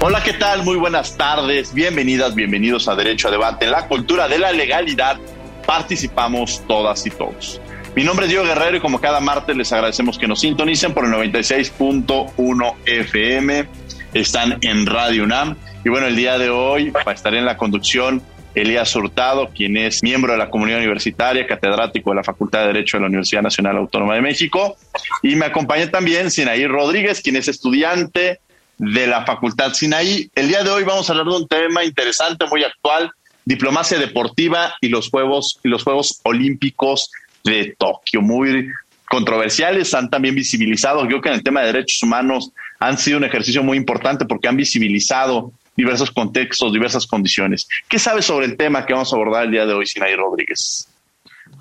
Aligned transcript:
Hola, 0.00 0.22
¿qué 0.22 0.34
tal? 0.34 0.64
Muy 0.64 0.76
buenas 0.76 1.16
tardes. 1.16 1.72
Bienvenidas, 1.72 2.34
bienvenidos 2.34 2.88
a 2.88 2.94
Derecho 2.94 3.28
a 3.28 3.30
Debate. 3.30 3.64
En 3.64 3.70
la 3.70 3.88
cultura 3.88 4.28
de 4.28 4.38
la 4.38 4.52
legalidad 4.52 5.18
participamos 5.66 6.62
todas 6.66 7.06
y 7.06 7.10
todos. 7.10 7.60
Mi 7.96 8.04
nombre 8.04 8.26
es 8.26 8.30
Diego 8.30 8.44
Guerrero 8.44 8.76
y 8.76 8.80
como 8.80 9.00
cada 9.00 9.20
martes 9.20 9.56
les 9.56 9.72
agradecemos 9.72 10.18
que 10.18 10.28
nos 10.28 10.40
sintonicen 10.40 10.92
por 10.92 11.04
el 11.04 11.12
96.1 11.12 12.74
FM. 12.84 13.66
Están 14.12 14.58
en 14.60 14.84
Radio 14.84 15.24
UNAM. 15.24 15.56
Y 15.84 15.88
bueno, 15.88 16.06
el 16.06 16.16
día 16.16 16.38
de 16.38 16.50
hoy 16.50 16.92
estaré 17.12 17.38
en 17.38 17.46
la 17.46 17.56
conducción 17.56 18.20
Elías 18.54 18.94
Hurtado, 18.94 19.50
quien 19.54 19.76
es 19.76 20.02
miembro 20.02 20.32
de 20.32 20.38
la 20.38 20.50
comunidad 20.50 20.78
universitaria, 20.78 21.46
catedrático 21.46 22.10
de 22.10 22.16
la 22.16 22.24
Facultad 22.24 22.60
de 22.60 22.66
Derecho 22.68 22.96
de 22.96 23.02
la 23.02 23.08
Universidad 23.08 23.42
Nacional 23.42 23.76
Autónoma 23.76 24.14
de 24.14 24.22
México. 24.22 24.76
Y 25.22 25.36
me 25.36 25.46
acompaña 25.46 25.90
también 25.90 26.30
Sinaí 26.30 26.66
Rodríguez, 26.66 27.20
quien 27.20 27.36
es 27.36 27.48
estudiante 27.48 28.40
de 28.78 29.06
la 29.06 29.24
Facultad 29.24 29.72
Sinaí. 29.72 30.30
El 30.34 30.48
día 30.48 30.62
de 30.62 30.70
hoy 30.70 30.84
vamos 30.84 31.08
a 31.08 31.12
hablar 31.12 31.26
de 31.26 31.36
un 31.36 31.48
tema 31.48 31.84
interesante, 31.84 32.46
muy 32.46 32.64
actual, 32.64 33.10
diplomacia 33.44 33.98
deportiva 33.98 34.74
y 34.80 34.88
los 34.88 35.10
Juegos, 35.10 35.60
y 35.62 35.68
los 35.68 35.84
Juegos 35.84 36.20
Olímpicos 36.24 37.10
de 37.44 37.76
Tokio, 37.78 38.22
muy 38.22 38.68
controversiales, 39.08 39.94
han 39.94 40.10
también 40.10 40.34
visibilizado, 40.34 41.02
yo 41.02 41.08
creo 41.08 41.22
que 41.22 41.28
en 41.28 41.34
el 41.36 41.42
tema 41.42 41.60
de 41.60 41.66
derechos 41.68 42.02
humanos 42.02 42.50
han 42.80 42.98
sido 42.98 43.18
un 43.18 43.24
ejercicio 43.24 43.62
muy 43.62 43.76
importante 43.76 44.24
porque 44.24 44.48
han 44.48 44.56
visibilizado 44.56 45.52
diversos 45.76 46.10
contextos, 46.10 46.72
diversas 46.72 47.06
condiciones. 47.06 47.68
¿Qué 47.88 47.98
sabes 47.98 48.24
sobre 48.24 48.46
el 48.46 48.56
tema 48.56 48.86
que 48.86 48.92
vamos 48.92 49.12
a 49.12 49.16
abordar 49.16 49.44
el 49.44 49.50
día 49.50 49.66
de 49.66 49.74
hoy, 49.74 49.86
Sinaí 49.86 50.14
Rodríguez? 50.16 50.88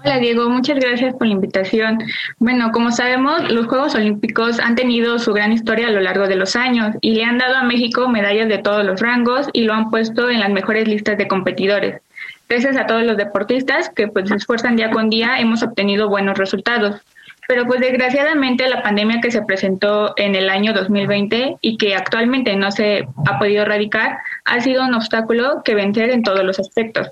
Hola 0.06 0.18
Diego, 0.18 0.50
muchas 0.50 0.80
gracias 0.80 1.16
por 1.16 1.28
la 1.28 1.34
invitación. 1.34 1.98
Bueno, 2.38 2.74
como 2.74 2.92
sabemos, 2.92 3.50
los 3.50 3.68
Juegos 3.68 3.96
Olímpicos 3.96 4.60
han 4.60 4.76
tenido 4.76 5.18
su 5.18 5.32
gran 5.32 5.54
historia 5.54 5.88
a 5.88 5.92
lo 5.92 6.02
largo 6.02 6.28
de 6.28 6.36
los 6.36 6.58
años 6.58 6.94
y 7.00 7.14
le 7.14 7.24
han 7.24 7.38
dado 7.38 7.56
a 7.56 7.64
México 7.64 8.10
medallas 8.10 8.50
de 8.50 8.58
todos 8.58 8.84
los 8.84 9.00
rangos 9.00 9.48
y 9.54 9.64
lo 9.64 9.74
han 9.74 9.90
puesto 9.90 10.30
en 10.30 10.42
las 10.42 10.50
mejores 10.50 10.90
listas 10.90 11.18
de 11.18 11.30
competidores. 11.30 12.02
Gracias 12.50 12.76
a 12.76 12.86
todos 12.86 13.04
los 13.04 13.16
deportistas 13.16 13.90
que 13.90 14.10
pues 14.10 14.28
se 14.28 14.36
esfuerzan 14.36 14.76
día 14.76 14.92
con 14.92 15.10
día 15.10 15.40
hemos 15.40 15.64
obtenido 15.64 16.10
buenos 16.10 16.38
resultados. 16.38 17.00
Pero 17.48 17.66
pues 17.66 17.80
desgraciadamente 17.80 18.68
la 18.68 18.84
pandemia 18.84 19.22
que 19.22 19.32
se 19.32 19.44
presentó 19.44 20.16
en 20.18 20.36
el 20.36 20.50
año 20.50 20.74
2020 20.74 21.60
y 21.62 21.78
que 21.78 21.96
actualmente 21.96 22.58
no 22.58 22.72
se 22.72 23.08
ha 23.26 23.40
podido 23.40 23.62
erradicar 23.62 24.18
ha 24.44 24.60
sido 24.60 24.84
un 24.84 24.96
obstáculo 24.96 25.62
que 25.64 25.76
vencer 25.76 26.10
en 26.10 26.24
todos 26.24 26.44
los 26.44 26.60
aspectos. 26.60 27.10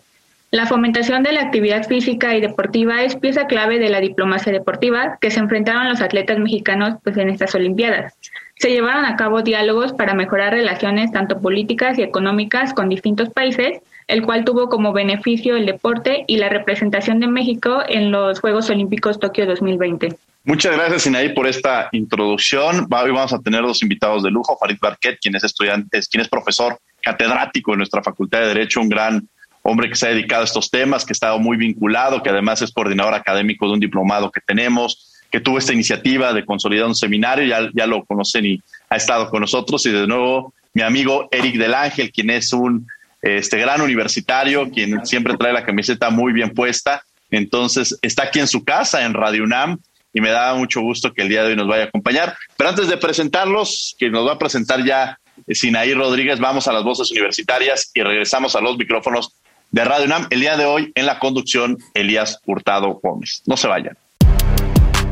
La 0.54 0.66
fomentación 0.66 1.24
de 1.24 1.32
la 1.32 1.44
actividad 1.44 1.88
física 1.88 2.36
y 2.36 2.42
deportiva 2.42 3.04
es 3.04 3.16
pieza 3.16 3.48
clave 3.48 3.80
de 3.80 3.88
la 3.88 4.02
diplomacia 4.02 4.52
deportiva 4.52 5.18
que 5.22 5.32
se 5.32 5.40
enfrentaron 5.40 5.88
los 5.88 6.02
atletas 6.02 6.40
mexicanos 6.40 6.96
pues, 7.06 7.16
en 7.16 7.30
estas 7.30 7.56
Olimpiadas. 7.56 8.18
Se 8.58 8.70
llevaron 8.70 9.06
a 9.06 9.16
cabo 9.16 9.44
diálogos 9.44 9.94
para 9.94 10.14
mejorar 10.14 10.52
relaciones 10.52 11.14
tanto 11.14 11.40
políticas 11.40 11.98
y 11.98 12.02
económicas 12.02 12.74
con 12.74 12.90
distintos 12.90 13.30
países, 13.30 13.80
el 14.08 14.24
cual 14.24 14.44
tuvo 14.44 14.68
como 14.68 14.92
beneficio 14.92 15.56
el 15.56 15.66
deporte 15.66 16.26
y 16.28 16.36
la 16.36 16.50
representación 16.50 17.22
de 17.22 17.28
México 17.28 17.82
en 17.88 18.12
los 18.12 18.42
Juegos 18.42 18.70
Olímpicos 18.70 19.22
Tokio 19.22 19.46
2020. 19.46 20.18
Muchas 20.44 20.76
gracias, 20.76 21.04
Sinaí, 21.04 21.30
por 21.34 21.48
esta 21.48 21.88
introducción. 21.94 22.88
Hoy 22.92 23.12
vamos 23.12 23.32
a 23.32 23.40
tener 23.40 23.62
dos 23.62 23.82
invitados 23.84 24.22
de 24.22 24.32
lujo, 24.32 24.58
Farid 24.60 24.80
Barquet, 24.82 25.18
quien 25.22 25.34
es 25.34 25.46
estudiante, 25.46 26.02
quien 26.12 26.20
es 26.20 26.28
profesor 26.28 26.78
catedrático 27.02 27.72
en 27.72 27.78
nuestra 27.78 28.04
Facultad 28.04 28.42
de 28.42 28.48
Derecho, 28.48 28.82
un 28.82 28.90
gran 28.90 29.28
hombre 29.64 29.90
que 29.90 29.96
se 29.96 30.08
ha 30.08 30.10
dedicado 30.10 30.42
a 30.42 30.46
estos 30.46 30.70
temas, 30.70 31.06
que 31.06 31.12
ha 31.12 31.14
estado 31.14 31.40
muy 31.40 31.58
vinculado, 31.58 32.24
que 32.24 32.30
además 32.30 32.62
es 32.62 32.72
coordinador 32.72 33.14
académico 33.14 33.68
de 33.68 33.74
un 33.74 33.80
diplomado 33.80 34.32
que 34.32 34.42
tenemos, 34.42 35.12
que 35.32 35.40
tuvo 35.40 35.58
esta 35.58 35.74
iniciativa 35.74 36.34
de 36.34 36.46
consolidar 36.46 36.88
un 36.88 36.96
seminario, 36.96 37.72
ya, 37.74 37.88
lo 37.88 38.04
conocen 38.06 38.46
y 38.46 38.62
ha 38.90 38.98
estado 38.98 39.30
con 39.30 39.42
nosotros. 39.42 39.86
Y 39.86 39.92
de 39.92 40.08
nuevo, 40.08 40.54
mi 40.74 40.82
amigo 40.82 41.28
Eric 41.32 41.58
del 41.58 41.74
Ángel, 41.74 42.12
quien 42.12 42.30
es 42.32 42.52
un 42.54 42.88
este, 43.22 43.58
gran 43.58 43.82
universitario, 43.82 44.70
quien 44.72 45.06
siempre 45.06 45.38
trae 45.38 45.54
la 45.54 45.66
camiseta 45.66 46.10
muy 46.10 46.34
bien 46.34 46.50
puesta. 46.50 47.04
Entonces, 47.30 47.98
está 48.02 48.24
aquí 48.24 48.40
en 48.40 48.48
su 48.48 48.66
casa, 48.66 49.06
en 49.06 49.14
Radio 49.14 49.44
UNAM, 49.44 49.78
y 50.14 50.20
me 50.20 50.30
da 50.30 50.54
mucho 50.56 50.82
gusto 50.82 51.14
que 51.14 51.22
el 51.22 51.30
día 51.30 51.44
de 51.44 51.50
hoy 51.50 51.56
nos 51.56 51.68
vaya 51.68 51.84
a 51.84 51.88
acompañar. 51.88 52.36
Pero 52.58 52.70
antes 52.70 52.90
de 52.90 52.98
presentarlos, 52.98 53.96
que 53.98 54.10
nos 54.10 54.28
va 54.28 54.34
a 54.34 54.40
presentar 54.40 54.84
ya 54.84 55.18
Sinaí 55.48 55.94
Rodríguez, 55.94 56.40
vamos 56.40 56.68
a 56.68 56.74
las 56.74 56.84
voces 56.84 57.10
universitarias 57.12 57.92
y 57.94 58.02
regresamos 58.02 58.56
a 58.56 58.62
los 58.62 58.78
micrófonos 58.78 59.34
de 59.72 59.86
Radio 59.86 60.06
UNAM. 60.06 60.28
El 60.30 60.42
día 60.42 60.58
de 60.58 60.66
hoy 60.66 60.92
en 60.96 61.06
la 61.06 61.20
conducción, 61.20 61.78
Elías 61.94 62.40
Hurtado 62.46 63.00
Gómez. 63.02 63.42
No 63.46 63.58
se 63.58 63.68
vayan. 63.68 63.98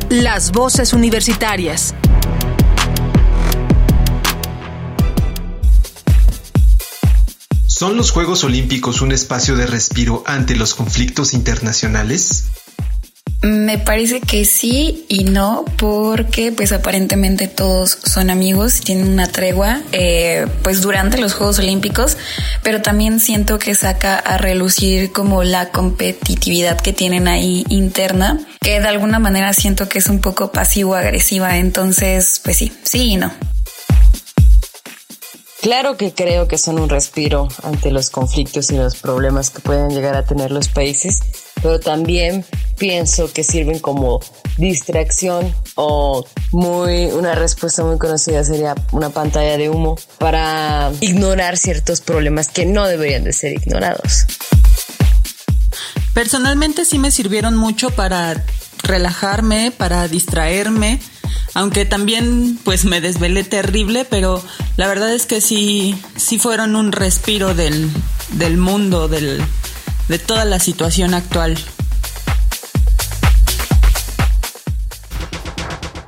Las 0.09 0.51
voces 0.51 0.93
universitarias. 0.93 1.95
¿Son 7.67 7.95
los 7.95 8.11
Juegos 8.11 8.43
Olímpicos 8.43 8.99
un 8.99 9.13
espacio 9.13 9.55
de 9.55 9.65
respiro 9.65 10.23
ante 10.25 10.57
los 10.57 10.75
conflictos 10.75 11.33
internacionales? 11.33 12.49
Me 13.41 13.77
parece 13.77 14.19
que 14.19 14.43
sí 14.43 15.05
y 15.07 15.23
no, 15.23 15.63
porque 15.77 16.51
pues 16.51 16.73
aparentemente 16.73 17.47
todos 17.47 17.97
son 18.03 18.29
amigos 18.29 18.79
y 18.79 18.83
tienen 18.83 19.07
una 19.07 19.27
tregua 19.27 19.81
eh, 19.93 20.45
pues 20.61 20.81
durante 20.81 21.17
los 21.17 21.35
Juegos 21.35 21.59
Olímpicos, 21.59 22.17
pero 22.63 22.81
también 22.81 23.21
siento 23.21 23.57
que 23.57 23.75
saca 23.75 24.17
a 24.19 24.37
relucir 24.37 25.13
como 25.13 25.45
la 25.45 25.69
competitividad 25.69 26.81
que 26.81 26.91
tienen 26.91 27.29
ahí 27.29 27.65
interna, 27.69 28.41
que 28.59 28.81
de 28.81 28.87
alguna 28.87 29.19
manera 29.19 29.53
siento 29.53 29.87
que 29.87 29.99
es 29.99 30.07
un 30.07 30.19
poco 30.19 30.51
pasivo-agresiva, 30.51 31.57
entonces 31.57 32.41
pues 32.43 32.57
sí, 32.57 32.73
sí 32.83 33.13
y 33.13 33.15
no. 33.15 33.31
Claro 35.61 35.97
que 35.97 36.13
creo 36.13 36.47
que 36.47 36.57
son 36.57 36.79
un 36.79 36.89
respiro 36.89 37.47
ante 37.63 37.91
los 37.91 38.09
conflictos 38.09 38.71
y 38.71 38.77
los 38.77 38.95
problemas 38.95 39.49
que 39.49 39.59
pueden 39.59 39.89
llegar 39.89 40.15
a 40.15 40.23
tener 40.23 40.51
los 40.51 40.69
países 40.69 41.19
pero 41.61 41.79
también 41.79 42.45
pienso 42.77 43.31
que 43.31 43.43
sirven 43.43 43.79
como 43.79 44.19
distracción 44.57 45.53
o 45.75 46.25
muy 46.51 47.05
una 47.07 47.35
respuesta 47.35 47.83
muy 47.83 47.97
conocida 47.97 48.43
sería 48.43 48.75
una 48.91 49.09
pantalla 49.09 49.57
de 49.57 49.69
humo 49.69 49.97
para 50.17 50.91
ignorar 51.01 51.57
ciertos 51.57 52.01
problemas 52.01 52.49
que 52.49 52.65
no 52.65 52.87
deberían 52.87 53.23
de 53.23 53.33
ser 53.33 53.53
ignorados. 53.53 54.25
Personalmente 56.13 56.85
sí 56.85 56.97
me 56.97 57.11
sirvieron 57.11 57.55
mucho 57.55 57.91
para 57.91 58.43
relajarme, 58.83 59.71
para 59.71 60.07
distraerme, 60.07 60.99
aunque 61.53 61.85
también 61.85 62.59
pues 62.63 62.85
me 62.85 63.01
desvelé 63.01 63.43
terrible, 63.43 64.05
pero 64.05 64.43
la 64.77 64.87
verdad 64.87 65.13
es 65.13 65.25
que 65.25 65.41
sí, 65.41 65.95
sí 66.15 66.39
fueron 66.39 66.75
un 66.75 66.91
respiro 66.91 67.53
del, 67.53 67.89
del 68.33 68.57
mundo, 68.57 69.07
del, 69.07 69.41
de 70.07 70.19
toda 70.19 70.45
la 70.45 70.59
situación 70.59 71.13
actual. 71.13 71.57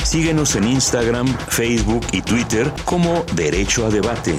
Síguenos 0.03 0.56
en 0.56 0.68
Instagram, 0.68 1.33
Facebook 1.47 2.06
y 2.12 2.21
Twitter 2.21 2.71
como 2.83 3.24
Derecho 3.33 3.85
a 3.85 3.89
Debate. 3.89 4.38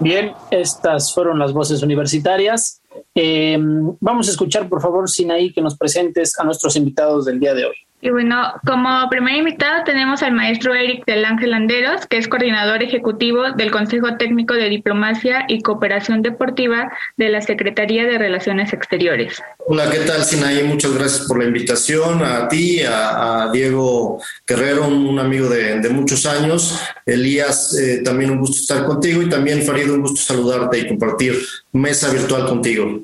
Bien, 0.00 0.32
estas 0.50 1.14
fueron 1.14 1.38
las 1.38 1.52
voces 1.52 1.82
universitarias. 1.82 2.82
Eh, 3.14 3.58
vamos 4.00 4.28
a 4.28 4.30
escuchar, 4.30 4.68
por 4.68 4.82
favor, 4.82 5.08
Sinaí, 5.08 5.52
que 5.52 5.62
nos 5.62 5.76
presentes 5.76 6.38
a 6.38 6.44
nuestros 6.44 6.76
invitados 6.76 7.24
del 7.24 7.40
día 7.40 7.54
de 7.54 7.66
hoy. 7.66 7.85
Y 8.06 8.10
bueno, 8.10 8.52
como 8.64 8.88
primer 9.10 9.34
invitado 9.34 9.82
tenemos 9.84 10.22
al 10.22 10.30
maestro 10.30 10.72
Eric 10.76 11.04
del 11.06 11.24
Ángel 11.24 11.50
Landeros, 11.50 12.06
que 12.06 12.18
es 12.18 12.28
coordinador 12.28 12.80
ejecutivo 12.80 13.50
del 13.56 13.72
Consejo 13.72 14.16
Técnico 14.16 14.54
de 14.54 14.68
Diplomacia 14.68 15.44
y 15.48 15.60
Cooperación 15.60 16.22
Deportiva 16.22 16.92
de 17.16 17.30
la 17.30 17.40
Secretaría 17.40 18.06
de 18.06 18.16
Relaciones 18.16 18.72
Exteriores. 18.72 19.42
Hola, 19.66 19.90
¿qué 19.90 19.98
tal, 20.06 20.22
Sinaí? 20.22 20.62
Muchas 20.62 20.94
gracias 20.94 21.26
por 21.26 21.40
la 21.40 21.46
invitación. 21.46 22.22
A 22.24 22.46
ti, 22.46 22.80
a, 22.88 23.50
Diego 23.52 24.22
Guerrero, 24.46 24.86
un 24.86 25.18
amigo 25.18 25.48
de, 25.48 25.90
muchos 25.90 26.26
años. 26.26 26.80
Elías, 27.04 27.76
eh, 27.76 28.02
también 28.04 28.30
un 28.30 28.38
gusto 28.38 28.58
estar 28.58 28.86
contigo. 28.86 29.20
Y 29.20 29.28
también, 29.28 29.62
Farid, 29.62 29.90
un 29.90 30.02
gusto 30.02 30.20
saludarte 30.20 30.78
y 30.78 30.86
compartir 30.86 31.34
mesa 31.72 32.12
virtual 32.12 32.46
contigo. 32.46 33.00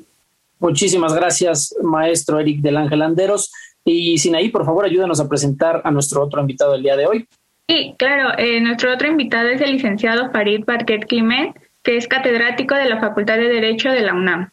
Muchísimas 0.59 1.13
gracias, 1.13 1.75
maestro 1.83 2.39
Eric 2.39 2.61
del 2.61 2.77
Ángel 2.77 2.99
Landeros. 2.99 3.51
Y 3.85 4.17
Sinaí, 4.17 4.49
por 4.49 4.65
favor, 4.65 4.85
ayúdanos 4.85 5.19
a 5.19 5.27
presentar 5.27 5.81
a 5.83 5.91
nuestro 5.91 6.23
otro 6.23 6.41
invitado 6.41 6.73
del 6.73 6.83
día 6.83 6.95
de 6.95 7.05
hoy. 7.05 7.27
Sí, 7.67 7.95
claro. 7.97 8.37
Eh, 8.37 8.61
nuestro 8.61 8.93
otro 8.93 9.07
invitado 9.07 9.49
es 9.49 9.61
el 9.61 9.71
licenciado 9.73 10.31
Farid 10.31 10.63
Barquet 10.65 11.05
Climent, 11.05 11.55
que 11.81 11.97
es 11.97 12.07
catedrático 12.07 12.75
de 12.75 12.89
la 12.89 12.99
Facultad 12.99 13.37
de 13.37 13.49
Derecho 13.49 13.89
de 13.89 14.01
la 14.01 14.13
UNAM. 14.13 14.49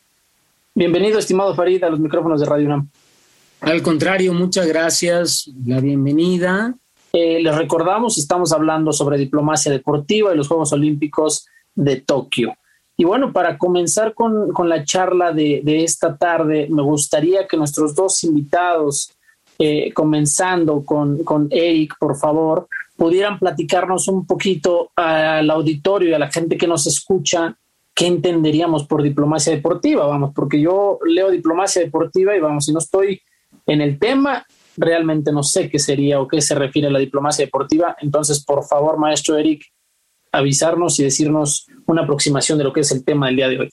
Bienvenido, 0.75 1.19
estimado 1.19 1.55
Farid, 1.55 1.83
a 1.85 1.91
los 1.91 2.01
micrófonos 2.01 2.41
de 2.41 2.47
Radio 2.47 2.67
UNAM. 2.67 2.89
Al 3.61 3.83
contrario, 3.83 4.33
muchas 4.33 4.67
gracias. 4.67 5.51
La 5.67 5.81
bienvenida. 5.81 6.75
Eh, 7.13 7.43
les 7.43 7.55
recordamos, 7.57 8.19
estamos 8.19 8.53
hablando 8.53 8.93
sobre 8.93 9.19
diplomacia 9.19 9.71
deportiva 9.71 10.33
y 10.33 10.37
los 10.37 10.49
Juegos 10.49 10.73
Olímpicos 10.73 11.47
de 11.75 12.01
Tokio. 12.01 12.57
Y 12.97 13.05
bueno, 13.05 13.33
para 13.33 13.59
comenzar 13.59 14.15
con, 14.15 14.53
con 14.53 14.69
la 14.69 14.85
charla 14.85 15.33
de, 15.33 15.61
de, 15.65 15.85
esta 15.85 16.17
tarde, 16.17 16.69
me 16.71 16.83
gustaría 16.83 17.47
que 17.49 17.57
nuestros 17.57 17.95
dos 17.95 18.23
invitados 18.25 19.13
eh, 19.63 19.93
comenzando 19.93 20.83
con, 20.87 21.23
con 21.23 21.47
Eric, 21.51 21.97
por 22.01 22.17
favor, 22.17 22.67
pudieran 22.97 23.39
platicarnos 23.39 24.09
un 24.09 24.27
poquito 24.27 24.91
al 24.97 25.51
auditorio 25.51 26.09
y 26.09 26.15
a 26.15 26.19
la 26.19 26.31
gente 26.31 26.57
que 26.57 26.67
nos 26.67 26.87
escucha 26.87 27.55
qué 27.95 28.07
entenderíamos 28.07 28.87
por 28.87 29.03
diplomacia 29.03 29.53
deportiva, 29.53 30.07
vamos, 30.07 30.33
porque 30.35 30.59
yo 30.59 30.99
leo 31.05 31.31
diplomacia 31.31 31.83
deportiva 31.83 32.35
y 32.35 32.41
vamos, 32.41 32.65
si 32.65 32.73
no 32.73 32.79
estoy 32.79 33.21
en 33.67 33.83
el 33.83 33.99
tema, 33.99 34.47
realmente 34.79 35.31
no 35.31 35.43
sé 35.43 35.69
qué 35.69 35.79
sería 35.79 36.23
o 36.23 36.27
qué 36.27 36.41
se 36.41 36.55
refiere 36.55 36.89
a 36.89 36.93
la 36.93 36.99
diplomacia 36.99 37.45
deportiva. 37.45 37.95
Entonces, 38.01 38.43
por 38.43 38.65
favor, 38.65 38.97
maestro 38.97 39.37
Eric, 39.37 39.63
avisarnos 40.33 40.99
y 41.01 41.05
decirnos 41.05 41.67
una 41.85 42.05
aproximación 42.05 42.57
de 42.57 42.65
lo 42.65 42.73
que 42.73 42.81
es 42.81 42.93
el 42.93 43.05
tema 43.05 43.27
del 43.27 43.37
día 43.37 43.49
de 43.49 43.61
hoy. 43.61 43.71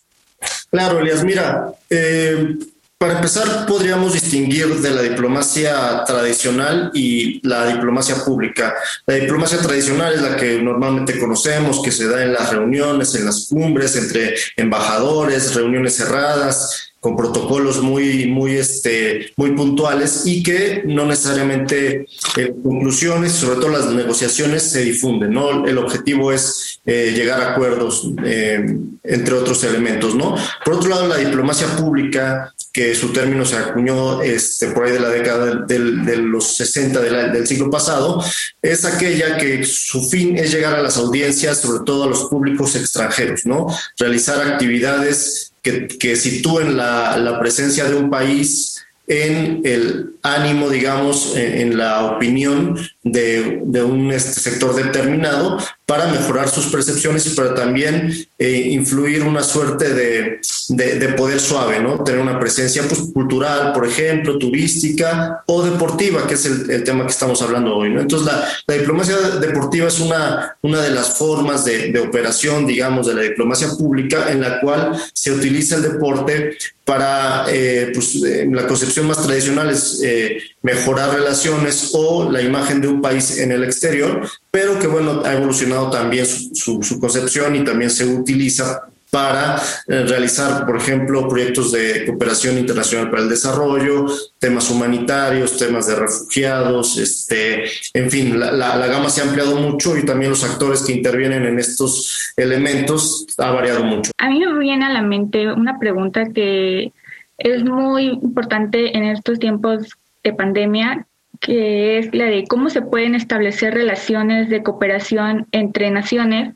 Claro, 0.70 1.00
Elias, 1.00 1.24
mira, 1.24 1.72
eh, 1.90 2.58
para 2.98 3.14
empezar, 3.14 3.68
podríamos 3.68 4.14
distinguir 4.14 4.82
de 4.82 4.90
la 4.90 5.04
diplomacia 5.04 6.04
tradicional 6.04 6.90
y 6.96 7.48
la 7.48 7.68
diplomacia 7.68 8.16
pública. 8.26 8.74
La 9.06 9.16
diplomacia 9.16 9.60
tradicional 9.60 10.16
es 10.16 10.22
la 10.22 10.36
que 10.36 10.60
normalmente 10.60 11.20
conocemos, 11.20 11.82
que 11.84 11.92
se 11.92 12.08
da 12.08 12.24
en 12.24 12.34
las 12.34 12.52
reuniones, 12.52 13.14
en 13.14 13.26
las 13.26 13.48
cumbres, 13.50 13.96
entre 13.96 14.34
embajadores, 14.56 15.54
reuniones 15.54 15.96
cerradas, 15.96 16.88
con 17.00 17.16
protocolos 17.16 17.82
muy, 17.82 18.28
muy, 18.28 18.56
este, 18.56 19.32
muy 19.38 19.52
puntuales 19.52 20.24
y 20.26 20.42
que 20.42 20.84
no 20.86 21.06
necesariamente 21.06 22.08
eh, 22.36 22.54
conclusiones, 22.64 23.34
sobre 23.34 23.60
todo 23.60 23.70
las 23.70 23.92
negociaciones, 23.92 24.64
se 24.64 24.82
difunden. 24.82 25.32
¿no? 25.32 25.66
El 25.68 25.78
objetivo 25.78 26.32
es 26.32 26.82
eh, 26.86 27.14
llegar 27.16 27.40
a 27.42 27.52
acuerdos, 27.52 28.10
eh, 28.26 28.66
entre 29.04 29.36
otros 29.36 29.64
elementos. 29.64 30.16
¿no? 30.16 30.36
Por 30.66 30.74
otro 30.76 30.90
lado, 30.90 31.08
la 31.08 31.18
diplomacia 31.18 31.68
pública 31.78 32.54
que 32.78 32.94
su 32.94 33.12
término 33.12 33.44
se 33.44 33.56
acuñó 33.56 34.22
este, 34.22 34.68
por 34.68 34.86
ahí 34.86 34.92
de 34.92 35.00
la 35.00 35.10
década 35.10 35.66
de 35.66 36.18
los 36.18 36.58
60 36.58 37.02
del 37.02 37.48
siglo 37.48 37.72
pasado, 37.72 38.24
es 38.62 38.86
aquella 38.86 39.36
que 39.38 39.66
su 39.66 40.08
fin 40.08 40.38
es 40.38 40.52
llegar 40.52 40.76
a 40.76 40.84
las 40.84 40.96
audiencias, 40.98 41.60
sobre 41.60 41.84
todo 41.84 42.04
a 42.04 42.08
los 42.08 42.26
públicos 42.26 42.76
extranjeros, 42.76 43.48
¿no? 43.48 43.66
Realizar 43.98 44.48
actividades 44.48 45.54
que, 45.64 46.16
sitúen 46.16 46.78
la, 46.78 47.40
presencia 47.40 47.86
de 47.86 47.96
un 47.96 48.12
país 48.12 48.86
en 49.08 49.62
el 49.64 50.12
ánimo, 50.22 50.70
digamos, 50.70 51.36
en, 51.36 51.80
la 51.80 52.06
opinión 52.06 52.78
de, 53.02 53.60
de 53.64 53.82
un 53.82 54.12
este, 54.12 54.40
sector 54.40 54.76
determinado 54.76 55.58
para 55.88 56.08
mejorar 56.08 56.50
sus 56.50 56.66
percepciones 56.66 57.26
para 57.30 57.56
también 57.56 58.14
eh, 58.38 58.68
influir 58.72 59.24
una 59.24 59.42
suerte 59.42 59.94
de, 59.94 60.42
de, 60.68 61.08
poder 61.14 61.40
suave, 61.40 61.80
¿no? 61.80 62.04
Tener 62.04 62.20
una 62.20 62.38
presencia 62.38 62.84
pues, 62.84 63.00
cultural, 63.14 63.72
por 63.72 63.88
ejemplo, 63.88 64.38
turística 64.38 65.44
o 65.46 65.64
deportiva, 65.64 66.28
que 66.28 66.34
es 66.34 66.46
el, 66.46 66.84
tema 66.84 67.06
que 67.06 67.12
estamos 67.12 67.42
hablando 67.42 67.74
hoy, 67.74 67.90
¿no? 67.90 68.02
Entonces, 68.02 68.28
la, 68.68 68.76
diplomacia 68.76 69.16
deportiva 69.40 69.88
es 69.88 70.02
una, 70.02 70.58
una 70.62 70.82
de 70.82 70.92
las 70.92 71.18
formas 71.18 71.64
de, 71.64 71.90
de 71.94 72.00
operación, 72.02 72.68
digamos, 72.68 73.08
de 73.08 73.14
la 73.14 73.22
diplomacia 73.22 73.70
pública 73.70 74.30
en 74.30 74.42
la 74.42 74.60
cual 74.60 74.92
se 75.14 75.32
utiliza 75.32 75.78
el 75.78 75.84
deporte 75.84 76.58
para, 76.88 77.46
eh, 77.50 77.92
pues, 77.94 78.16
la 78.16 78.66
concepción 78.66 79.08
más 79.08 79.22
tradicional 79.22 79.70
es 79.70 80.00
eh, 80.02 80.38
mejorar 80.62 81.14
relaciones 81.16 81.92
o 81.94 82.32
la 82.32 82.42
imagen 82.42 82.80
de 82.80 82.88
un 82.88 83.02
país 83.02 83.40
en 83.40 83.52
el 83.52 83.66
exterior, 83.66 84.26
pero 84.58 84.80
que 84.80 84.88
bueno, 84.88 85.22
ha 85.24 85.34
evolucionado 85.34 85.92
también 85.92 86.26
su, 86.26 87.00
concepción 87.00 87.56
y 87.56 87.64
también 87.64 87.92
se 87.92 88.08
utiliza 88.08 88.90
para 89.12 89.62
eh, 89.88 90.04
realizar, 90.08 90.66
por 90.66 90.78
ejemplo, 90.78 91.30
proyectos 91.30 91.72
de 91.74 92.08
cooperación 92.08 92.58
internacional 92.58 93.12
para 93.12 93.22
el 93.22 93.30
desarrollo, 93.30 94.08
temas 94.40 94.72
humanitarios, 94.72 95.60
temas 95.60 95.86
de 95.86 95.96
refugiados, 95.98 96.98
este, 96.98 97.66
en 97.94 98.10
fin, 98.10 98.40
la, 98.40 98.52
la, 98.52 98.88
gama 98.88 99.12
se 99.12 99.22
ha 99.22 99.26
ampliado 99.26 99.58
mucho 99.58 99.96
y 99.96 100.04
también 100.04 100.32
los 100.32 100.44
actores 100.44 100.82
que 100.82 100.94
intervienen 100.94 101.46
en 101.46 101.60
estos 101.60 102.34
elementos 102.36 103.28
ha 103.38 103.52
variado 103.52 103.84
mucho. 103.84 104.10
A 104.18 104.28
mí 104.28 104.40
me 104.40 104.58
viene 104.58 104.86
a 104.86 104.90
la 104.90 105.04
mente 105.04 105.52
una 105.54 105.78
pregunta 105.78 106.26
que 106.34 106.94
es 107.38 107.64
muy 107.64 108.08
importante 108.08 108.98
en 108.98 109.04
estos 109.04 109.38
tiempos 109.38 109.88
de 110.24 110.34
pandemia, 110.34 111.07
que 111.40 111.98
es 111.98 112.14
la 112.14 112.26
de 112.26 112.46
cómo 112.48 112.70
se 112.70 112.82
pueden 112.82 113.16
establecer 113.16 113.74
relaciones 113.74 114.50
de 114.50 114.64
cooperación 114.64 115.48
entre 115.52 115.92
naciones 115.92 116.56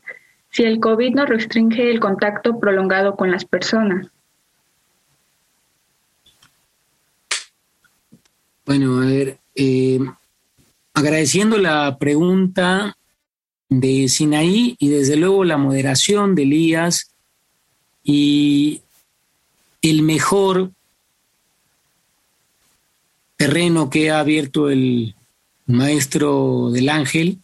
si 0.50 0.64
el 0.64 0.80
COVID 0.80 1.14
no 1.14 1.26
restringe 1.26 1.90
el 1.90 2.00
contacto 2.00 2.58
prolongado 2.58 3.16
con 3.16 3.30
las 3.30 3.44
personas. 3.44 4.08
Bueno, 8.64 9.00
a 9.02 9.06
ver, 9.06 9.38
eh, 9.56 9.98
agradeciendo 10.94 11.58
la 11.58 11.96
pregunta 11.98 12.96
de 13.68 14.08
Sinaí 14.08 14.76
y 14.78 14.88
desde 14.90 15.16
luego 15.16 15.44
la 15.44 15.56
moderación 15.56 16.34
de 16.34 16.42
Elías 16.42 17.12
y 18.04 18.82
el 19.80 20.02
mejor 20.02 20.70
terreno 23.42 23.90
que 23.90 24.08
ha 24.08 24.20
abierto 24.20 24.70
el 24.70 25.16
maestro 25.66 26.70
del 26.70 26.88
ángel, 26.88 27.40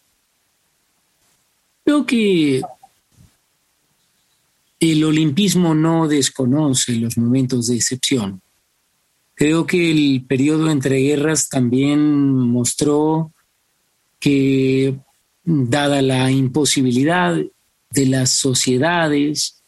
creo 1.85 2.07
que 2.07 2.63
el 4.79 5.03
olimpismo 5.03 5.75
no 5.75 6.07
desconoce 6.07 6.95
los 6.95 7.19
momentos 7.19 7.67
de 7.67 7.75
excepción. 7.75 8.41
Creo 9.35 9.67
que 9.67 9.91
el 9.91 10.25
periodo 10.25 10.71
entre 10.71 11.01
guerras 11.01 11.49
también 11.49 12.33
mostró 12.33 13.33
que, 14.21 14.97
dada 15.43 16.01
la 16.01 16.31
imposibilidad 16.31 17.37
de 17.91 18.07
las 18.07 18.31
sociedades 18.31 19.65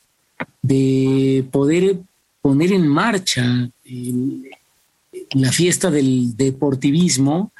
de 0.62 1.44
poder 1.50 1.98
poner 2.40 2.70
en 2.70 2.86
marcha 2.86 3.68
la 5.34 5.52
fiesta 5.52 5.90
del 5.90 6.36
deportivismo 6.36 7.52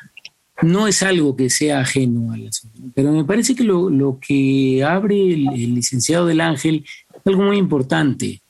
no 0.63 0.87
es 0.87 1.03
algo 1.03 1.37
que 1.37 1.49
sea 1.49 1.81
ajeno 1.81 2.33
a 2.33 2.37
la 2.37 2.53
sociedad. 2.53 2.91
Pero 2.95 3.13
me 3.13 3.25
parece 3.25 3.55
que 3.55 3.65
lo, 3.65 4.19
que 4.21 4.85
abre 4.85 5.33
el, 5.33 5.75
licenciado 5.75 6.27
del 6.27 6.41
Ángel 6.41 6.85
es 7.13 7.23
algo 7.25 7.43
muy 7.43 7.57
importante. 7.57 8.41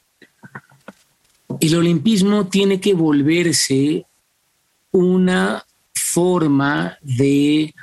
El 1.61 1.75
olimpismo 1.77 2.47
tiene 2.47 2.81
que 2.81 2.95
volverse 2.95 4.07
una 4.93 5.65
forma 5.95 6.99
de 7.03 7.75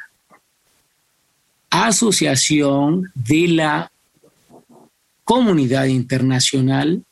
asociación 1.70 3.12
de 3.13 3.48
la 3.48 3.91
comunidad 5.24 5.86
internacional, 5.86 7.03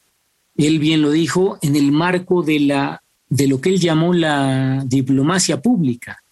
él 0.58 0.80
bien 0.80 1.02
lo 1.02 1.12
dijo, 1.12 1.60
en 1.62 1.76
el 1.76 1.92
marco 1.92 2.44
de 2.44 2.62
la 2.62 3.04
de 3.36 3.48
lo 3.48 3.60
que 3.60 3.70
él 3.70 3.80
llamó 3.80 4.14
la 4.14 4.84
diplomacia 4.86 5.62
pública. 5.62 6.24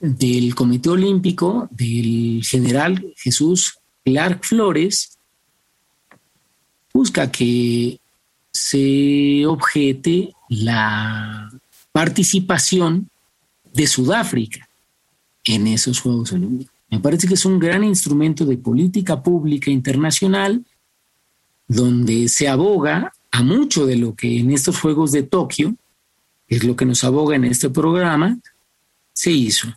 del 0.00 0.54
Comité 0.54 0.88
Olímpico, 0.88 1.68
del 1.70 2.42
general 2.42 3.12
Jesús 3.18 3.80
Clark 4.02 4.46
Flores, 4.46 5.18
busca 6.94 7.30
que 7.30 8.00
se 8.50 9.44
objete 9.44 10.32
la 10.48 11.50
participación 11.96 13.08
de 13.72 13.86
Sudáfrica 13.86 14.68
en 15.44 15.66
esos 15.66 15.98
Juegos 15.98 16.30
Olímpicos. 16.30 16.74
Me 16.90 17.00
parece 17.00 17.26
que 17.26 17.32
es 17.32 17.46
un 17.46 17.58
gran 17.58 17.82
instrumento 17.84 18.44
de 18.44 18.58
política 18.58 19.22
pública 19.22 19.70
internacional 19.70 20.62
donde 21.66 22.28
se 22.28 22.48
aboga 22.48 23.14
a 23.30 23.42
mucho 23.42 23.86
de 23.86 23.96
lo 23.96 24.14
que 24.14 24.40
en 24.40 24.50
estos 24.50 24.78
Juegos 24.78 25.10
de 25.10 25.22
Tokio, 25.22 25.74
es 26.48 26.64
lo 26.64 26.76
que 26.76 26.84
nos 26.84 27.02
aboga 27.02 27.34
en 27.34 27.46
este 27.46 27.70
programa, 27.70 28.38
se 29.14 29.30
hizo. 29.30 29.68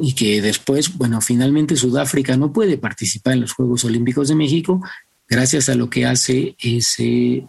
Y 0.00 0.14
que 0.14 0.40
después, 0.40 0.96
bueno, 0.96 1.20
finalmente 1.20 1.76
Sudáfrica 1.76 2.38
no 2.38 2.54
puede 2.54 2.78
participar 2.78 3.34
en 3.34 3.42
los 3.42 3.52
Juegos 3.52 3.84
Olímpicos 3.84 4.28
de 4.28 4.34
México 4.34 4.80
gracias 5.28 5.68
a 5.68 5.74
lo 5.74 5.90
que 5.90 6.06
hace 6.06 6.56
ese 6.58 7.46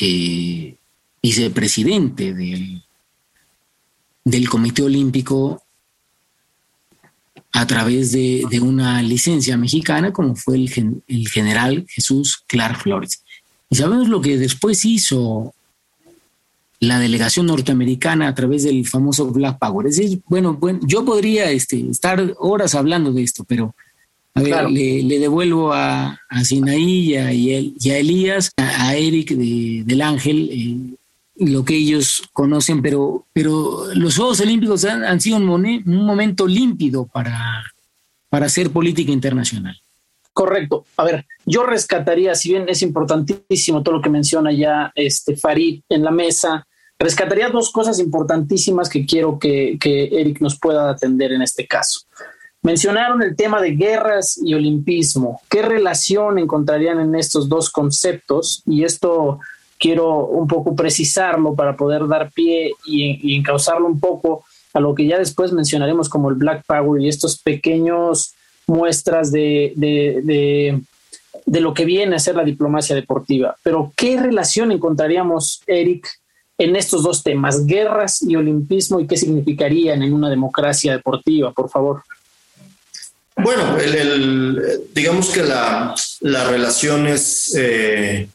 eh, 0.00 0.78
vicepresidente 1.22 2.34
del, 2.34 2.82
del 4.24 4.48
Comité 4.48 4.82
Olímpico 4.82 5.62
a 7.52 7.66
través 7.66 8.12
de, 8.12 8.46
una 8.62 9.02
licencia 9.02 9.56
mexicana, 9.56 10.12
como 10.12 10.36
fue 10.36 10.56
el, 10.56 11.02
el, 11.06 11.28
general 11.28 11.86
Jesús 11.88 12.42
Clark 12.46 12.82
Flores. 12.82 13.22
Y 13.70 13.76
sabemos 13.76 14.08
lo 14.08 14.20
que 14.20 14.38
después 14.38 14.84
hizo 14.84 15.54
la 16.80 17.00
delegación 17.00 17.46
norteamericana 17.46 18.28
a 18.28 18.34
través 18.34 18.64
del 18.64 18.86
famoso 18.86 19.26
Black 19.32 19.58
Power. 19.58 19.88
Es 19.88 19.96
decir, 19.96 20.20
bueno, 20.26 20.54
bueno 20.54 20.80
yo 20.82 21.04
podría 21.04 21.50
este, 21.50 21.90
estar 21.90 22.34
horas 22.38 22.74
hablando 22.74 23.12
de 23.12 23.22
esto, 23.22 23.44
pero 23.44 23.74
le, 24.34 25.18
devuelvo 25.18 25.72
a, 25.72 26.20
a 26.28 26.44
Sinaí 26.44 27.10
y 27.10 27.16
a, 27.16 27.32
y 27.32 27.90
a 27.90 27.98
Elías, 27.98 28.52
a, 28.56 28.94
Eric 28.94 29.30
del 29.30 30.00
Ángel, 30.02 30.48
eh, 30.52 30.96
lo 31.38 31.64
que 31.64 31.76
ellos 31.76 32.28
conocen, 32.32 32.82
pero, 32.82 33.26
pero 33.32 33.86
los 33.94 34.16
Juegos 34.16 34.40
Olímpicos 34.40 34.84
han, 34.84 35.20
sido 35.20 35.36
un, 35.36 35.48
un, 35.48 36.04
momento 36.04 36.46
límpido 36.46 37.06
para, 37.06 37.64
para 38.28 38.46
hacer 38.46 38.70
política 38.70 39.12
internacional. 39.12 39.80
Correcto. 40.32 40.84
A 40.96 41.04
ver, 41.04 41.26
yo 41.46 41.64
rescataría, 41.64 42.34
si 42.34 42.50
bien 42.50 42.68
es 42.68 42.82
importantísimo 42.82 43.82
todo 43.82 43.96
lo 43.96 44.02
que 44.02 44.10
menciona 44.10 44.52
ya 44.52 44.92
este 44.94 45.36
Farid 45.36 45.82
en 45.88 46.04
la 46.04 46.10
mesa, 46.10 46.66
rescataría 46.98 47.48
dos 47.48 47.70
cosas 47.70 47.98
importantísimas 47.98 48.88
que 48.88 49.06
quiero 49.06 49.38
que, 49.38 49.76
que 49.80 50.04
Eric 50.04 50.40
nos 50.40 50.58
pueda 50.58 50.90
atender 50.90 51.32
en 51.32 51.42
este 51.42 51.66
caso. 51.66 52.00
Mencionaron 52.62 53.22
el 53.22 53.36
tema 53.36 53.60
de 53.62 53.70
guerras 53.70 54.38
y 54.42 54.54
olimpismo. 54.54 55.40
¿Qué 55.48 55.62
relación 55.62 56.38
encontrarían 56.38 57.00
en 57.00 57.14
estos 57.14 57.48
dos 57.48 57.70
conceptos? 57.70 58.62
Y 58.66 58.84
esto 58.84 59.38
quiero 59.78 60.26
un 60.26 60.46
poco 60.46 60.74
precisarlo 60.74 61.54
para 61.54 61.76
poder 61.76 62.06
dar 62.08 62.30
pie 62.30 62.72
y, 62.84 63.36
encauzarlo 63.36 63.86
un 63.86 64.00
poco 64.00 64.44
a 64.74 64.80
lo 64.80 64.94
que 64.94 65.06
ya 65.06 65.18
después 65.18 65.52
mencionaremos 65.52 66.08
como 66.08 66.28
el 66.28 66.36
Black 66.36 66.64
Power 66.66 67.00
y 67.00 67.08
estos 67.08 67.38
pequeños 67.38 68.34
muestras 68.66 69.32
de, 69.32 69.72
de, 69.76 71.60
lo 71.60 71.72
que 71.72 71.84
viene 71.84 72.16
a 72.16 72.18
ser 72.18 72.34
la 72.34 72.44
diplomacia 72.44 72.94
deportiva. 72.94 73.56
Pero, 73.62 73.92
¿qué 73.96 74.20
relación 74.20 74.70
encontraríamos, 74.70 75.62
Eric, 75.66 76.06
en 76.58 76.76
estos 76.76 77.02
dos 77.02 77.22
temas, 77.22 77.64
guerras 77.64 78.20
y 78.22 78.36
olimpismo, 78.36 79.00
y 79.00 79.06
qué 79.06 79.16
significarían 79.16 80.02
en 80.02 80.12
una 80.12 80.28
democracia 80.28 80.92
deportiva, 80.92 81.52
por 81.52 81.70
favor? 81.70 82.02
Bueno, 83.36 83.78
el, 83.78 84.82
digamos 84.92 85.30
que 85.30 85.44
la, 85.44 85.94
la 86.20 86.50
relación 86.50 87.06
es 87.06 87.54
eh, 87.56 88.28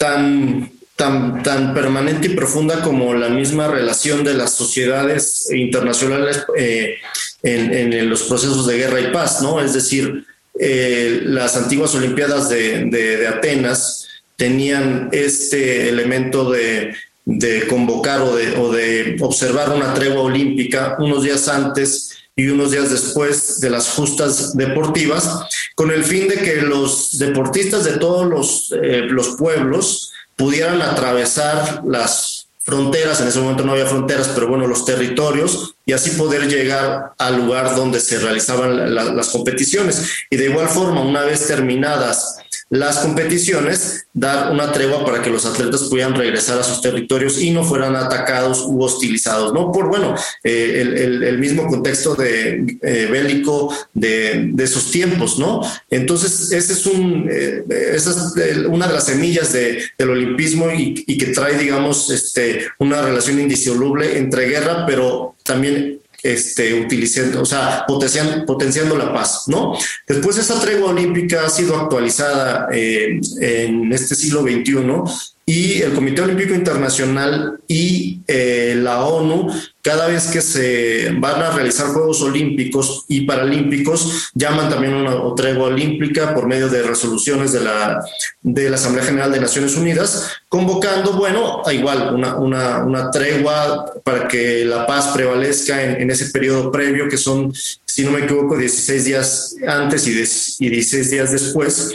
tan, 0.00 0.70
tan, 0.96 1.42
tan 1.42 1.74
permanente 1.74 2.28
y 2.28 2.34
profunda 2.34 2.80
como 2.80 3.12
la 3.12 3.28
misma 3.28 3.68
relación 3.68 4.24
de 4.24 4.32
las 4.32 4.54
sociedades 4.54 5.50
internacionales 5.52 6.42
eh, 6.56 6.96
en, 7.42 8.08
los 8.08 8.22
procesos 8.22 8.66
de 8.66 8.78
guerra 8.78 8.98
y 9.02 9.12
paz, 9.12 9.42
¿no? 9.42 9.60
Es 9.60 9.74
decir, 9.74 10.24
eh, 10.58 11.20
las 11.24 11.54
antiguas 11.58 11.94
Olimpiadas 11.94 12.48
de, 12.48 13.28
Atenas 13.28 14.08
tenían 14.36 15.10
este 15.12 15.90
elemento 15.90 16.50
de, 16.50 16.94
convocar 17.68 18.22
o 18.22 18.34
de, 18.34 18.56
o 18.56 18.72
de 18.72 19.18
observar 19.20 19.68
una 19.68 19.92
tregua 19.92 20.22
olímpica 20.22 20.96
unos 20.98 21.24
días 21.24 21.46
antes 21.46 22.16
y 22.40 22.48
unos 22.48 22.70
días 22.70 22.90
después 22.90 23.60
de 23.60 23.70
las 23.70 23.90
justas 23.90 24.56
deportivas, 24.56 25.40
con 25.74 25.90
el 25.90 26.04
fin 26.04 26.28
de 26.28 26.36
que 26.36 26.56
los 26.56 27.18
deportistas 27.18 27.84
de 27.84 27.98
todos 27.98 28.26
los, 28.26 28.72
eh, 28.82 29.02
los 29.02 29.36
pueblos 29.36 30.12
pudieran 30.36 30.80
atravesar 30.80 31.82
las 31.84 32.48
fronteras, 32.62 33.20
en 33.20 33.28
ese 33.28 33.40
momento 33.40 33.64
no 33.64 33.72
había 33.72 33.86
fronteras, 33.86 34.30
pero 34.34 34.48
bueno, 34.48 34.66
los 34.66 34.84
territorios, 34.84 35.74
y 35.84 35.92
así 35.92 36.10
poder 36.10 36.48
llegar 36.48 37.12
al 37.18 37.36
lugar 37.36 37.74
donde 37.74 38.00
se 38.00 38.18
realizaban 38.18 38.94
las 38.94 39.28
competiciones. 39.28 40.24
Y 40.30 40.36
de 40.36 40.46
igual 40.46 40.68
forma, 40.68 41.02
una 41.02 41.22
vez 41.22 41.46
terminadas 41.46 42.38
las 42.70 43.00
competiciones, 43.00 44.06
dar 44.12 44.52
una 44.52 44.70
tregua 44.70 45.04
para 45.04 45.20
que 45.20 45.28
los 45.28 45.44
atletas 45.44 45.82
pudieran 45.84 46.14
regresar 46.14 46.56
a 46.60 46.62
sus 46.62 46.80
territorios 46.80 47.42
y 47.42 47.50
no 47.50 47.64
fueran 47.64 47.96
atacados 47.96 48.64
u 48.64 48.80
hostilizados, 48.80 49.52
¿no? 49.52 49.72
Por, 49.72 49.88
bueno, 49.88 50.14
eh, 50.44 50.80
el, 50.80 51.38
mismo 51.38 51.66
contexto 51.66 52.14
de, 52.14 52.78
eh, 52.80 53.08
bélico 53.10 53.76
de, 53.92 54.54
esos 54.58 54.92
tiempos, 54.92 55.36
¿no? 55.36 55.62
Entonces, 55.90 56.52
ese 56.52 56.72
es 56.74 56.86
un, 56.86 57.28
eh, 57.28 57.64
esa 57.92 58.10
es 58.10 58.58
una 58.68 58.86
de 58.86 58.94
las 58.94 59.06
semillas 59.06 59.52
del 59.52 60.10
olimpismo 60.10 60.70
y, 60.70 61.04
y, 61.08 61.18
que 61.18 61.26
trae, 61.26 61.58
digamos, 61.58 62.08
este, 62.10 62.68
una 62.78 63.02
relación 63.02 63.40
indisoluble 63.40 64.16
entre 64.16 64.46
guerra, 64.46 64.86
pero 64.86 65.34
también 65.42 66.00
este, 66.22 66.74
utilizando, 66.74 67.42
o 67.42 67.46
sea, 67.46 67.84
potenciando, 67.86 68.96
la 68.96 69.12
paz, 69.12 69.44
¿no? 69.46 69.76
Después 70.06 70.36
esa 70.38 70.60
tregua 70.60 70.90
olímpica 70.90 71.46
ha 71.46 71.50
sido 71.50 71.76
actualizada 71.76 72.68
eh, 72.72 73.20
en 73.40 73.92
este 73.92 74.14
siglo 74.14 74.42
XXI 74.42 74.74
y 75.50 75.82
el 75.82 75.94
Comité 75.94 76.22
Olímpico 76.22 76.54
Internacional 76.54 77.58
y 77.66 78.20
eh, 78.28 78.76
la 78.80 79.04
ONU, 79.04 79.52
cada 79.82 80.06
vez 80.06 80.28
que 80.28 80.42
se 80.42 81.10
van 81.18 81.42
a 81.42 81.50
realizar 81.50 81.88
Juegos 81.88 82.22
Olímpicos 82.22 83.04
y 83.08 83.22
Paralímpicos, 83.22 84.30
llaman 84.32 84.70
también 84.70 84.94
una 84.94 85.34
tregua 85.34 85.66
olímpica 85.66 86.32
por 86.34 86.46
medio 86.46 86.68
de 86.68 86.84
resoluciones 86.84 87.50
de 87.50 87.62
la, 87.62 88.00
de 88.42 88.70
la 88.70 88.76
Asamblea 88.76 89.04
General 89.04 89.32
de 89.32 89.40
Naciones 89.40 89.74
Unidas, 89.74 90.30
convocando, 90.48 91.14
bueno, 91.14 91.62
igual 91.72 92.14
una, 92.14 92.36
una, 92.36 92.84
una 92.84 93.10
tregua 93.10 93.92
para 94.04 94.28
que 94.28 94.64
la 94.64 94.86
paz 94.86 95.08
prevalezca 95.08 95.82
en, 95.82 96.00
en, 96.00 96.10
ese 96.12 96.26
periodo 96.26 96.70
previo, 96.70 97.08
que 97.08 97.16
son, 97.16 97.52
si 97.84 98.04
no 98.04 98.12
me 98.12 98.20
equivoco, 98.20 98.56
16 98.56 99.04
días 99.04 99.56
antes 99.66 100.06
y, 100.06 100.64
y 100.64 100.70
16 100.70 101.10
días 101.10 101.32
después. 101.32 101.92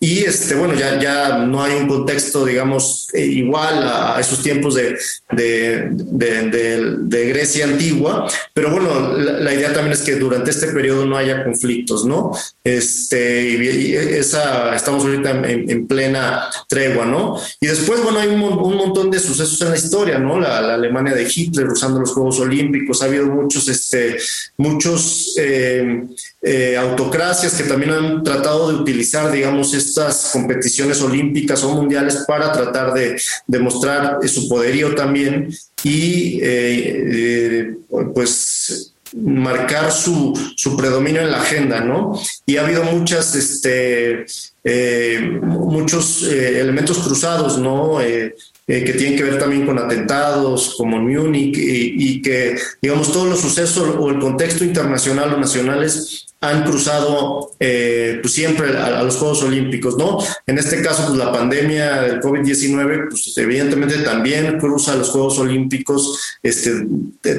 Y 0.00 0.20
este, 0.20 0.54
bueno, 0.54 0.74
ya, 0.74 0.96
ya 1.00 1.38
no 1.38 1.60
hay 1.60 1.74
un 1.74 1.88
contexto, 1.88 2.44
digamos, 2.44 3.08
eh, 3.14 3.24
igual 3.26 3.82
a, 3.82 4.20
esos 4.20 4.40
tiempos 4.44 4.76
de, 4.76 4.96
de, 5.32 5.88
de, 5.90 6.96
de, 7.00 7.28
Grecia 7.28 7.64
antigua, 7.64 8.30
pero 8.54 8.70
bueno, 8.70 9.12
la, 9.16 9.52
idea 9.52 9.72
también 9.72 9.94
es 9.94 10.02
que 10.02 10.14
durante 10.14 10.52
este 10.52 10.68
periodo 10.68 11.04
no 11.04 11.16
haya 11.16 11.42
conflictos, 11.42 12.04
¿no? 12.04 12.30
Este, 12.62 13.50
y, 13.50 13.96
esa, 13.96 14.76
estamos 14.76 15.04
ahorita 15.04 15.30
en, 15.48 15.88
plena 15.88 16.48
tregua, 16.68 17.04
¿no? 17.04 17.36
Y 17.60 17.66
después, 17.66 18.00
bueno, 18.00 18.20
hay 18.20 18.28
un, 18.28 18.38
montón 18.38 19.10
de 19.10 19.18
sucesos 19.18 19.60
en 19.62 19.70
la 19.70 19.76
historia, 19.76 20.20
¿no? 20.20 20.38
La, 20.38 20.74
Alemania 20.74 21.12
de 21.12 21.28
Hitler 21.28 21.66
usando 21.66 21.98
los 21.98 22.12
Juegos 22.12 22.38
Olímpicos, 22.38 23.02
ha 23.02 23.06
habido 23.06 23.26
muchos, 23.26 23.66
este, 23.66 24.16
muchos 24.58 25.34
eh, 25.38 26.04
eh, 26.40 26.76
autocracias 26.76 27.54
que 27.54 27.64
también 27.64 27.92
han 27.92 28.22
tratado 28.22 28.68
de 28.68 28.76
utilizar, 28.76 29.32
digamos, 29.32 29.74
estas 29.74 30.30
competiciones 30.32 31.02
olímpicas 31.02 31.64
o 31.64 31.74
mundiales 31.74 32.24
para 32.28 32.52
tratar 32.52 32.94
de 32.94 33.20
demostrar 33.46 34.18
su 34.28 34.48
poderío 34.48 34.94
también 34.94 35.52
y 35.82 36.38
eh, 36.42 37.74
pues 38.14 38.92
marcar 39.14 39.90
su, 39.90 40.38
su, 40.56 40.76
predominio 40.76 41.22
en 41.22 41.30
la 41.30 41.40
agenda, 41.40 41.80
¿no? 41.80 42.20
Y 42.46 42.56
ha 42.56 42.64
habido 42.64 42.84
muchas, 42.84 43.34
este, 43.34 44.26
eh, 44.64 45.20
muchos 45.42 46.22
eh, 46.24 46.60
elementos 46.60 46.98
cruzados, 46.98 47.58
¿no? 47.58 48.00
Eh, 48.00 48.34
que 48.66 48.92
tienen 48.92 49.16
que 49.16 49.22
ver 49.22 49.38
también 49.38 49.64
con 49.64 49.78
atentados, 49.78 50.74
como 50.76 50.98
en 50.98 51.08
Múnich, 51.08 51.56
y, 51.56 51.94
y, 51.96 52.22
que, 52.22 52.54
digamos, 52.82 53.10
todos 53.10 53.26
los 53.26 53.40
sucesos 53.40 53.96
o 53.98 54.10
el 54.10 54.18
contexto 54.18 54.62
internacional 54.62 55.32
o 55.32 55.38
nacionales 55.38 56.27
han 56.40 56.62
cruzado 56.62 57.50
eh, 57.58 58.18
pues 58.22 58.32
siempre 58.32 58.76
a, 58.76 59.02
los 59.02 59.16
Juegos 59.16 59.42
Olímpicos, 59.42 59.96
¿no? 59.96 60.18
En 60.46 60.58
este 60.58 60.80
caso, 60.82 61.06
pues 61.06 61.18
la 61.18 61.32
pandemia 61.32 62.02
del 62.02 62.20
COVID-19, 62.20 63.08
pues 63.08 63.36
evidentemente 63.38 63.98
también 63.98 64.58
cruza 64.58 64.94
los 64.94 65.10
Juegos 65.10 65.38
Olímpicos, 65.38 66.38
este, 66.42 66.86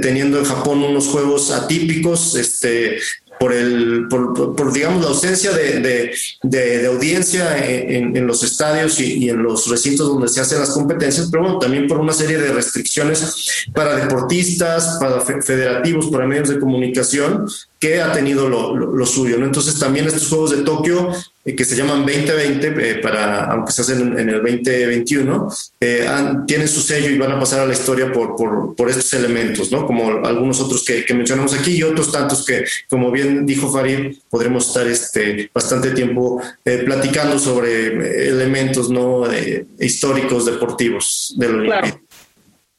teniendo 0.02 0.40
en 0.40 0.46
Japón 0.46 0.84
unos 0.84 1.08
Juegos 1.08 1.52
atípicos, 1.52 2.36
este, 2.36 2.98
por, 3.40 3.54
el, 3.54 4.08
por, 4.10 4.74
digamos, 4.74 5.02
la 5.02 5.08
ausencia 5.12 5.52
de, 5.54 6.12
de, 6.44 6.88
audiencia 6.88 7.66
en, 7.66 8.28
los 8.28 8.44
estadios 8.44 9.00
y, 9.00 9.30
en 9.30 9.42
los 9.42 9.70
recintos 9.70 10.10
donde 10.10 10.28
se 10.28 10.42
hacen 10.42 10.60
las 10.60 10.72
competencias, 10.72 11.30
pero 11.32 11.44
bueno, 11.44 11.58
también 11.58 11.88
por 11.88 12.00
una 12.00 12.12
serie 12.12 12.38
de 12.38 12.52
restricciones 12.52 13.66
para 13.74 13.96
deportistas, 13.96 14.98
para 15.00 15.22
federativos, 15.22 16.08
para 16.08 16.28
medios 16.28 16.50
de 16.50 16.60
comunicación, 16.60 17.48
que 17.80 18.02
ha 18.02 18.12
tenido 18.12 18.50
lo, 18.50 19.06
suyo. 19.06 19.38
¿no? 19.38 19.46
Entonces 19.46 19.80
también 19.80 20.06
estos 20.06 20.28
Juegos 20.28 20.52
de 20.52 20.64
Tokio, 20.64 21.12
eh, 21.46 21.56
que 21.56 21.64
se 21.64 21.78
llaman 21.78 22.06
2020, 22.06 22.68
eh, 22.68 22.96
para, 22.96 23.46
aunque 23.46 23.72
se 23.72 23.84
hacen 23.84 24.20
en, 24.20 24.30
el 24.30 24.42
2021, 24.42 25.48
eh, 25.80 26.06
tienen 26.46 26.68
su 26.68 26.82
sello 26.82 27.10
y 27.10 27.18
van 27.18 27.32
a 27.32 27.40
pasar 27.40 27.62
a 27.62 27.66
la 27.66 27.72
historia 27.72 28.12
por, 28.12 28.36
por, 28.36 28.76
por 28.76 28.90
estos 28.90 29.14
elementos, 29.14 29.72
¿no? 29.72 29.88
como 29.88 30.26
algunos 30.26 30.60
otros 30.60 30.84
que, 30.84 31.06
que, 31.06 31.14
mencionamos 31.14 31.54
aquí 31.54 31.78
y 31.78 31.84
otros 31.84 32.12
tantos 32.12 32.46
que, 32.46 32.66
como 32.90 33.12
bien 33.12 33.46
dijo 33.46 33.72
Farid, 33.72 34.18
podremos 34.30 34.68
estar 34.68 34.86
este, 34.86 35.50
bastante 35.54 35.92
tiempo 35.92 36.42
platicando 36.64 37.40
sobre 37.40 38.28
elementos 38.28 38.90
¿no? 38.90 39.24
históricos, 39.80 40.46
deportivos 40.46 41.34
del 41.38 41.64
claro. 41.64 42.02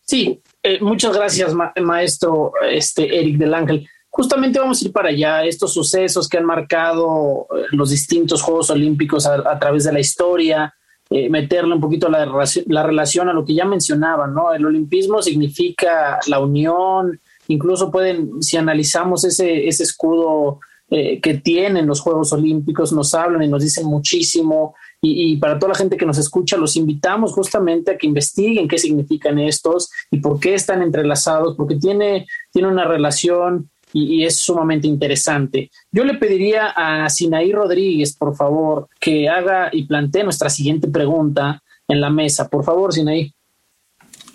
Sí, 0.04 0.40
muchas 0.80 1.16
gracias, 1.16 1.54
maestro 1.80 2.52
este, 2.70 3.18
Eric 3.18 3.38
del 3.38 3.54
Ángel 3.54 3.88
justamente 4.10 4.58
vamos 4.58 4.82
a 4.82 4.84
ir 4.84 4.92
para 4.92 5.08
allá, 5.08 5.44
estos 5.44 5.72
sucesos 5.72 6.28
que 6.28 6.36
han 6.36 6.44
marcado 6.44 7.46
eh, 7.56 7.66
los 7.70 7.90
distintos 7.90 8.42
Juegos 8.42 8.70
Olímpicos 8.70 9.26
a, 9.26 9.58
través 9.58 9.84
de 9.84 9.92
la 9.92 10.00
historia, 10.00 10.74
eh, 11.08 11.30
meterle 11.30 11.74
un 11.74 11.80
poquito 11.80 12.08
la, 12.08 12.26
la, 12.66 12.82
relación 12.82 13.28
a 13.28 13.32
lo 13.32 13.44
que 13.44 13.54
ya 13.54 13.64
mencionaban, 13.64 14.34
¿no? 14.34 14.52
El 14.52 14.66
olimpismo 14.66 15.22
significa 15.22 16.18
la 16.26 16.40
unión, 16.40 17.20
incluso 17.48 17.90
pueden, 17.90 18.42
si 18.42 18.56
analizamos 18.56 19.24
ese, 19.24 19.66
ese 19.66 19.84
escudo 19.84 20.60
eh, 20.88 21.20
que 21.20 21.34
tienen 21.34 21.86
los 21.86 22.00
Juegos 22.00 22.32
Olímpicos, 22.32 22.92
nos 22.92 23.14
hablan 23.14 23.42
y 23.42 23.48
nos 23.48 23.62
dicen 23.62 23.86
muchísimo. 23.86 24.74
Y, 25.00 25.32
y, 25.32 25.36
para 25.38 25.58
toda 25.58 25.70
la 25.70 25.78
gente 25.78 25.96
que 25.96 26.04
nos 26.04 26.18
escucha, 26.18 26.56
los 26.56 26.76
invitamos 26.76 27.32
justamente 27.32 27.92
a 27.92 27.96
que 27.96 28.06
investiguen 28.06 28.68
qué 28.68 28.76
significan 28.76 29.38
estos 29.38 29.90
y 30.10 30.18
por 30.18 30.38
qué 30.38 30.54
están 30.54 30.82
entrelazados, 30.82 31.56
porque 31.56 31.76
tiene, 31.76 32.26
tiene 32.52 32.68
una 32.68 32.84
relación 32.84 33.70
y, 33.92 34.24
es 34.24 34.36
sumamente 34.36 34.86
interesante. 34.86 35.70
Yo 35.90 36.04
le 36.04 36.14
pediría 36.14 36.68
a 36.68 37.08
Sinaí 37.08 37.52
Rodríguez, 37.52 38.16
por 38.16 38.34
favor, 38.36 38.88
que 38.98 39.28
haga 39.28 39.70
y 39.72 39.84
plantee 39.84 40.24
nuestra 40.24 40.50
siguiente 40.50 40.88
pregunta 40.88 41.62
en 41.88 42.00
la 42.00 42.10
mesa. 42.10 42.48
Por 42.48 42.64
favor, 42.64 42.92
Sinaí. 42.92 43.32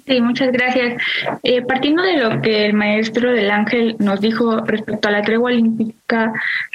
Sí, 0.07 0.21
muchas 0.21 0.51
gracias. 0.51 1.01
Eh, 1.41 1.63
partiendo 1.63 2.03
de 2.03 2.17
lo 2.17 2.41
que 2.41 2.67
el 2.67 2.73
maestro 2.73 3.31
del 3.31 3.49
Ángel 3.49 3.95
nos 3.97 4.21
dijo 4.21 4.59
respecto 4.59 5.07
a 5.07 5.11
la 5.11 5.23
tregua 5.23 5.49
olímpica, 5.49 6.31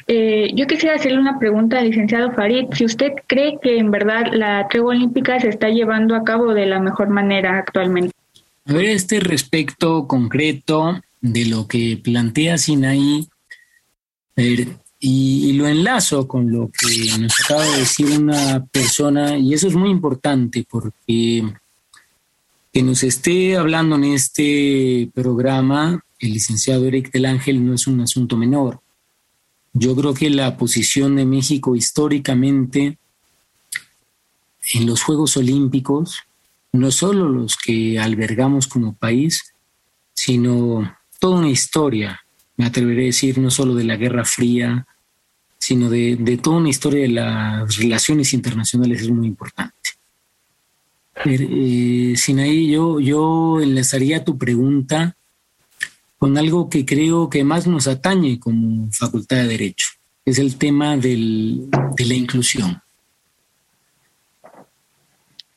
eh, 0.09 0.51
yo 0.55 0.67
quisiera 0.67 0.97
hacerle 0.97 1.21
una 1.21 1.39
pregunta 1.39 1.79
al 1.79 1.87
licenciado 1.87 2.33
Farid. 2.33 2.67
Si 2.73 2.85
usted 2.85 3.13
cree 3.29 3.59
que 3.63 3.79
en 3.79 3.93
verdad 3.93 4.33
la 4.33 4.67
tregua 4.69 4.91
olímpica 4.97 5.39
se 5.39 5.49
está 5.49 5.69
llevando 5.69 6.17
a 6.17 6.25
cabo 6.25 6.55
de 6.55 6.67
la 6.67 6.81
mejor 6.81 7.09
manera 7.09 7.57
actualmente. 7.57 8.13
A 8.67 8.73
ver, 8.73 8.87
este 8.87 9.21
respecto 9.21 10.09
concreto, 10.09 11.01
de 11.21 11.45
lo 11.47 11.67
que 11.67 12.01
plantea 12.03 12.59
Sinaí 12.59 13.29
y, 14.99 15.53
lo 15.53 15.69
enlazo 15.69 16.27
con 16.27 16.51
lo 16.51 16.71
que 16.71 17.19
nos 17.19 17.33
acaba 17.41 17.65
de 17.65 17.79
decir 17.79 18.07
una 18.19 18.65
persona, 18.67 19.37
y 19.37 19.53
eso 19.55 19.69
es 19.69 19.75
muy 19.75 19.91
importante 19.91 20.65
porque 20.69 21.45
que 22.73 22.83
nos 22.83 23.03
esté 23.03 23.57
hablando 23.57 23.97
en 23.97 24.05
este 24.05 25.11
programa 25.13 26.03
el 26.21 26.35
licenciado 26.35 26.87
Eric 26.87 27.11
del 27.11 27.27
Ángel 27.27 27.65
no 27.65 27.75
es 27.75 27.87
un 27.87 28.01
asunto 28.01 28.37
menor. 28.37 28.81
Yo 29.73 29.97
creo 29.97 30.15
que 30.15 30.31
la 30.31 30.57
posición 30.57 31.17
de 31.17 31.25
México 31.25 31.75
históricamente 31.75 32.99
en 34.75 34.87
los 34.87 35.03
Juegos 35.03 35.37
Olímpicos, 35.37 36.21
no 36.73 36.91
solo 36.91 37.29
los 37.29 37.57
que 37.57 37.99
albergamos 37.99 38.67
como 38.67 38.95
país, 38.95 39.55
sino 40.13 40.95
toda 41.21 41.39
una 41.39 41.51
historia, 41.51 42.21
me 42.57 42.67
atreveré 42.67 43.03
a 43.03 43.07
decir, 43.07 43.39
no 43.39 43.51
solo 43.51 43.75
de 43.75 43.85
la 43.85 43.97
Guerra 43.97 44.25
Fría, 44.25 44.87
sino 45.59 45.91
de, 45.91 46.39
toda 46.43 46.57
una 46.57 46.71
historia 46.71 47.03
de 47.03 47.09
las 47.09 47.77
relaciones 47.77 48.33
internacionales 48.33 49.03
es 49.03 49.11
muy 49.11 49.27
importante. 49.27 49.75
Eh, 51.27 52.15
Sinaí, 52.17 52.71
yo, 52.71 52.99
yo 52.99 53.61
enlazaría 53.61 54.25
tu 54.25 54.39
pregunta 54.39 55.15
con 56.19 56.37
algo 56.39 56.71
que 56.71 56.87
creo 56.87 57.29
que 57.29 57.45
más 57.45 57.67
nos 57.67 57.87
atañe 57.87 58.41
como 58.41 58.91
Facultad 58.91 59.37
de 59.37 59.49
Derecho, 59.49 59.89
es 60.25 60.39
el 60.39 60.57
tema 60.57 60.97
de 60.97 61.17
la 61.99 62.15
inclusión. 62.15 62.81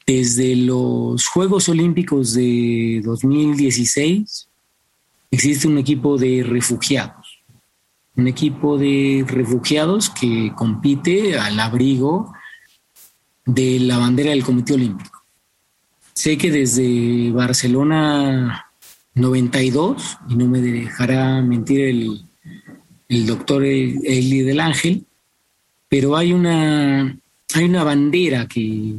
Desde 0.05 0.57
los 0.57 1.27
Juegos 1.27 1.69
Olímpicos 1.69 2.33
de 2.33 3.01
2016, 3.05 4.49
existe 5.33 5.67
un 5.67 5.79
equipo 5.79 6.15
de 6.15 6.43
refugiados, 6.43 7.39
un 8.15 8.27
equipo 8.27 8.77
de 8.77 9.25
refugiados 9.27 10.11
que 10.11 10.51
compite 10.55 11.39
al 11.39 11.59
abrigo 11.59 12.31
de 13.43 13.79
la 13.79 13.97
bandera 13.97 14.29
del 14.29 14.43
Comité 14.43 14.75
Olímpico. 14.75 15.23
Sé 16.13 16.37
que 16.37 16.51
desde 16.51 17.31
Barcelona 17.31 18.67
92, 19.15 20.17
y 20.29 20.35
no 20.35 20.45
me 20.45 20.61
dejará 20.61 21.41
mentir 21.41 21.81
el, 21.81 22.21
el 23.09 23.25
doctor 23.25 23.63
Eli 23.63 24.41
del 24.41 24.59
Ángel, 24.59 25.03
pero 25.89 26.15
hay 26.15 26.31
una, 26.31 27.17
hay 27.55 27.63
una 27.65 27.83
bandera 27.83 28.47
que, 28.47 28.93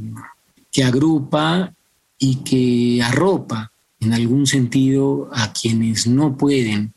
que 0.73 0.83
agrupa 0.83 1.73
y 2.19 2.37
que 2.43 3.01
arropa 3.05 3.71
en 4.05 4.13
algún 4.13 4.47
sentido 4.47 5.29
a 5.33 5.53
quienes 5.53 6.07
no 6.07 6.37
pueden 6.37 6.93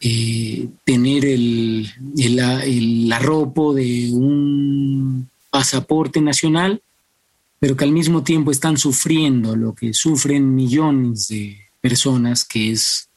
eh, 0.00 0.68
tener 0.84 1.24
el, 1.24 1.90
el, 2.16 3.12
arropo 3.12 3.74
de 3.74 4.10
un 4.12 5.28
pasaporte 5.50 6.20
nacional, 6.20 6.80
pero 7.58 7.76
que 7.76 7.84
al 7.84 7.92
mismo 7.92 8.22
tiempo 8.22 8.52
están 8.52 8.78
sufriendo 8.78 9.56
lo 9.56 9.74
que 9.74 9.92
sufren 9.92 10.54
millones 10.54 11.28
de 11.28 11.58
personas, 11.80 12.44
que 12.44 12.70
es 12.70 13.08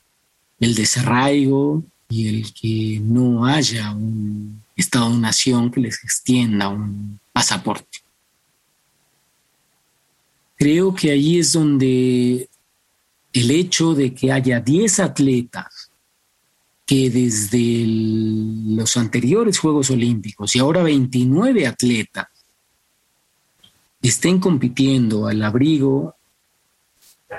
el 0.60 0.74
desarraigo 0.74 1.84
y 2.10 2.28
el 2.28 2.54
que 2.54 3.00
no 3.04 3.46
haya 3.46 3.92
un 3.92 4.62
Estado-nación 4.76 5.70
que 5.70 5.82
les 5.82 6.04
extienda 6.04 6.70
un 6.70 7.20
pasaporte. 7.32 8.00
Creo 10.58 10.94
que 10.94 11.12
allí 11.12 11.40
es 11.40 11.54
donde 11.54 12.50
el 13.34 13.52
hecho 13.52 13.94
de 13.94 14.14
que 14.14 14.32
haya 14.32 14.60
10 14.60 15.00
atletas 15.00 15.92
que 16.86 17.10
desde 17.10 17.86
los 18.76 18.98
anteriores 18.98 19.60
Juegos 19.60 19.90
Olímpicos 19.92 20.56
y 20.56 20.60
ahora 20.60 20.84
29 20.84 21.66
atletas 21.66 22.28
estén 24.02 24.40
compitiendo 24.40 25.28
al 25.28 25.42
abrigo 25.44 26.16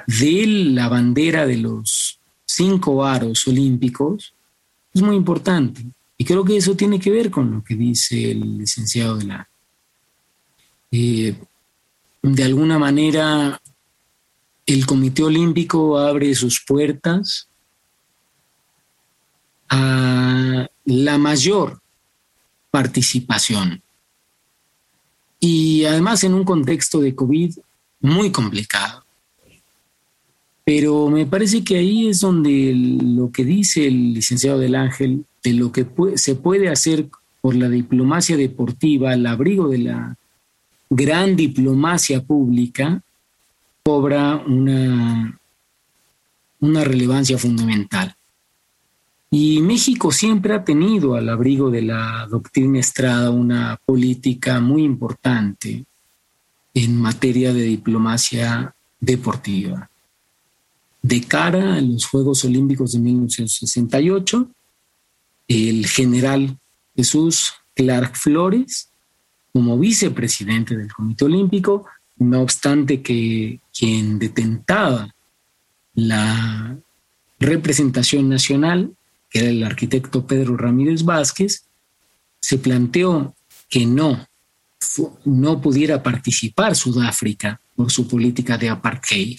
de 0.06 0.46
la 0.46 0.88
bandera 0.88 1.46
de 1.46 1.56
los 1.58 2.18
cinco 2.44 3.04
aros 3.04 3.46
olímpicos, 3.46 4.34
es 4.92 5.02
muy 5.02 5.16
importante. 5.16 5.82
Y 6.16 6.24
creo 6.24 6.44
que 6.44 6.56
eso 6.56 6.76
tiene 6.76 7.00
que 7.00 7.10
ver 7.10 7.30
con 7.30 7.50
lo 7.50 7.64
que 7.64 7.74
dice 7.74 8.30
el 8.30 8.58
licenciado 8.58 9.16
de 9.18 9.24
la... 9.24 9.48
Eh, 10.90 11.34
de 12.22 12.44
alguna 12.44 12.78
manera, 12.78 13.60
el 14.72 14.86
Comité 14.86 15.22
Olímpico 15.22 15.98
abre 15.98 16.34
sus 16.34 16.64
puertas 16.64 17.48
a 19.68 20.68
la 20.84 21.18
mayor 21.18 21.80
participación. 22.70 23.82
Y 25.40 25.84
además 25.84 26.24
en 26.24 26.34
un 26.34 26.44
contexto 26.44 27.00
de 27.00 27.14
COVID 27.14 27.58
muy 28.00 28.30
complicado. 28.30 29.04
Pero 30.64 31.08
me 31.08 31.26
parece 31.26 31.64
que 31.64 31.76
ahí 31.76 32.08
es 32.08 32.20
donde 32.20 32.72
lo 32.74 33.32
que 33.32 33.44
dice 33.44 33.86
el 33.86 34.14
licenciado 34.14 34.58
del 34.58 34.76
Ángel, 34.76 35.24
de 35.42 35.52
lo 35.54 35.72
que 35.72 35.86
se 36.14 36.36
puede 36.36 36.68
hacer 36.68 37.08
por 37.40 37.56
la 37.56 37.68
diplomacia 37.68 38.36
deportiva 38.36 39.10
al 39.10 39.26
abrigo 39.26 39.68
de 39.68 39.78
la 39.78 40.16
gran 40.88 41.34
diplomacia 41.34 42.22
pública, 42.22 43.02
cobra 43.82 44.36
una, 44.46 45.38
una 46.60 46.84
relevancia 46.84 47.36
fundamental. 47.36 48.14
Y 49.30 49.60
México 49.62 50.12
siempre 50.12 50.54
ha 50.54 50.62
tenido 50.62 51.14
al 51.14 51.28
abrigo 51.28 51.70
de 51.70 51.82
la 51.82 52.26
doctrina 52.30 52.78
Estrada 52.78 53.30
una 53.30 53.80
política 53.84 54.60
muy 54.60 54.84
importante 54.84 55.84
en 56.74 57.00
materia 57.00 57.52
de 57.52 57.62
diplomacia 57.62 58.74
deportiva. 59.00 59.88
De 61.00 61.22
cara 61.22 61.76
a 61.76 61.80
los 61.80 62.06
Juegos 62.06 62.44
Olímpicos 62.44 62.92
de 62.92 63.00
1968, 63.00 64.48
el 65.48 65.86
general 65.86 66.56
Jesús 66.94 67.54
Clark 67.74 68.16
Flores, 68.16 68.90
como 69.52 69.78
vicepresidente 69.78 70.76
del 70.76 70.92
Comité 70.92 71.24
Olímpico, 71.24 71.86
no 72.22 72.42
obstante 72.42 73.02
que 73.02 73.60
quien 73.76 74.18
detentaba 74.18 75.14
la 75.94 76.76
representación 77.38 78.28
nacional 78.28 78.94
que 79.32 79.38
era 79.40 79.48
el 79.48 79.64
arquitecto 79.64 80.26
Pedro 80.26 80.56
Ramírez 80.56 81.04
Vázquez, 81.04 81.64
se 82.38 82.58
planteó 82.58 83.34
que 83.68 83.86
no, 83.86 84.28
no 85.24 85.60
pudiera 85.60 86.02
participar 86.02 86.76
Sudáfrica 86.76 87.58
por 87.74 87.90
su 87.90 88.06
política 88.06 88.58
de 88.58 88.68
apartheid 88.68 89.38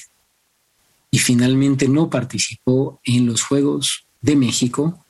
y 1.12 1.19
finalmente 1.19 1.88
no 1.88 2.10
participó 2.10 3.00
en 3.04 3.28
los 3.28 3.43
Juegos 3.43 4.08
de 4.19 4.36
México 4.36 5.06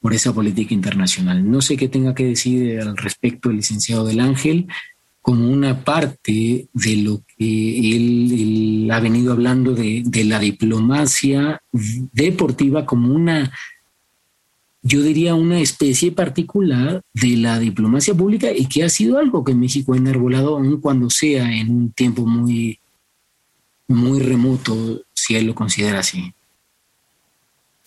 por 0.00 0.14
esa 0.14 0.32
política 0.32 0.72
internacional. 0.72 1.50
No 1.50 1.60
sé 1.60 1.76
qué 1.76 1.88
tenga 1.88 2.14
que 2.14 2.26
decir 2.26 2.80
al 2.80 2.96
respecto 2.96 3.50
el 3.50 3.56
licenciado 3.56 4.04
del 4.04 4.20
Ángel 4.20 4.68
como 5.28 5.50
una 5.50 5.84
parte 5.84 6.68
de 6.72 6.96
lo 6.96 7.20
que 7.36 7.94
él, 7.94 8.88
ha 8.90 8.98
venido 8.98 9.34
hablando 9.34 9.74
de, 9.74 10.02
la 10.24 10.38
diplomacia 10.38 11.60
deportiva 11.70 12.86
como 12.86 13.14
una 13.14 13.52
yo 14.80 15.02
diría, 15.02 15.34
una 15.34 15.60
especie 15.60 16.12
particular 16.12 17.02
de 17.12 17.36
la 17.36 17.58
diplomacia 17.58 18.14
pública 18.14 18.50
y 18.50 18.64
que 18.68 18.84
ha 18.84 18.88
sido 18.88 19.18
algo 19.18 19.44
que 19.44 19.54
México 19.54 19.92
ha 19.92 19.98
enarbolado, 19.98 20.56
aun 20.56 20.80
cuando 20.80 21.10
sea 21.10 21.54
en 21.54 21.68
un 21.72 21.92
tiempo 21.92 22.24
muy, 22.24 22.80
muy 23.86 24.20
remoto, 24.20 25.02
si 25.12 25.36
él 25.36 25.44
lo 25.44 25.54
considera 25.54 25.98
así. 25.98 26.32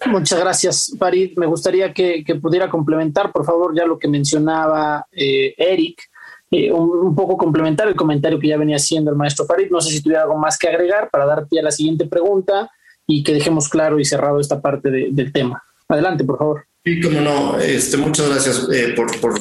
Muchas 0.05 0.39
gracias, 0.39 0.95
Farid. 0.99 1.35
Me 1.37 1.47
gustaría 1.47 1.91
que, 1.91 2.23
pudiera 2.39 2.69
complementar, 2.69 3.31
por 3.31 3.45
favor, 3.45 3.75
ya 3.75 3.87
lo 3.87 3.97
que 3.97 4.07
mencionaba 4.07 5.07
eh, 5.11 5.55
Eric, 5.57 6.10
eh, 6.51 6.69
un, 6.69 7.15
poco 7.15 7.37
complementar 7.37 7.87
el 7.87 7.95
comentario 7.95 8.37
que 8.37 8.49
ya 8.49 8.57
venía 8.57 8.75
haciendo 8.75 9.09
el 9.09 9.17
maestro 9.17 9.45
Farid. 9.45 9.71
No 9.71 9.79
sé 9.79 9.89
si 9.91 10.01
tuviera 10.01 10.23
algo 10.23 10.37
más 10.37 10.57
que 10.57 10.67
agregar 10.67 11.09
para 11.09 11.25
dar 11.25 11.47
pie 11.47 11.61
a 11.61 11.63
la 11.63 11.71
siguiente 11.71 12.05
pregunta 12.05 12.69
y 13.07 13.23
que 13.23 13.33
dejemos 13.33 13.69
claro 13.69 13.99
y 13.99 14.05
cerrado 14.05 14.39
esta 14.39 14.61
parte 14.61 14.91
del 14.91 15.31
tema. 15.31 15.63
Adelante, 15.87 16.25
por 16.25 16.37
favor. 16.37 16.65
Sí, 16.83 16.99
como 16.99 17.21
no. 17.21 17.57
Este, 17.57 17.95
muchas 17.95 18.29
gracias 18.29 18.67
eh, 18.73 18.93
por, 18.95 19.17
por, 19.21 19.39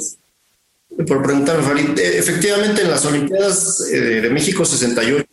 por, 1.07 1.23
preguntarme, 1.23 1.65
Farid. 1.65 1.99
Eh, 1.99 2.19
efectivamente, 2.19 2.83
en 2.83 2.91
las 2.91 3.05
Olimpiadas 3.05 3.91
de 3.91 4.31
México 4.31 4.65
68, 4.65 5.27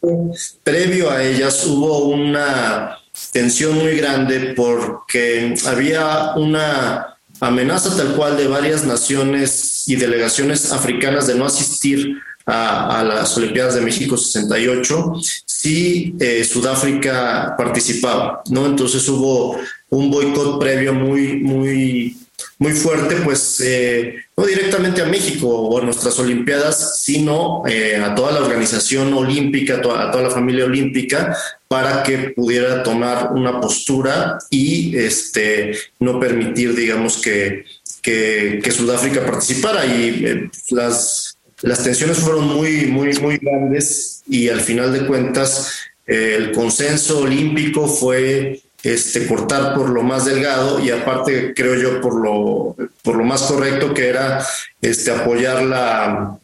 previo 0.64 1.12
a 1.12 1.24
ellas, 1.24 1.64
hubo 1.68 2.08
una 2.08 2.98
tensión 3.32 3.76
muy 3.76 3.96
grande 3.98 4.54
porque 4.56 5.54
había 5.66 6.34
una 6.36 7.17
amenaza 7.40 7.96
tal 7.96 8.16
cual 8.16 8.38
de 8.38 8.48
varias 8.48 8.86
naciones 8.86 9.84
y 9.88 9.96
delegaciones 9.96 10.72
africanas 10.72 11.28
de 11.28 11.36
no 11.36 11.46
asistir 11.46 12.18
a, 12.46 13.04
las 13.04 13.36
Olimpiadas 13.38 13.76
de 13.76 13.82
México 13.82 14.18
68 14.18 15.16
si 15.46 16.16
Sudáfrica 16.50 17.56
participaba, 17.58 18.42
¿no? 18.50 18.66
Entonces 18.66 19.08
hubo 19.10 19.58
un 19.90 20.10
boicot 20.10 20.60
previo 20.60 20.94
muy, 20.94 21.38
muy, 21.38 22.18
muy 22.60 22.72
fuerte, 22.74 23.18
pues 23.18 23.62
eh, 23.62 24.16
no 24.36 24.46
directamente 24.46 25.02
a 25.02 25.06
México 25.06 25.48
o 25.48 25.80
a 25.80 25.84
nuestras 25.84 26.18
Olimpiadas, 26.20 27.00
sino 27.02 27.64
eh, 27.68 27.98
a 27.98 28.16
toda 28.16 28.32
la 28.32 28.42
organización 28.42 29.14
olímpica, 29.14 29.76
a 29.76 29.82
toda, 29.82 30.22
la 30.22 30.30
familia 30.30 30.66
olímpica, 30.66 31.38
para 31.68 32.04
que 32.04 32.30
pudiera 32.30 32.84
tomar 32.84 33.32
una 33.34 33.60
postura 33.60 34.38
y 34.50 34.98
este, 34.98 35.78
no 36.00 36.20
permitir, 36.20 36.76
digamos, 36.76 37.18
que, 37.18 37.66
que, 38.02 38.72
Sudáfrica 38.72 39.26
participara. 39.26 39.86
Y 39.86 40.26
eh, 40.26 40.50
las, 40.70 41.38
las 41.62 41.84
tensiones 41.84 42.18
fueron 42.18 42.48
muy, 42.48 42.86
muy, 42.86 43.14
muy 43.20 43.38
grandes 43.38 44.24
y 44.28 44.50
al 44.50 44.62
final 44.62 44.94
de 44.94 45.06
cuentas 45.06 45.74
el 46.06 46.54
consenso 46.54 47.20
olímpico 47.20 47.88
fue 47.88 48.62
este, 48.84 49.28
cortar 49.28 49.74
por 49.74 49.90
lo 49.90 50.04
más 50.04 50.26
delgado 50.26 50.80
y 50.80 50.92
aparte 50.92 51.54
creo 51.54 51.76
yo 51.76 52.00
por 52.00 52.22
lo, 52.22 52.76
por 53.02 53.18
lo 53.18 53.24
más 53.24 53.42
correcto 53.44 53.94
que 53.94 54.08
era 54.08 54.46
este, 54.82 55.12
apoyar 55.12 55.64
la, 55.64 56.40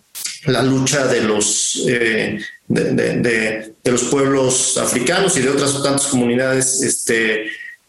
la 0.46 0.64
lucha 0.64 1.08
de 1.08 1.22
los, 1.22 1.86
eh, 1.88 2.40
de, 2.74 3.74
los 3.86 4.04
pueblos 4.06 4.78
africanos 4.78 5.38
y 5.38 5.42
de 5.42 5.50
otras 5.50 5.82
tantas 5.84 6.08
comunidades 6.08 6.82
este, 6.82 7.46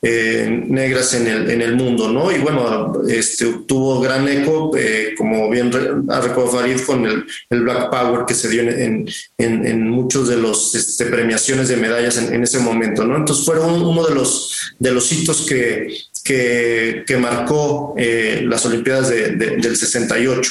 eh, 0.07 0.63
negras 0.69 1.15
en 1.15 1.27
el, 1.27 1.51
en 1.51 1.63
el 1.63 1.77
mundo, 1.77 2.11
¿no? 2.11 2.31
Y 2.31 2.39
bueno, 2.39 2.93
este, 3.09 3.47
tuvo 3.67 4.01
gran 4.01 4.29
eco, 4.29 4.77
eh, 4.77 5.15
como 5.17 5.49
bien 5.49 5.71
ha 6.11 6.21
recordado 6.21 6.59
Farid, 6.59 6.81
con 6.81 7.07
el, 7.07 7.25
Black 7.63 7.91
Power 7.91 8.27
que 8.27 8.35
se 8.35 8.51
dio 8.51 8.63
en, 8.63 9.09
en, 9.39 9.67
en 9.67 9.89
muchos 9.89 10.29
de 10.29 10.37
los 10.37 10.75
este, 10.75 11.07
premiaciones 11.07 11.69
de 11.69 11.79
medallas 11.79 12.19
en, 12.19 12.43
ese 12.43 12.59
momento, 12.59 13.05
¿no? 13.07 13.17
Entonces 13.17 13.47
fueron 13.47 13.81
uno 13.83 14.07
de 14.07 14.15
los, 14.15 14.75
de 14.79 14.91
los 14.91 15.11
hitos 15.11 15.47
que, 15.47 15.97
que, 16.23 17.05
que 17.07 17.17
marcó 17.17 17.95
eh, 17.97 18.43
las 18.45 18.67
Olimpiadas 18.67 19.09
de, 19.09 19.31
del 19.31 19.75
68. 19.75 20.51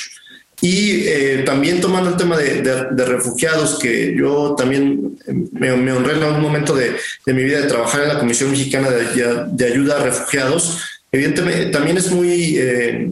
Y 0.64 1.10
eh, 1.10 1.44
también 1.46 1.82
tomando 1.82 2.12
el 2.12 2.16
tema 2.16 2.38
de, 2.38 3.06
refugiados, 3.06 3.78
que 3.80 4.16
yo 4.16 4.56
también 4.58 5.20
me, 5.52 5.72
honré 5.74 6.14
en 6.14 6.24
algún 6.24 6.42
momento 6.42 6.74
de, 6.74 6.96
mi 7.26 7.44
vida 7.44 7.60
de 7.60 7.68
trabajar 7.68 8.04
en 8.04 8.08
la 8.08 8.20
Comisión 8.20 8.50
Mexicana 8.50 8.90
de, 8.90 9.66
Ayuda 9.66 9.98
a 10.00 10.04
Refugiados. 10.06 10.80
Evidentemente, 11.12 11.66
también 11.66 11.98
es 11.98 12.10
muy 12.12 12.58
eh, 12.58 13.10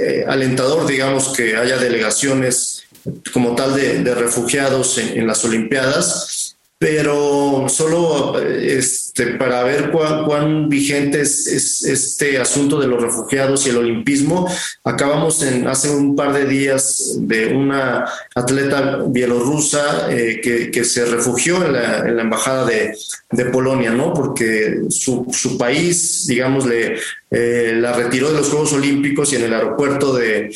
eh, 0.00 0.24
alentador, 0.26 0.86
digamos, 0.86 1.28
que 1.36 1.54
haya 1.54 1.76
delegaciones 1.76 2.84
como 3.34 3.54
tal 3.54 3.74
de, 3.74 4.14
refugiados 4.14 4.96
en, 4.96 5.26
las 5.26 5.44
Olimpiadas, 5.44 6.43
pero 6.84 7.64
solo 7.66 8.38
este, 8.38 9.38
para 9.38 9.62
ver 9.62 9.90
cuán, 9.90 10.68
vigente 10.68 11.22
es, 11.22 11.82
este 11.82 12.38
asunto 12.38 12.78
de 12.78 12.86
los 12.86 13.00
refugiados 13.00 13.66
y 13.66 13.70
el 13.70 13.78
olimpismo, 13.78 14.46
acabamos 14.84 15.42
en, 15.44 15.66
hace 15.66 15.88
un 15.88 16.14
par 16.14 16.34
de 16.34 16.44
días 16.44 17.14
de 17.20 17.54
una 17.54 18.04
atleta 18.34 18.98
bielorrusa 19.06 20.12
eh, 20.12 20.42
que, 20.42 20.84
se 20.84 21.06
refugió 21.06 21.64
en 21.64 21.72
la, 21.72 22.20
embajada 22.20 22.66
de, 22.66 22.94
Polonia, 23.50 23.90
¿no? 23.90 24.12
Porque 24.12 24.82
su, 24.90 25.26
su 25.32 25.56
país, 25.56 26.26
digamos, 26.26 26.66
le, 26.66 26.98
eh, 27.30 27.72
la 27.76 27.92
retiró 27.92 28.30
de 28.30 28.38
los 28.38 28.48
Juegos 28.48 28.72
Olímpicos 28.74 29.32
y 29.32 29.36
en 29.36 29.44
el 29.44 29.54
aeropuerto 29.54 30.14
de, 30.14 30.54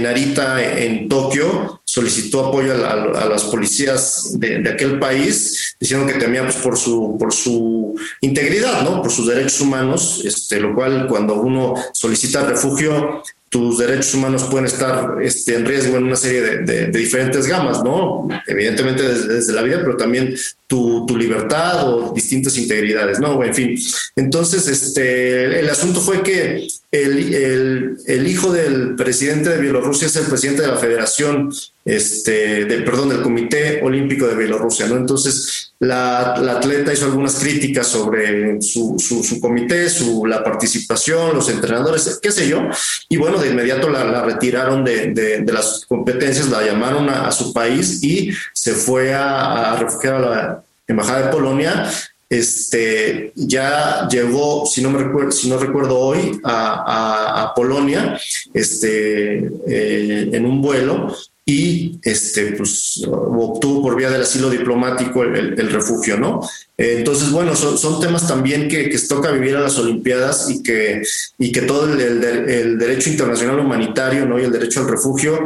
Narita 0.00 0.62
en 0.62 1.08
Tokio 1.08 1.82
solicitó 1.84 2.46
apoyo 2.46 2.72
a, 2.72 3.26
las 3.26 3.44
policías 3.44 4.38
de, 4.38 4.68
aquel 4.68 4.98
país, 4.98 5.76
diciendo 5.78 6.06
que 6.06 6.18
temía 6.18 6.44
pues, 6.44 6.56
por, 6.56 6.78
su, 6.78 7.16
por 7.18 7.32
su 7.32 7.94
integridad, 8.20 8.82
¿no? 8.82 9.02
por 9.02 9.10
sus 9.10 9.26
derechos 9.26 9.60
humanos, 9.60 10.22
este, 10.24 10.60
lo 10.60 10.74
cual 10.74 11.06
cuando 11.08 11.34
uno 11.34 11.74
solicita 11.92 12.46
refugio 12.46 13.22
tus 13.48 13.78
derechos 13.78 14.14
humanos 14.14 14.44
pueden 14.44 14.66
estar 14.66 15.22
este, 15.22 15.54
en 15.54 15.64
riesgo 15.64 15.96
en 15.96 16.04
una 16.04 16.16
serie 16.16 16.42
de, 16.42 16.86
diferentes 16.88 17.46
gamas, 17.46 17.82
¿no? 17.82 18.28
Evidentemente 18.46 19.02
desde, 19.02 19.52
la 19.52 19.62
vida, 19.62 19.78
pero 19.80 19.96
también 19.96 20.34
tu, 20.66 21.06
libertad 21.16 21.88
o 21.88 22.12
distintas 22.14 22.56
integridades, 22.58 23.18
¿no? 23.20 23.42
En 23.42 23.54
fin. 23.54 23.78
Entonces, 24.16 24.68
este, 24.68 25.60
el 25.60 25.68
asunto 25.70 26.00
fue 26.00 26.22
que 26.22 26.68
el, 26.92 28.26
hijo 28.26 28.52
del 28.52 28.94
presidente 28.94 29.50
de 29.50 29.58
Bielorrusia 29.58 30.06
es 30.06 30.16
el 30.16 30.26
presidente 30.26 30.62
de 30.62 30.68
la 30.68 30.76
Federación, 30.76 31.52
este, 31.84 32.66
de, 32.66 32.82
perdón, 32.82 33.08
del 33.08 33.22
Comité 33.22 33.80
Olímpico 33.82 34.26
de 34.26 34.36
Bielorrusia, 34.36 34.86
¿no? 34.88 34.96
Entonces, 34.96 35.67
la, 35.80 36.34
atleta 36.34 36.92
hizo 36.92 37.06
algunas 37.06 37.36
críticas 37.36 37.86
sobre 37.86 38.60
su, 38.60 38.96
comité, 39.40 39.88
su, 39.88 40.26
la 40.26 40.42
participación, 40.42 41.34
los 41.34 41.48
entrenadores, 41.48 42.18
qué 42.20 42.32
sé 42.32 42.48
yo, 42.48 42.62
y 43.08 43.16
bueno, 43.16 43.38
de 43.38 43.50
inmediato 43.50 43.88
la, 43.88 44.22
retiraron 44.22 44.84
de, 44.84 45.12
de, 45.12 45.52
las 45.52 45.84
competencias, 45.86 46.48
la 46.48 46.64
llamaron 46.64 47.08
a, 47.08 47.30
su 47.30 47.52
país 47.52 48.02
y 48.02 48.32
se 48.52 48.72
fue 48.72 49.14
a, 49.14 49.72
a 49.72 49.76
refugiar 49.76 50.14
a 50.14 50.20
la 50.20 50.64
Embajada 50.86 51.26
de 51.26 51.32
Polonia. 51.32 51.90
Este, 52.30 53.32
ya 53.34 54.06
llegó, 54.08 54.66
si 54.66 54.82
no 54.82 54.90
me 54.90 54.98
recuerdo, 54.98 55.30
si 55.30 55.48
no 55.48 55.56
recuerdo 55.58 55.98
hoy, 55.98 56.38
a, 56.44 57.52
Polonia, 57.56 58.18
este, 58.52 59.38
eh, 59.66 60.30
en 60.32 60.44
un 60.44 60.60
vuelo 60.60 61.14
y 61.48 61.98
este, 62.02 62.52
pues, 62.52 63.02
obtuvo 63.10 63.80
por 63.80 63.96
vía 63.96 64.10
del 64.10 64.20
asilo 64.20 64.50
diplomático 64.50 65.22
el, 65.22 65.72
refugio, 65.72 66.18
¿no? 66.18 66.42
entonces, 66.76 67.30
bueno, 67.30 67.56
son, 67.56 68.00
temas 68.02 68.28
también 68.28 68.68
que, 68.68 68.90
que, 68.90 68.98
toca 68.98 69.30
vivir 69.30 69.56
a 69.56 69.60
las 69.60 69.78
Olimpiadas 69.78 70.50
y 70.50 70.62
que, 70.62 71.02
y 71.38 71.50
que 71.50 71.62
todo 71.62 71.90
el, 71.90 72.22
el, 72.22 72.78
derecho 72.78 73.08
internacional 73.08 73.60
humanitario, 73.60 74.26
¿no? 74.26 74.38
Y 74.38 74.44
el 74.44 74.52
derecho 74.52 74.80
al 74.80 74.88
refugio 74.88 75.40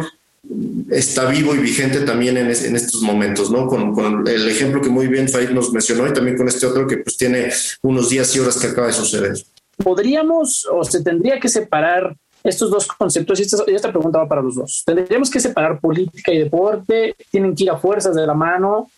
está 0.91 1.27
vivo 1.27 1.55
y 1.55 1.59
vigente 1.59 2.01
también 2.01 2.37
en, 2.37 2.51
estos 2.51 3.01
momentos, 3.03 3.53
¿no? 3.53 3.69
Con, 3.69 4.27
el 4.27 4.49
ejemplo 4.49 4.81
que 4.81 4.89
muy 4.89 5.07
bien 5.07 5.29
Farid 5.29 5.51
nos 5.51 5.73
mencionó 5.73 6.09
y 6.09 6.13
también 6.13 6.37
con 6.37 6.49
este 6.49 6.67
otro 6.67 6.85
que 6.89 6.97
pues 6.97 7.17
tiene 7.17 7.53
unos 7.83 8.11
días 8.11 8.35
y 8.35 8.41
horas 8.41 8.59
que 8.59 8.67
acaba 8.67 8.89
de 8.89 8.93
suceder. 8.93 9.37
¿Podríamos 9.77 10.67
o 10.69 10.83
se 10.83 11.01
tendría 11.01 11.39
que 11.39 11.49
separar 11.49 12.17
estos 12.45 12.71
dos 12.71 12.87
conceptos? 12.87 13.41
Y 13.41 13.75
esta, 13.75 13.91
pregunta 13.91 14.19
va 14.19 14.29
para 14.29 14.43
los 14.43 14.55
dos. 14.55 14.83
¿Tendríamos 14.85 15.31
que 15.31 15.41
separar 15.41 15.81
política 15.81 16.33
y 16.33 16.39
deporte? 16.39 17.17
¿Tienen 17.31 17.55
que 17.55 17.65
ir 17.65 17.71
a 17.71 17.77
fuerzas 17.77 18.15
de 18.15 18.27
la 18.27 18.35
mano? 18.35 18.91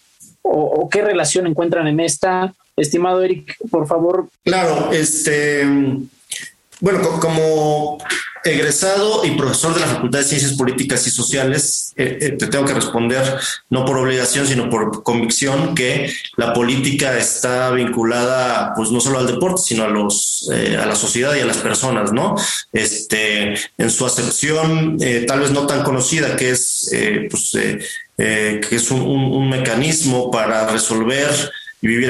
¿O, 0.43 0.89
qué 0.91 1.03
relación 1.03 1.47
encuentran 1.47 1.87
en 1.87 2.01
esta? 2.01 2.55
Estimado 2.77 3.23
Eric, 3.23 3.57
por 3.71 3.87
favor. 3.87 4.29
Claro, 4.43 4.93
este... 4.93 5.65
Bueno, 6.85 7.19
como 7.19 7.97
egresado 8.45 9.25
y 9.25 9.31
profesor 9.31 9.73
de 9.73 9.81
la 9.81 9.87
Facultad 9.87 10.19
de 10.19 10.27
Ciencias 10.27 10.53
Políticas 10.53 11.07
y 11.07 11.11
Sociales, 11.11 11.95
eh, 11.97 12.19
eh, 12.21 12.31
te 12.33 12.47
tengo 12.49 12.67
que 12.67 12.75
responder 12.75 13.23
no 13.71 13.87
por 13.87 13.97
obligación, 13.97 14.47
sino 14.47 14.69
por 14.69 15.03
convicción 15.03 15.75
que 15.75 16.13
la 16.37 16.53
política 16.53 17.17
está 17.17 17.71
vinculada, 17.71 18.75
pues 18.77 18.91
no 18.91 19.01
solo 19.01 19.19
al 19.19 19.27
deporte, 19.27 19.63
sino 19.65 19.85
a 19.85 19.89
los 19.89 20.51
eh, 20.53 20.77
a 20.77 20.85
la 20.85 20.95
sociedad 20.95 21.35
y 21.35 21.41
a 21.41 21.47
las 21.47 21.57
personas, 21.57 22.13
¿no? 22.13 22.35
Este, 22.71 23.55
en 23.79 23.91
su 23.91 24.05
acepción 24.05 24.99
tal 25.27 25.41
vez 25.41 25.53
no 25.53 25.67
tan 25.67 25.85
conocida, 25.85 26.37
que 26.37 26.51
es, 26.51 26.91
pues, 27.31 27.53
que 28.15 28.77
es 28.77 28.91
un, 28.91 29.01
un 29.01 29.49
mecanismo 29.49 30.31
para 30.31 30.67
resolver 30.67 31.31
y 31.85 31.87
vivir 31.87 32.09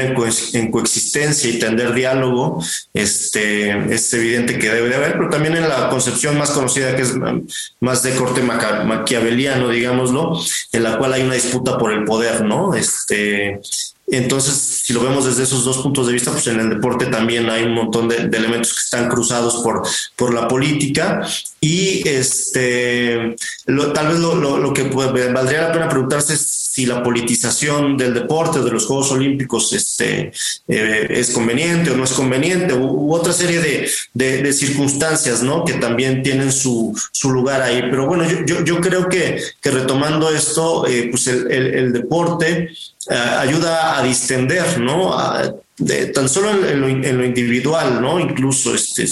en, 0.52 0.70
coexistencia 0.70 1.50
y 1.50 1.58
tender 1.58 1.92
diálogo, 1.94 2.62
este, 2.92 3.92
es 3.92 4.14
evidente 4.14 4.56
que 4.56 4.70
debe 4.70 4.88
de 4.88 4.94
haber, 4.94 5.12
pero 5.14 5.28
también 5.28 5.56
en 5.56 5.68
la 5.68 5.88
concepción 5.88 6.38
más 6.38 6.52
conocida, 6.52 6.94
que 6.94 7.02
es 7.02 7.14
más 7.80 8.04
de 8.04 8.14
corte 8.14 8.40
maquiaveliano, 8.40 9.68
digámoslo, 9.68 10.40
en 10.70 10.82
la 10.84 10.96
cual 10.96 11.14
hay 11.14 11.22
una 11.22 11.34
disputa 11.34 11.76
por 11.76 11.92
el 11.92 12.04
poder, 12.04 12.44
¿no? 12.44 12.76
Este, 12.76 13.60
entonces, 14.06 14.82
si 14.84 14.92
lo 14.92 15.02
vemos 15.02 15.24
desde 15.24 15.42
esos 15.42 15.64
dos 15.64 15.78
puntos 15.78 16.06
de 16.06 16.12
vista, 16.12 16.30
pues 16.30 16.46
en 16.46 16.60
el 16.60 16.70
deporte 16.70 17.06
también 17.06 17.50
hay 17.50 17.64
un 17.64 17.74
montón 17.74 18.08
de, 18.08 18.16
elementos 18.16 18.74
que 18.74 18.80
están 18.80 19.08
cruzados 19.08 19.56
por, 19.56 19.82
por 20.14 20.32
la 20.32 20.46
política 20.46 21.26
y 21.66 22.06
este, 22.06 23.36
tal 23.94 24.08
vez 24.08 24.18
lo, 24.18 24.72
que 24.74 24.82
valdría 24.82 25.62
la 25.62 25.72
pena 25.72 25.88
preguntarse 25.88 26.34
es 26.34 26.42
si 26.42 26.84
la 26.84 27.02
politización 27.02 27.96
del 27.96 28.12
deporte, 28.12 28.60
de 28.60 28.70
los 28.70 28.84
Juegos 28.84 29.10
Olímpicos, 29.12 29.72
este, 29.72 30.30
eh, 30.68 31.06
es 31.08 31.30
conveniente 31.30 31.90
o 31.90 31.96
no 31.96 32.04
es 32.04 32.12
conveniente, 32.12 32.74
u, 32.74 33.14
otra 33.14 33.32
serie 33.32 33.88
de, 34.12 34.52
circunstancias, 34.52 35.42
¿no? 35.42 35.64
Que 35.64 35.72
también 35.74 36.22
tienen 36.22 36.52
su, 36.52 36.94
lugar 37.22 37.62
ahí. 37.62 37.80
Pero 37.88 38.08
bueno, 38.08 38.26
yo, 38.44 38.80
creo 38.82 39.08
que, 39.08 39.40
que 39.62 39.70
retomando 39.70 40.28
esto, 40.28 40.86
eh, 40.86 41.08
pues 41.10 41.26
el, 41.28 41.94
deporte 41.94 42.68
eh, 43.08 43.14
ayuda 43.14 43.98
a 43.98 44.02
distender, 44.02 44.80
¿no? 44.80 45.16
De, 45.76 46.06
tan 46.06 46.28
solo 46.28 46.50
en, 46.50 46.80
lo, 46.80 47.24
individual, 47.24 48.00
¿no? 48.00 48.20
Incluso, 48.20 48.74
este, 48.74 49.06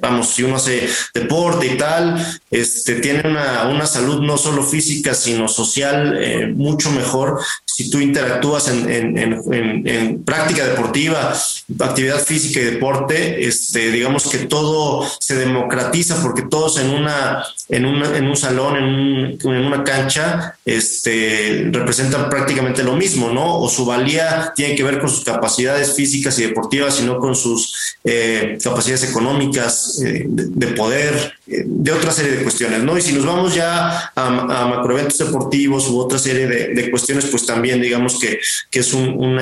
vamos, 0.00 0.30
si 0.30 0.42
uno 0.42 0.56
hace 0.56 0.88
deporte 1.12 1.66
y 1.66 1.76
tal, 1.76 2.24
este, 2.50 2.96
tiene 2.96 3.28
una, 3.28 3.68
una 3.68 3.86
salud 3.86 4.22
no 4.22 4.38
solo 4.38 4.62
física, 4.62 5.14
sino 5.14 5.48
social 5.48 6.18
eh, 6.20 6.46
mucho 6.46 6.90
mejor 6.90 7.40
si 7.78 7.90
tú 7.90 8.00
interactúas 8.00 8.66
en, 8.66 9.16
en, 9.16 9.86
en, 9.86 10.24
práctica 10.24 10.66
deportiva, 10.66 11.32
actividad 11.78 12.18
física 12.18 12.58
y 12.58 12.64
deporte, 12.64 13.46
este, 13.46 13.92
digamos 13.92 14.28
que 14.28 14.38
todo 14.38 15.08
se 15.20 15.36
democratiza 15.36 16.20
porque 16.20 16.42
todos 16.42 16.80
en 16.80 16.90
una, 16.90 17.44
en, 17.68 17.86
una, 17.86 18.16
en 18.16 18.26
un 18.26 18.36
salón, 18.36 18.76
en, 18.78 18.84
un, 18.84 19.54
en 19.54 19.64
una 19.64 19.84
cancha, 19.84 20.56
este, 20.64 21.68
representan 21.70 22.28
prácticamente 22.28 22.82
lo 22.82 22.96
mismo, 22.96 23.30
¿no? 23.30 23.60
O 23.60 23.68
su 23.68 23.86
valía 23.86 24.52
tiene 24.56 24.74
que 24.74 24.82
ver 24.82 24.98
con 24.98 25.08
sus 25.08 25.22
capacidades 25.22 25.94
físicas 25.98 26.38
y 26.38 26.46
deportivas, 26.46 26.94
sino 26.94 27.18
con 27.18 27.34
sus 27.34 27.96
eh, 28.04 28.56
capacidades 28.62 29.10
económicas, 29.10 30.00
eh, 30.00 30.26
de, 30.28 30.66
poder, 30.68 31.12
eh, 31.14 31.37
de 31.48 31.92
otra 31.92 32.12
serie 32.12 32.32
de 32.32 32.42
cuestiones, 32.42 32.82
¿no? 32.82 32.98
Y 32.98 33.00
si 33.00 33.12
nos 33.14 33.24
vamos 33.24 33.54
ya 33.54 34.12
a, 34.14 34.26
a 34.26 34.66
macroeventos 34.66 35.18
deportivos 35.18 35.88
u 35.88 35.98
otra 35.98 36.18
serie 36.18 36.46
de, 36.46 36.90
cuestiones, 36.90 37.26
pues 37.26 37.46
también 37.46 37.80
digamos 37.80 38.18
que, 38.18 38.38
que 38.70 38.80
es 38.80 38.92
un, 38.92 39.38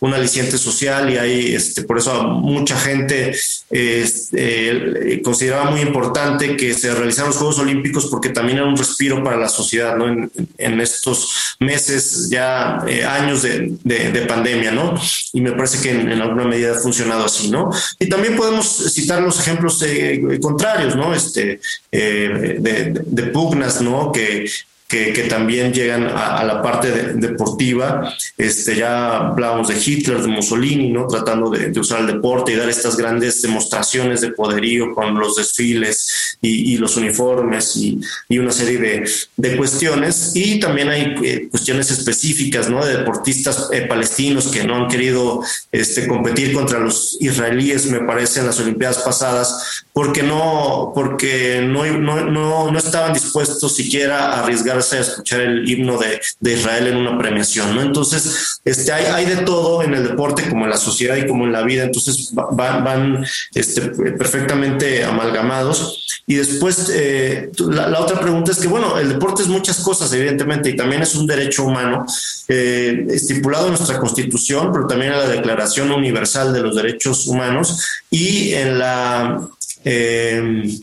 un, 0.00 0.14
aliciente 0.14 0.58
social 0.58 1.12
y 1.12 1.16
hay, 1.16 1.54
este, 1.54 1.82
por 1.82 1.98
eso 1.98 2.22
mucha 2.24 2.76
gente 2.76 3.34
este, 3.70 5.20
consideraba 5.22 5.70
muy 5.70 5.80
importante 5.80 6.56
que 6.56 6.74
se 6.74 6.94
realizaran 6.94 7.30
los 7.30 7.38
Juegos 7.38 7.58
Olímpicos 7.58 8.06
porque 8.06 8.30
también 8.30 8.58
era 8.58 8.66
un 8.66 8.76
respiro 8.76 9.22
para 9.22 9.36
la 9.36 9.48
sociedad, 9.48 9.96
¿no? 9.96 10.08
En, 10.08 10.30
en 10.58 10.80
estos 10.80 11.56
meses, 11.60 12.28
ya 12.30 12.78
años 13.08 13.42
de, 13.42 13.78
de, 13.82 14.22
pandemia, 14.22 14.70
¿no? 14.70 14.94
Y 15.32 15.40
me 15.40 15.52
parece 15.52 15.80
que 15.80 15.90
en, 15.90 16.10
alguna 16.20 16.44
medida 16.44 16.72
ha 16.72 16.80
funcionado 16.80 17.24
así, 17.24 17.50
¿no? 17.50 17.70
Y 17.98 18.08
también 18.08 18.36
podemos 18.36 18.66
citar 18.92 19.22
los 19.22 19.38
ejemplos 19.38 19.82
eh, 19.82 20.38
contrarios, 20.40 20.96
¿no? 20.96 21.14
Este, 21.14 21.43
eh, 21.92 22.56
de, 22.60 23.02
de, 23.04 23.22
pugnas, 23.30 23.80
¿no? 23.80 24.12
Que, 24.12 24.48
que, 24.88 25.26
también 25.28 25.72
llegan 25.72 26.04
a, 26.04 26.44
la 26.44 26.62
parte 26.62 27.14
deportiva. 27.14 28.14
Este, 28.36 28.76
ya 28.76 29.16
hablábamos 29.28 29.68
de 29.68 29.76
Hitler, 29.84 30.20
de 30.20 30.28
Mussolini, 30.28 30.90
¿no? 30.90 31.06
Tratando 31.06 31.50
de, 31.50 31.78
usar 31.78 32.00
el 32.00 32.06
deporte 32.06 32.52
y 32.52 32.56
dar 32.56 32.68
estas 32.68 32.96
grandes 32.96 33.42
demostraciones 33.42 34.20
de 34.20 34.32
poderío 34.32 34.94
con 34.94 35.18
los 35.18 35.36
desfiles 35.36 36.36
y, 36.40 36.76
los 36.76 36.96
uniformes 36.96 37.76
y, 37.76 38.00
una 38.38 38.52
serie 38.52 38.78
de, 38.78 39.10
de, 39.36 39.56
cuestiones. 39.56 40.32
Y 40.34 40.60
también 40.60 40.88
hay 40.88 41.14
eh, 41.22 41.48
cuestiones 41.50 41.90
específicas, 41.90 42.68
¿no? 42.68 42.84
De 42.84 42.98
deportistas 42.98 43.70
eh, 43.72 43.86
palestinos 43.86 44.48
que 44.48 44.64
no 44.64 44.76
han 44.76 44.88
querido 44.88 45.42
este, 45.72 46.06
competir 46.06 46.52
contra 46.52 46.78
los 46.78 47.16
israelíes, 47.20 47.86
me 47.86 48.00
parece, 48.00 48.40
en 48.40 48.46
las 48.46 48.60
Olimpiadas 48.60 48.98
pasadas, 48.98 49.84
porque 49.92 50.22
no, 50.22 50.92
porque 50.94 51.62
no, 51.66 51.84
no, 51.86 52.24
no, 52.24 52.70
no 52.70 52.78
estaban 52.78 53.12
dispuestos 53.12 53.74
siquiera 53.74 54.32
a 54.32 54.42
arriesgar 54.42 54.73
a 54.76 54.98
escuchar 54.98 55.40
el 55.40 55.68
himno 55.68 55.98
de, 55.98 56.20
Israel 56.52 56.86
en 56.88 56.96
una 56.96 57.18
premiación, 57.18 57.74
¿no? 57.74 57.82
Entonces, 57.82 58.60
este, 58.64 58.92
hay, 58.92 59.06
hay, 59.06 59.26
de 59.26 59.38
todo 59.38 59.82
en 59.82 59.94
el 59.94 60.04
deporte 60.04 60.48
como 60.48 60.64
en 60.64 60.70
la 60.70 60.76
sociedad 60.76 61.16
y 61.16 61.26
como 61.26 61.44
en 61.44 61.52
la 61.52 61.62
vida, 61.62 61.84
entonces 61.84 62.32
van, 62.32 62.84
van 62.84 63.26
este, 63.54 63.82
perfectamente 64.12 65.04
amalgamados. 65.04 66.22
Y 66.26 66.36
después, 66.36 66.90
eh, 66.94 67.50
la, 67.58 68.00
otra 68.00 68.20
pregunta 68.20 68.52
es 68.52 68.58
que, 68.58 68.68
bueno, 68.68 68.98
el 68.98 69.08
deporte 69.08 69.42
es 69.42 69.48
muchas 69.48 69.80
cosas, 69.80 70.12
evidentemente, 70.12 70.70
y 70.70 70.76
también 70.76 71.02
es 71.02 71.14
un 71.14 71.26
derecho 71.26 71.64
humano 71.64 72.06
eh, 72.48 73.06
estipulado 73.10 73.66
en 73.66 73.74
nuestra 73.74 73.98
Constitución, 73.98 74.70
pero 74.72 74.86
también 74.86 75.12
en 75.12 75.18
la 75.18 75.28
Declaración 75.28 75.90
Universal 75.90 76.52
de 76.52 76.60
los 76.60 76.76
Derechos 76.76 77.26
Humanos 77.26 77.84
y 78.10 78.52
en 78.54 78.78
la... 78.78 79.48
Eh, 79.84 80.80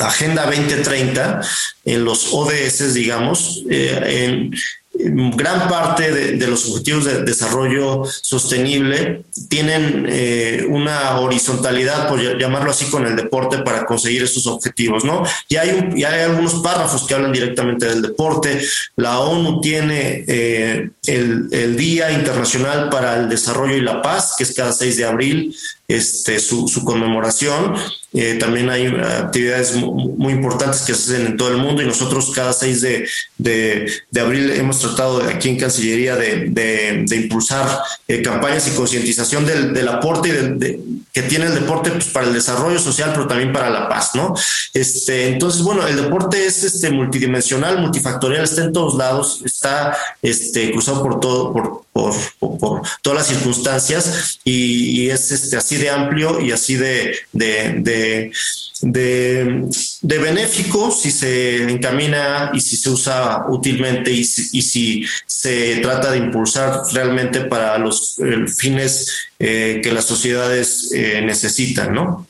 Agenda 0.00 0.46
2030, 0.46 1.40
en 1.84 2.04
los 2.04 2.32
ODS, 2.32 2.94
digamos, 2.94 3.64
eh, 3.70 4.50
gran 4.98 5.68
parte 5.68 6.12
de, 6.12 6.46
los 6.46 6.68
objetivos 6.68 7.04
de 7.04 7.22
desarrollo 7.22 8.02
sostenible 8.04 9.22
tienen 9.48 10.06
eh, 10.08 10.66
una 10.68 11.18
horizontalidad, 11.20 12.08
por 12.08 12.20
llamarlo 12.38 12.70
así, 12.70 12.86
con 12.86 13.06
el 13.06 13.14
deporte 13.14 13.58
para 13.58 13.86
conseguir 13.86 14.24
esos 14.24 14.46
objetivos, 14.46 15.04
¿no? 15.04 15.22
Y 15.48 15.56
hay, 15.56 15.70
un, 15.70 15.96
y 15.96 16.04
hay 16.04 16.22
algunos 16.22 16.54
párrafos 16.54 17.06
que 17.06 17.14
hablan 17.14 17.32
directamente 17.32 17.86
del 17.86 18.02
deporte. 18.02 18.60
La 18.96 19.20
ONU 19.20 19.60
tiene 19.60 20.24
eh, 20.26 20.90
el, 21.06 21.48
el 21.52 21.76
Día 21.76 22.10
Internacional 22.10 22.88
para 22.90 23.16
el 23.18 23.28
Desarrollo 23.28 23.76
y 23.76 23.82
la 23.82 24.02
Paz, 24.02 24.34
que 24.36 24.44
es 24.44 24.54
cada 24.54 24.72
6 24.72 24.96
de 24.96 25.04
abril, 25.04 25.56
este, 25.88 26.38
su, 26.38 26.68
su 26.68 26.84
conmemoración. 26.84 27.74
Eh, 28.14 28.34
también 28.34 28.70
hay 28.70 28.86
actividades 28.86 29.74
muy, 29.74 30.32
importantes 30.32 30.82
que 30.82 30.94
se 30.94 31.14
hacen 31.14 31.26
en 31.26 31.36
todo 31.36 31.50
el 31.50 31.58
mundo 31.58 31.82
y 31.82 31.86
nosotros 31.86 32.30
cada 32.34 32.52
6 32.52 32.80
de, 32.80 33.08
de, 33.36 33.92
de 34.10 34.20
abril 34.20 34.50
hemos 34.50 34.78
tratado 34.78 35.22
aquí 35.22 35.48
en 35.50 35.58
Cancillería 35.58 36.16
de, 36.16 36.48
de 36.50 37.16
impulsar 37.16 37.66
eh, 38.06 38.22
campañas 38.22 38.66
y 38.68 38.70
concientización 38.70 39.44
del, 39.44 39.74
del, 39.74 39.88
aporte 39.88 40.56
que 41.12 41.22
tiene 41.22 41.46
el 41.46 41.54
deporte 41.54 41.90
pues, 41.90 42.06
para 42.06 42.26
el 42.26 42.32
desarrollo 42.32 42.78
social, 42.78 43.10
pero 43.12 43.26
también 43.26 43.52
para 43.52 43.70
la 43.70 43.88
paz, 43.88 44.14
¿no? 44.14 44.34
Este, 44.72 45.28
entonces, 45.28 45.62
bueno, 45.62 45.86
el 45.86 45.96
deporte 45.96 46.46
es 46.46 46.64
este, 46.64 46.90
multidimensional, 46.90 47.80
multifactorial, 47.80 48.44
está 48.44 48.64
en 48.64 48.72
todos 48.72 48.94
lados, 48.94 49.42
está 49.44 49.96
este, 50.22 50.70
cruzado 50.70 51.02
por 51.02 51.20
todo, 51.20 51.52
por, 51.52 51.82
por, 51.92 52.58
por, 52.58 52.82
todas 53.02 53.18
las 53.18 53.26
circunstancias 53.26 54.38
y, 54.44 55.02
y, 55.02 55.10
es 55.10 55.32
este, 55.32 55.56
así 55.56 55.76
de 55.78 55.90
amplio 55.90 56.40
y 56.40 56.52
así 56.52 56.76
de, 56.76 57.16
de, 57.32 58.30
de, 58.82 60.18
benéfico 60.18 60.90
si 60.90 61.10
se 61.10 61.64
encamina 61.70 62.50
y 62.54 62.60
si 62.60 62.76
se 62.76 62.90
usa 62.90 63.44
útilmente 63.48 64.10
y 64.10 64.24
si, 64.24 64.58
y 64.58 64.62
si 64.62 65.04
se 65.26 65.76
trata 65.76 66.10
de 66.10 66.18
impulsar 66.18 66.82
realmente 66.92 67.42
para 67.42 67.78
los 67.78 68.20
fines 68.56 69.28
eh, 69.38 69.80
que 69.82 69.92
las 69.92 70.04
sociedades 70.04 70.90
eh, 70.92 71.22
necesitan, 71.22 71.92
¿no? 71.92 72.26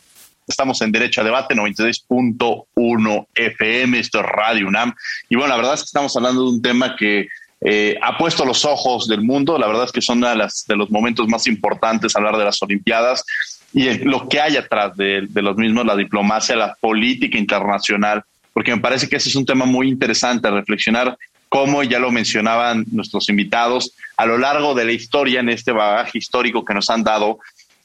Estamos 0.49 0.81
en 0.81 0.93
Derecho 0.93 1.21
a 1.21 1.25
Debate 1.25 1.55
96.1 1.55 3.27
FM, 3.35 3.99
esto 3.99 4.21
es 4.21 4.27
Radio 4.27 4.67
UNAM. 4.69 4.95
Y 5.29 5.37
bueno, 5.37 5.51
la 5.51 5.57
verdad 5.57 5.75
es 5.75 5.81
que 5.81 5.87
estamos 5.87 6.17
hablando 6.17 6.43
de 6.45 6.49
un 6.49 6.63
tema 6.63 6.97
que 6.97 7.29
eh, 7.61 7.97
ha 8.03 8.17
puesto 8.17 8.45
los 8.45 8.65
ojos 8.65 9.09
del 9.09 9.23
mundo. 9.23 9.59
La 9.59 9.67
verdad 9.67 9.85
es 9.85 9.93
que 9.93 10.03
son 10.03 10.21
de, 10.21 10.77
los 10.77 10.91
momentos 10.91 11.27
más 11.29 11.47
importantes 11.47 12.15
hablar 12.15 12.37
de 12.37 12.45
las 12.45 12.63
Olimpiadas 12.63 13.25
y 13.73 13.99
lo 14.05 14.29
que 14.29 14.41
hay 14.41 14.57
atrás 14.57 14.97
de, 14.97 15.27
de, 15.29 15.43
los 15.43 15.57
mismos, 15.57 15.85
la 15.85 15.97
diplomacia, 15.97 16.57
la 16.57 16.75
política 16.81 17.37
internacional, 17.37 18.25
porque 18.53 18.75
me 18.75 18.81
parece 18.81 19.09
que 19.09 19.17
ese 19.17 19.29
es 19.29 19.37
un 19.37 19.45
tema 19.45 19.67
muy 19.67 19.89
interesante, 19.89 20.51
reflexionar 20.51 21.17
cómo, 21.49 21.83
ya 21.83 21.99
lo 21.99 22.11
mencionaban 22.11 22.85
nuestros 22.91 23.29
invitados, 23.29 23.93
a 24.17 24.27
lo 24.27 24.39
largo 24.39 24.75
de 24.75 24.85
la 24.85 24.93
historia, 24.93 25.41
en 25.41 25.49
este 25.49 25.73
bagaje 25.73 26.19
histórico 26.19 26.65
que 26.65 26.75
nos 26.75 26.91
han 26.91 27.03
dado, 27.03 27.39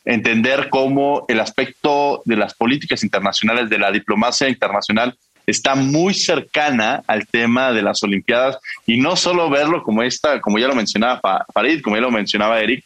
entender 0.05 0.69
cómo 0.69 1.25
el 1.27 1.39
aspecto 1.39 2.21
de 2.25 2.35
las 2.35 2.53
políticas 2.53 3.03
internacionales, 3.03 3.69
de 3.69 3.79
la 3.79 3.91
diplomacia 3.91 4.49
internacional, 4.49 5.17
está 5.45 5.75
muy 5.75 6.13
cercana 6.13 7.03
al 7.07 7.27
tema 7.27 7.71
de 7.71 7.81
las 7.81 8.03
Olimpiadas 8.03 8.57
y 8.85 8.97
no 8.97 9.15
solo 9.15 9.49
verlo 9.49 9.83
como 9.83 10.03
esta, 10.03 10.41
como 10.41 10.59
ya 10.59 10.67
lo 10.67 10.75
mencionaba 10.75 11.45
Farid, 11.53 11.81
como 11.81 11.95
ya 11.95 12.01
lo 12.01 12.11
mencionaba 12.11 12.61
Eric, 12.61 12.85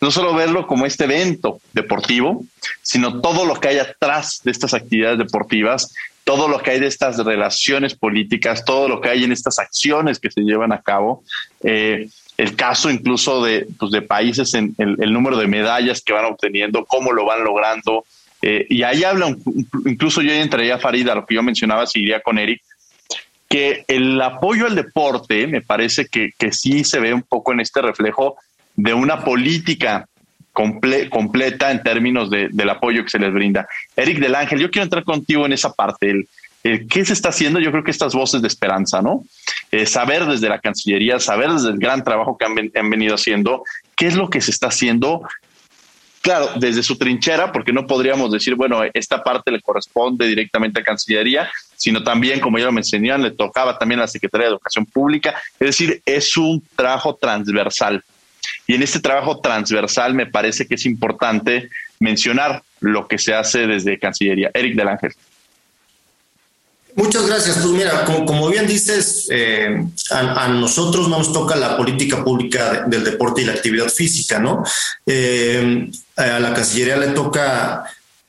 no 0.00 0.10
solo 0.10 0.34
verlo 0.34 0.66
como 0.66 0.84
este 0.84 1.04
evento 1.04 1.60
deportivo, 1.72 2.44
sino 2.82 3.20
todo 3.20 3.44
lo 3.44 3.54
que 3.54 3.68
hay 3.68 3.78
atrás 3.78 4.40
de 4.44 4.50
estas 4.50 4.74
actividades 4.74 5.18
deportivas, 5.18 5.94
todo 6.24 6.48
lo 6.48 6.60
que 6.60 6.72
hay 6.72 6.80
de 6.80 6.86
estas 6.86 7.18
relaciones 7.18 7.94
políticas, 7.94 8.64
todo 8.64 8.88
lo 8.88 9.00
que 9.00 9.08
hay 9.08 9.24
en 9.24 9.32
estas 9.32 9.58
acciones 9.58 10.18
que 10.18 10.30
se 10.30 10.42
llevan 10.42 10.72
a 10.72 10.82
cabo. 10.82 11.24
Eh, 11.62 12.08
el 12.38 12.56
caso 12.56 12.90
incluso 12.90 13.44
de, 13.44 13.66
pues, 13.78 13.92
de 13.92 14.02
países 14.02 14.54
en 14.54 14.74
el, 14.78 15.12
número 15.12 15.36
de 15.36 15.46
medallas 15.46 16.00
que 16.00 16.12
van 16.12 16.24
obteniendo, 16.24 16.84
cómo 16.84 17.12
lo 17.12 17.24
van 17.24 17.44
logrando, 17.44 18.04
eh, 18.42 18.66
y 18.68 18.82
ahí 18.82 19.04
habla, 19.04 19.34
incluso 19.86 20.20
yo 20.20 20.32
entraría 20.32 20.74
a 20.74 20.78
Farida, 20.78 21.14
lo 21.14 21.24
que 21.24 21.36
yo 21.36 21.42
mencionaba, 21.42 21.86
si 21.86 22.00
iría 22.00 22.20
con 22.20 22.38
Eric, 22.38 22.60
que 23.48 23.84
el 23.86 24.20
apoyo 24.20 24.66
al 24.66 24.74
deporte 24.74 25.46
me 25.46 25.60
parece 25.60 26.06
que, 26.06 26.32
que 26.36 26.52
sí 26.52 26.84
se 26.84 26.98
ve 27.00 27.14
un 27.14 27.22
poco 27.22 27.52
en 27.52 27.60
este 27.60 27.80
reflejo 27.80 28.36
de 28.74 28.94
una 28.94 29.22
política 29.24 30.06
completa 30.52 31.70
en 31.70 31.82
términos 31.82 32.30
de, 32.30 32.48
del 32.50 32.70
apoyo 32.70 33.02
que 33.04 33.10
se 33.10 33.18
les 33.18 33.32
brinda. 33.32 33.66
Eric 33.96 34.18
del 34.18 34.34
Ángel, 34.34 34.60
yo 34.60 34.70
quiero 34.70 34.84
entrar 34.84 35.04
contigo 35.04 35.46
en 35.46 35.52
esa 35.52 35.72
parte. 35.72 36.10
El, 36.10 36.28
¿Qué 36.88 37.04
se 37.04 37.12
está 37.12 37.30
haciendo? 37.30 37.58
Yo 37.58 37.72
creo 37.72 37.82
que 37.82 37.90
estas 37.90 38.14
voces 38.14 38.40
de 38.40 38.48
esperanza, 38.48 39.02
¿no? 39.02 39.24
Eh, 39.72 39.86
saber 39.86 40.26
desde 40.26 40.48
la 40.48 40.60
Cancillería, 40.60 41.18
saber 41.18 41.50
desde 41.50 41.70
el 41.70 41.78
gran 41.78 42.04
trabajo 42.04 42.36
que 42.38 42.44
han, 42.44 42.90
venido 42.90 43.16
haciendo, 43.16 43.64
qué 43.96 44.06
es 44.06 44.14
lo 44.14 44.30
que 44.30 44.40
se 44.40 44.52
está 44.52 44.68
haciendo 44.68 45.22
claro, 46.22 46.50
desde 46.56 46.82
su 46.82 46.96
trinchera, 46.96 47.52
porque 47.52 47.72
no 47.72 47.86
podríamos 47.86 48.32
decir, 48.32 48.54
bueno, 48.54 48.80
esta 48.94 49.22
parte 49.22 49.50
le 49.50 49.60
corresponde 49.60 50.26
directamente 50.26 50.80
a 50.80 50.84
Cancillería, 50.84 51.50
sino 51.76 52.02
también, 52.02 52.40
como 52.40 52.58
ya 52.58 52.66
lo 52.66 52.72
mencionaban, 52.72 53.22
le 53.22 53.32
tocaba 53.32 53.76
también 53.76 53.98
a 54.00 54.04
la 54.04 54.08
Secretaría 54.08 54.46
de 54.46 54.52
Educación 54.52 54.86
Pública. 54.86 55.34
Es 55.58 55.66
decir, 55.66 56.00
es 56.06 56.36
un 56.36 56.62
trabajo 56.76 57.16
transversal. 57.16 58.02
Y 58.66 58.74
en 58.74 58.82
este 58.82 59.00
trabajo 59.00 59.40
transversal 59.40 60.14
me 60.14 60.26
parece 60.26 60.66
que 60.66 60.76
es 60.76 60.86
importante 60.86 61.68
mencionar 61.98 62.62
lo 62.80 63.06
que 63.08 63.18
se 63.18 63.34
hace 63.34 63.66
desde 63.66 63.98
Cancillería. 63.98 64.50
Eric 64.54 64.76
del 64.76 64.88
Ángel. 64.88 65.12
Muchas 66.94 67.26
gracias. 67.26 67.56
Pues 67.58 67.70
mira, 67.70 68.04
como, 68.04 68.48
bien 68.48 68.66
dices, 68.66 69.26
eh, 69.30 69.86
a, 70.10 70.48
nosotros 70.48 71.08
nos 71.08 71.32
toca 71.32 71.56
la 71.56 71.76
política 71.76 72.22
pública 72.22 72.84
del 72.86 73.04
deporte 73.04 73.42
y 73.42 73.44
la 73.46 73.52
actividad 73.52 73.88
física, 73.88 74.38
¿no? 74.38 74.62
Eh, 75.06 75.90
a 76.16 76.38
la 76.38 76.52
Cancillería 76.52 76.98
le 76.98 77.08
toca 77.08 77.84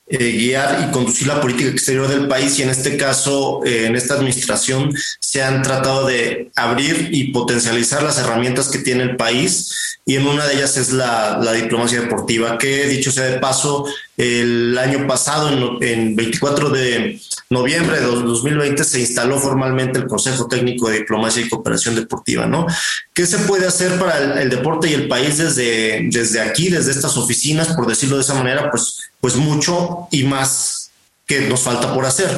eh, 0.06 0.32
guiar 0.32 0.86
y 0.86 0.92
conducir 0.92 1.26
la 1.26 1.40
política 1.40 1.68
exterior 1.68 2.08
del 2.08 2.26
país 2.26 2.58
y 2.58 2.62
en 2.62 2.70
este 2.70 2.96
caso, 2.96 3.60
en 3.64 3.96
esta 3.96 4.14
administración, 4.14 4.94
se 5.20 5.42
han 5.42 5.62
tratado 5.62 6.06
de 6.06 6.50
abrir 6.56 7.10
y 7.12 7.32
potencializar 7.32 8.02
las 8.02 8.18
herramientas 8.18 8.68
que 8.68 8.78
tiene 8.78 9.02
el 9.02 9.16
país 9.16 9.98
y 10.06 10.16
en 10.16 10.26
una 10.26 10.46
de 10.46 10.54
ellas 10.54 10.76
es 10.78 10.90
la 10.90 11.52
diplomacia 11.52 12.00
deportiva, 12.00 12.56
que 12.56 12.86
dicho 12.86 13.12
sea 13.12 13.24
de 13.24 13.38
paso, 13.40 13.86
el 14.16 14.76
año 14.78 15.06
pasado, 15.06 15.48
en, 15.50 15.82
en 15.86 16.16
24 16.16 16.70
de 16.70 17.20
noviembre 17.50 18.00
de 18.00 18.06
2020, 18.06 18.84
se 18.84 19.00
instaló 19.00 19.38
formalmente 19.38 19.98
el 19.98 20.06
Consejo 20.06 20.46
Técnico 20.46 20.88
de 20.88 20.98
Diplomacia 20.98 21.42
y 21.42 21.48
Cooperación 21.48 21.94
Deportiva, 21.94 22.46
¿no? 22.46 22.66
¿Qué 23.12 23.26
se 23.26 23.38
puede 23.38 23.66
hacer 23.66 23.98
para 23.98 24.42
el, 24.42 24.50
deporte 24.50 24.90
y 24.90 24.94
el 24.94 25.08
país 25.08 25.38
desde, 25.38 26.08
desde 26.10 26.40
aquí, 26.40 26.68
desde 26.68 26.92
estas 26.92 27.16
oficinas, 27.16 27.68
por 27.68 27.86
decirlo 27.86 28.16
de 28.16 28.22
esa 28.22 28.34
manera? 28.34 28.70
Pues, 28.70 29.00
pues 29.20 29.36
mucho 29.36 30.08
y 30.10 30.24
más 30.24 30.90
que 31.26 31.40
nos 31.42 31.60
falta 31.62 31.94
por 31.94 32.04
hacer. 32.04 32.28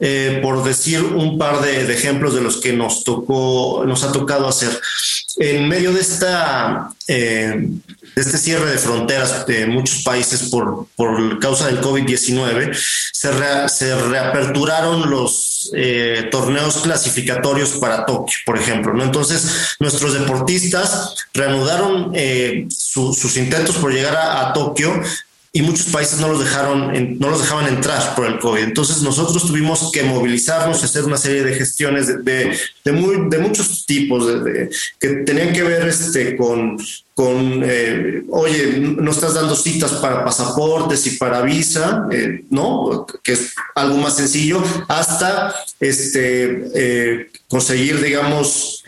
Eh, 0.00 0.40
por 0.42 0.62
decir 0.64 1.02
un 1.02 1.38
par 1.38 1.62
de, 1.62 1.84
de, 1.84 1.94
ejemplos 1.94 2.34
de 2.34 2.42
los 2.42 2.58
que 2.58 2.72
nos 2.72 3.04
tocó, 3.04 3.84
nos 3.86 4.04
ha 4.04 4.12
tocado 4.12 4.46
hacer. 4.46 4.78
En 5.38 5.68
medio 5.68 5.92
de 5.92 6.00
esta 6.00 6.90
eh, 7.08 7.68
este 8.16 8.38
cierre 8.38 8.70
de 8.70 8.78
fronteras 8.78 9.46
de 9.46 9.66
muchos 9.66 10.02
países 10.02 10.44
por, 10.44 10.86
por 10.96 11.38
causa 11.40 11.66
del 11.66 11.80
COVID-19, 11.80 12.72
se, 13.12 13.94
reaperturaron 13.96 15.10
los 15.10 15.70
eh, 15.74 16.28
torneos 16.30 16.78
clasificatorios 16.78 17.70
para 17.72 18.06
Tokio, 18.06 18.38
por 18.46 18.58
ejemplo. 18.58 18.94
¿no? 18.94 19.02
Entonces, 19.02 19.76
nuestros 19.80 20.14
deportistas 20.14 21.26
reanudaron 21.32 22.12
eh, 22.14 22.66
sus 22.70 23.36
intentos 23.36 23.76
por 23.76 23.92
llegar 23.92 24.16
a 24.16 24.52
Tokio 24.52 25.02
y 25.56 25.62
muchos 25.62 25.86
países 25.86 26.18
no 26.18 26.26
los 26.26 26.40
dejaron, 26.40 27.18
no 27.20 27.30
los 27.30 27.40
dejaban 27.40 27.68
entrar 27.68 28.16
por 28.16 28.26
el 28.26 28.40
COVID. 28.40 28.64
Entonces 28.64 29.02
nosotros 29.02 29.46
tuvimos 29.46 29.92
que 29.92 30.02
movilizarnos, 30.02 30.82
hacer 30.82 31.04
una 31.04 31.16
serie 31.16 31.44
de 31.44 31.54
gestiones 31.54 32.08
de, 32.24 32.58
de, 32.84 32.92
muy, 32.92 33.30
de 33.30 33.38
muchos 33.38 33.86
tipos, 33.86 34.26
que 34.98 35.08
tenían 35.24 35.52
que 35.52 35.62
ver 35.62 35.86
este, 35.86 36.36
con, 36.36 36.76
con 37.14 37.62
eh, 37.64 38.24
oye, 38.30 38.78
no 38.80 39.12
estás 39.12 39.34
dando 39.34 39.54
citas 39.54 39.92
para 39.92 40.24
pasaportes 40.24 41.06
y 41.06 41.16
para 41.16 41.42
visa, 41.42 42.08
eh, 42.10 42.44
¿no? 42.50 43.06
Que 43.22 43.34
es 43.34 43.54
algo 43.76 43.98
más 43.98 44.16
sencillo, 44.16 44.62
hasta 44.88 45.54
este, 45.78 46.70
eh, 46.74 47.30
conseguir, 47.48 48.02
digamos, 48.02 48.82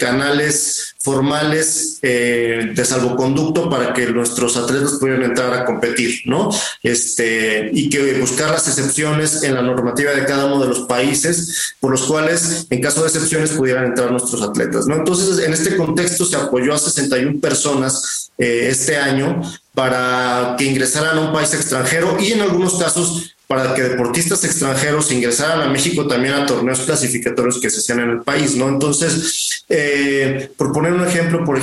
canales 0.00 0.90
formales 1.02 1.98
eh, 2.02 2.72
de 2.74 2.84
salvoconducto 2.84 3.70
para 3.70 3.94
que 3.94 4.06
nuestros 4.06 4.56
atletas 4.58 4.98
pudieran 5.00 5.22
entrar 5.22 5.54
a 5.54 5.64
competir, 5.64 6.20
¿no? 6.26 6.50
Este, 6.82 7.70
y 7.72 7.88
que 7.88 8.20
buscar 8.20 8.50
las 8.50 8.68
excepciones 8.68 9.42
en 9.42 9.54
la 9.54 9.62
normativa 9.62 10.12
de 10.12 10.26
cada 10.26 10.44
uno 10.44 10.60
de 10.60 10.68
los 10.68 10.80
países 10.80 11.74
por 11.80 11.92
los 11.92 12.02
cuales, 12.02 12.66
en 12.68 12.82
caso 12.82 13.00
de 13.00 13.08
excepciones, 13.08 13.52
pudieran 13.52 13.86
entrar 13.86 14.10
nuestros 14.10 14.42
atletas, 14.42 14.86
¿no? 14.86 14.96
Entonces, 14.96 15.42
en 15.42 15.54
este 15.54 15.76
contexto 15.76 16.26
se 16.26 16.36
apoyó 16.36 16.74
a 16.74 16.78
61 16.78 17.40
personas 17.40 17.59
eh, 18.38 18.68
este 18.70 18.96
año 18.96 19.42
para 19.74 20.56
que 20.58 20.64
ingresaran 20.64 21.18
a 21.18 21.20
un 21.20 21.32
país 21.32 21.52
extranjero 21.54 22.16
y 22.20 22.32
en 22.32 22.40
algunos 22.40 22.78
casos 22.78 23.34
para 23.46 23.74
que 23.74 23.82
deportistas 23.82 24.44
extranjeros 24.44 25.10
ingresaran 25.10 25.62
a 25.62 25.68
México 25.68 26.06
también 26.06 26.34
a 26.34 26.46
torneos 26.46 26.80
clasificatorios 26.80 27.60
que 27.60 27.68
se 27.68 27.80
hacían 27.80 28.00
en 28.00 28.10
el 28.10 28.20
país, 28.22 28.54
¿no? 28.54 28.68
Entonces, 28.68 29.64
por 30.56 30.72
poner 30.72 30.92
un 30.92 31.04
ejemplo, 31.04 31.44
por, 31.44 31.58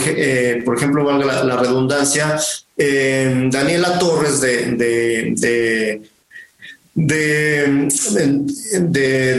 por 0.66 0.78
ejemplo, 0.78 1.06
valga 1.06 1.44
la, 1.46 1.56
redundancia, 1.56 2.38
Daniela 2.76 4.00
Torres 4.00 4.42
de, 4.42 6.02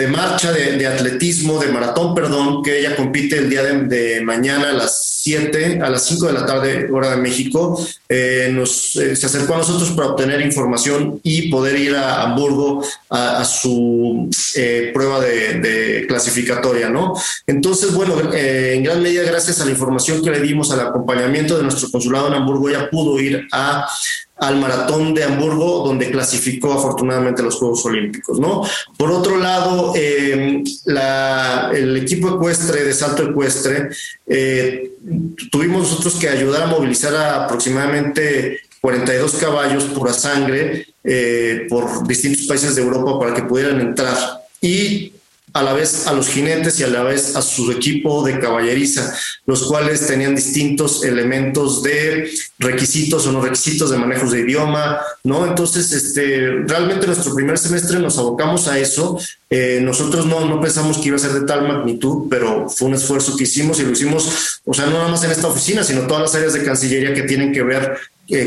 marcha, 0.09 0.52
de, 0.52 0.86
atletismo, 0.86 1.59
de 1.59 1.72
maratón, 1.72 2.14
perdón, 2.14 2.62
que 2.62 2.78
ella 2.78 2.94
compite 2.94 3.38
el 3.38 3.50
día 3.50 3.64
de, 3.64 4.20
mañana 4.20 4.70
a 4.70 4.72
las 4.72 5.18
7, 5.22 5.80
a 5.82 5.90
las 5.90 6.06
5 6.06 6.26
de 6.28 6.32
la 6.32 6.46
tarde, 6.46 6.88
hora 6.90 7.11
de 7.11 7.16
México. 7.16 7.84
Eh, 8.09 8.50
nos, 8.52 8.94
eh, 8.96 9.16
se 9.16 9.26
acercó 9.26 9.54
a 9.54 9.59
nosotros 9.59 9.90
para 9.90 10.09
obtener 10.09 10.40
información 10.40 11.20
y 11.22 11.50
poder 11.50 11.78
ir 11.78 11.96
a 11.96 12.22
Hamburgo 12.22 12.84
a, 13.11 13.44
su 13.44 14.30
eh, 14.54 14.90
prueba 14.94 15.20
de, 15.20 16.04
clasificatoria, 16.06 16.88
¿no? 16.88 17.14
Entonces, 17.46 17.92
bueno, 17.92 18.14
en 18.32 18.84
gran 18.84 19.02
medida 19.02 19.24
gracias 19.24 19.61
a 19.61 19.64
la 19.64 19.72
información 19.72 20.22
que 20.22 20.30
le 20.30 20.40
dimos 20.40 20.70
al 20.70 20.80
acompañamiento 20.80 21.56
de 21.56 21.64
nuestro 21.64 21.90
consulado 21.90 22.28
en 22.28 22.34
Hamburgo, 22.34 22.68
ella 22.68 22.88
pudo 22.88 23.18
ir 23.20 23.46
a 23.52 23.88
al 24.41 24.57
maratón 24.57 25.14
de 25.14 25.24
Hamburgo, 25.24 25.84
donde 25.86 26.11
clasificó 26.11 26.72
afortunadamente 26.72 27.43
los 27.43 27.57
Juegos 27.57 27.84
Olímpicos, 27.86 28.39
¿no? 28.39 28.62
Por 28.97 29.11
otro 29.11 29.36
lado, 29.39 29.93
em, 29.97 30.64
el 31.74 31.97
equipo 31.97 32.36
ecuestre 32.36 32.84
de 32.84 32.93
salto 32.93 33.24
ecuestre, 33.24 33.91
eh, 34.26 34.93
tuvimos 35.51 35.82
nosotros 35.82 36.16
que 36.16 36.28
ayudar 36.28 36.62
a 36.62 36.66
movilizar 36.66 37.14
a 37.14 37.45
aproximadamente 37.45 38.61
42 38.80 39.34
caballos 39.34 39.84
pura 39.84 40.12
sangre 40.12 40.86
eh, 41.03 41.66
por 41.68 42.07
distintos 42.07 42.47
países 42.47 42.76
de 42.76 42.82
Europa 42.82 43.18
para 43.18 43.34
que 43.34 43.43
pudieran 43.43 43.80
entrar. 43.80 44.16
Y 44.61 45.12
a 45.59 45.62
la 45.62 45.72
vez 45.72 46.06
a 46.06 46.12
los 46.12 46.28
jinetes 46.28 46.78
y 46.78 46.84
a 46.84 46.88
la 46.88 47.02
vez 47.02 47.34
a 47.34 47.42
su 47.42 47.70
equipo 47.72 48.24
de 48.24 48.38
caballeriza, 48.38 49.14
los 49.46 49.64
cuales 49.64 50.06
tenían 50.06 50.34
distintos 50.34 51.04
elementos 51.04 51.82
de 51.82 52.30
requisitos 52.59 53.26
o 53.26 53.32
no 53.32 53.40
requisitos 53.40 53.90
de 53.90 53.98
manejos 53.98 54.30
de 54.30 54.40
idioma, 54.40 55.00
¿no? 55.24 55.46
Entonces, 55.46 55.92
este, 55.92 56.62
realmente 56.66 57.06
nuestro 57.06 57.34
primer 57.34 57.59
semestre 57.59 57.98
nos 57.98 58.18
abocamos 58.18 58.68
a 58.68 58.78
eso. 58.78 59.18
Eh, 59.50 59.80
nosotros 59.82 60.26
no, 60.26 60.44
no 60.44 60.61
pensamos 60.61 60.98
que 60.98 61.09
iba 61.09 61.16
a 61.16 61.20
ser 61.20 61.32
de 61.32 61.46
tal 61.46 61.66
magnitud, 61.66 62.28
pero 62.30 62.68
fue 62.68 62.88
un 62.88 62.94
esfuerzo 62.94 63.36
que 63.36 63.44
hicimos 63.44 63.80
y 63.80 63.84
lo 63.84 63.92
hicimos, 63.92 64.61
o 64.64 64.74
sea, 64.74 64.86
no 64.86 64.92
nada 64.92 65.09
más 65.09 65.24
en 65.24 65.30
esta 65.30 65.48
oficina, 65.48 65.82
sino 65.82 66.06
todas 66.06 66.22
las 66.22 66.34
áreas 66.34 66.52
de 66.52 66.64
Cancillería 66.64 67.14
que 67.14 67.22
tienen 67.22 67.52
que 67.52 67.62
ver 67.62 67.98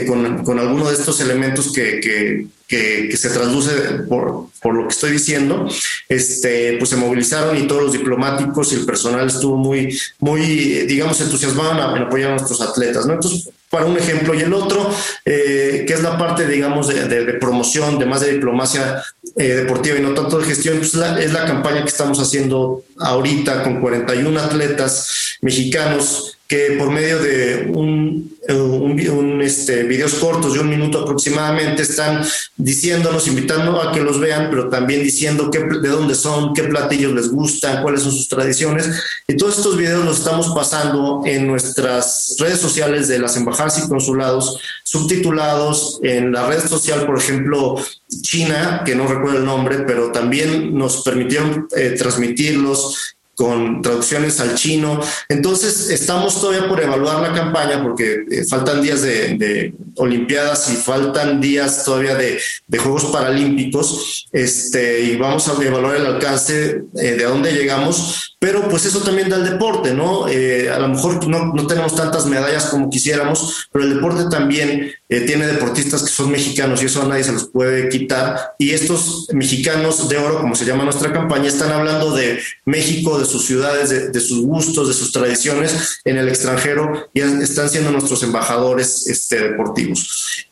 con, 0.07 0.43
con 0.43 0.59
alguno 0.59 0.89
de 0.89 0.95
estos 0.95 1.19
elementos 1.21 1.71
que, 1.73 1.99
que 1.99 2.47
que, 2.71 3.17
se 3.17 3.29
traduce 3.29 3.71
por, 4.07 4.47
por, 4.61 4.73
lo 4.73 4.88
que 4.88 4.93
estoy 4.93 5.11
diciendo, 5.11 5.67
este, 6.07 6.77
pues 6.77 6.89
se 6.89 6.95
movilizaron 6.95 7.57
y 7.57 7.67
todos 7.67 7.84
los 7.84 7.91
diplomáticos 7.91 8.71
y 8.71 8.75
el 8.75 8.86
personal 8.86 9.27
estuvo 9.27 9.57
muy, 9.57 9.97
muy 10.19 10.41
digamos, 10.86 11.19
entusiasmado 11.19 11.95
en, 11.97 12.03
apoyar 12.03 12.32
a 12.32 12.36
nuestros 12.36 12.61
atletas, 12.61 13.05
¿no? 13.05 13.13
Entonces, 13.13 13.49
para 13.69 13.86
un 13.86 13.97
ejemplo. 13.97 14.34
Y 14.34 14.41
el 14.41 14.53
otro, 14.53 14.89
eh, 15.25 15.84
que 15.86 15.93
es 15.93 16.01
la 16.01 16.17
parte, 16.17 16.47
digamos, 16.47 16.88
de, 16.88 17.34
promoción, 17.39 17.99
de 17.99 18.05
más 18.05 18.21
de 18.21 18.34
diplomacia 18.34 19.03
eh, 19.38 19.47
deportiva 19.55 19.97
y 19.97 20.01
no 20.01 20.13
tanto 20.13 20.39
de 20.39 20.45
gestión, 20.45 20.77
pues 20.77 20.93
es 20.93 21.34
la 21.34 21.45
campaña 21.45 21.82
que 21.82 21.89
estamos 21.89 22.19
haciendo 22.19 22.84
ahorita 22.99 23.63
con 23.63 23.82
41 23.82 24.39
atletas 24.39 25.38
mexicanos 25.41 26.38
que 26.52 26.76
por 26.78 26.91
medio 26.91 27.18
de 27.18 27.72
un, 27.74 28.38
eh, 28.45 28.54
un, 28.54 29.41
este, 29.41 29.84
videos 29.84 30.16
cortos 30.16 30.54
de 30.54 30.60
un 30.60 30.70
minuto 30.70 30.99
aproximadamente 30.99 31.84
están 31.84 32.26
diciéndonos, 32.58 33.26
invitando 33.30 33.82
a 33.82 33.93
que 33.93 34.02
los 34.02 34.20
vean, 34.20 34.49
pero 34.49 34.68
también 34.68 35.02
diciendo 35.02 35.49
qué, 35.49 35.60
de 35.60 35.88
dónde 35.88 36.14
son, 36.14 36.54
qué 36.54 36.64
platillos 36.64 37.14
les 37.14 37.32
gustan, 37.32 37.82
cuáles 37.82 38.02
son 38.02 38.12
sus 38.12 38.28
tradiciones. 38.28 38.89
Y 39.30 39.38
todos 39.38 39.60
estos 39.60 39.78
videos 39.78 40.04
los 40.04 40.18
estamos 40.18 40.49
pasando 40.49 41.22
en 41.24 41.47
nuestras 41.47 42.36
redes 42.38 42.60
sociales 42.60 43.08
de 43.08 43.20
las 43.20 43.38
embajadas 43.38 43.80
y 43.80 43.88
consulados, 43.88 44.60
subtitulados 44.84 46.02
en 46.04 46.34
la 46.34 46.47
red 46.47 46.60
social, 46.60 47.06
por 47.06 47.18
ejemplo, 47.18 47.78
China, 48.24 48.84
que 48.86 48.93
no 48.93 49.08
recuerdo 49.08 49.38
el 49.38 49.45
nombre, 49.45 49.86
pero 49.88 50.12
también 50.12 50.78
nos 50.78 51.02
permitieron 51.02 51.70
eh, 51.78 51.95
transmitirlos 51.97 53.16
con 53.36 53.82
traducciones 53.82 54.39
al 54.39 54.55
chino. 54.55 54.99
Entonces, 55.29 55.89
estamos 55.89 56.39
todavía 56.39 56.67
por 56.67 56.82
evaluar 56.82 57.21
la 57.21 57.34
campaña 57.34 57.82
porque 57.82 58.25
eh, 58.29 58.43
faltan 58.47 58.82
días 58.82 59.01
de, 59.01 59.73
Olimpiadas 59.95 60.71
y 60.71 60.75
faltan 60.77 61.41
días 61.41 61.84
todavía 61.84 62.15
de, 62.15 62.39
Juegos 62.77 63.05
Paralímpicos. 63.05 64.27
Este, 64.32 65.01
y 65.01 65.17
vamos 65.17 65.47
a 65.47 65.63
evaluar 65.63 65.97
el 65.97 66.05
alcance 66.05 66.84
eh, 66.95 67.11
de 67.11 67.23
dónde 67.23 67.51
llegamos. 67.51 68.38
Pero 68.39 68.67
pues 68.69 68.86
eso 68.86 69.01
también 69.01 69.29
da 69.29 69.36
el 69.36 69.43
deporte, 69.43 69.93
¿no? 69.93 70.27
Eh, 70.27 70.67
a 70.69 70.79
lo 70.79 70.88
mejor 70.88 71.27
no, 71.27 71.53
no, 71.53 71.67
tenemos 71.67 71.95
tantas 71.95 72.25
medallas 72.25 72.65
como 72.65 72.89
quisiéramos, 72.89 73.67
pero 73.71 73.86
el 73.86 73.93
deporte 73.93 74.23
también 74.32 74.91
tiene 75.07 75.45
deportistas 75.45 76.03
que 76.03 76.09
son 76.09 76.32
mexicanos 76.32 76.82
y 76.82 76.86
eso 76.86 77.01
a 77.01 77.05
nadie 77.05 77.23
se 77.23 77.34
los 77.34 77.49
puede 77.49 77.89
quitar. 77.89 78.53
Y 78.57 78.71
estos 78.71 79.27
mexicanos 79.34 80.09
de 80.09 80.17
oro, 80.17 80.39
como 80.39 80.55
se 80.55 80.65
llama 80.65 80.86
nuestra 80.86 81.11
campaña, 81.11 81.49
están 81.49 81.71
hablando 81.71 82.15
de 82.15 82.39
México, 82.65 83.19
de 83.22 83.26
sus 83.26 83.45
ciudades, 83.45 84.11
de, 84.11 84.19
sus 84.19 84.41
gustos, 84.41 84.88
de 84.88 84.93
sus 84.93 85.11
tradiciones 85.11 85.99
en 86.03 86.17
el 86.17 86.28
extranjero 86.28 87.09
y 87.13 87.22
están 87.22 87.69
siendo 87.69 87.91
nuestros 87.91 88.24
embajadores 88.24 89.07
este, 89.07 89.49
deportivos. 89.49 90.47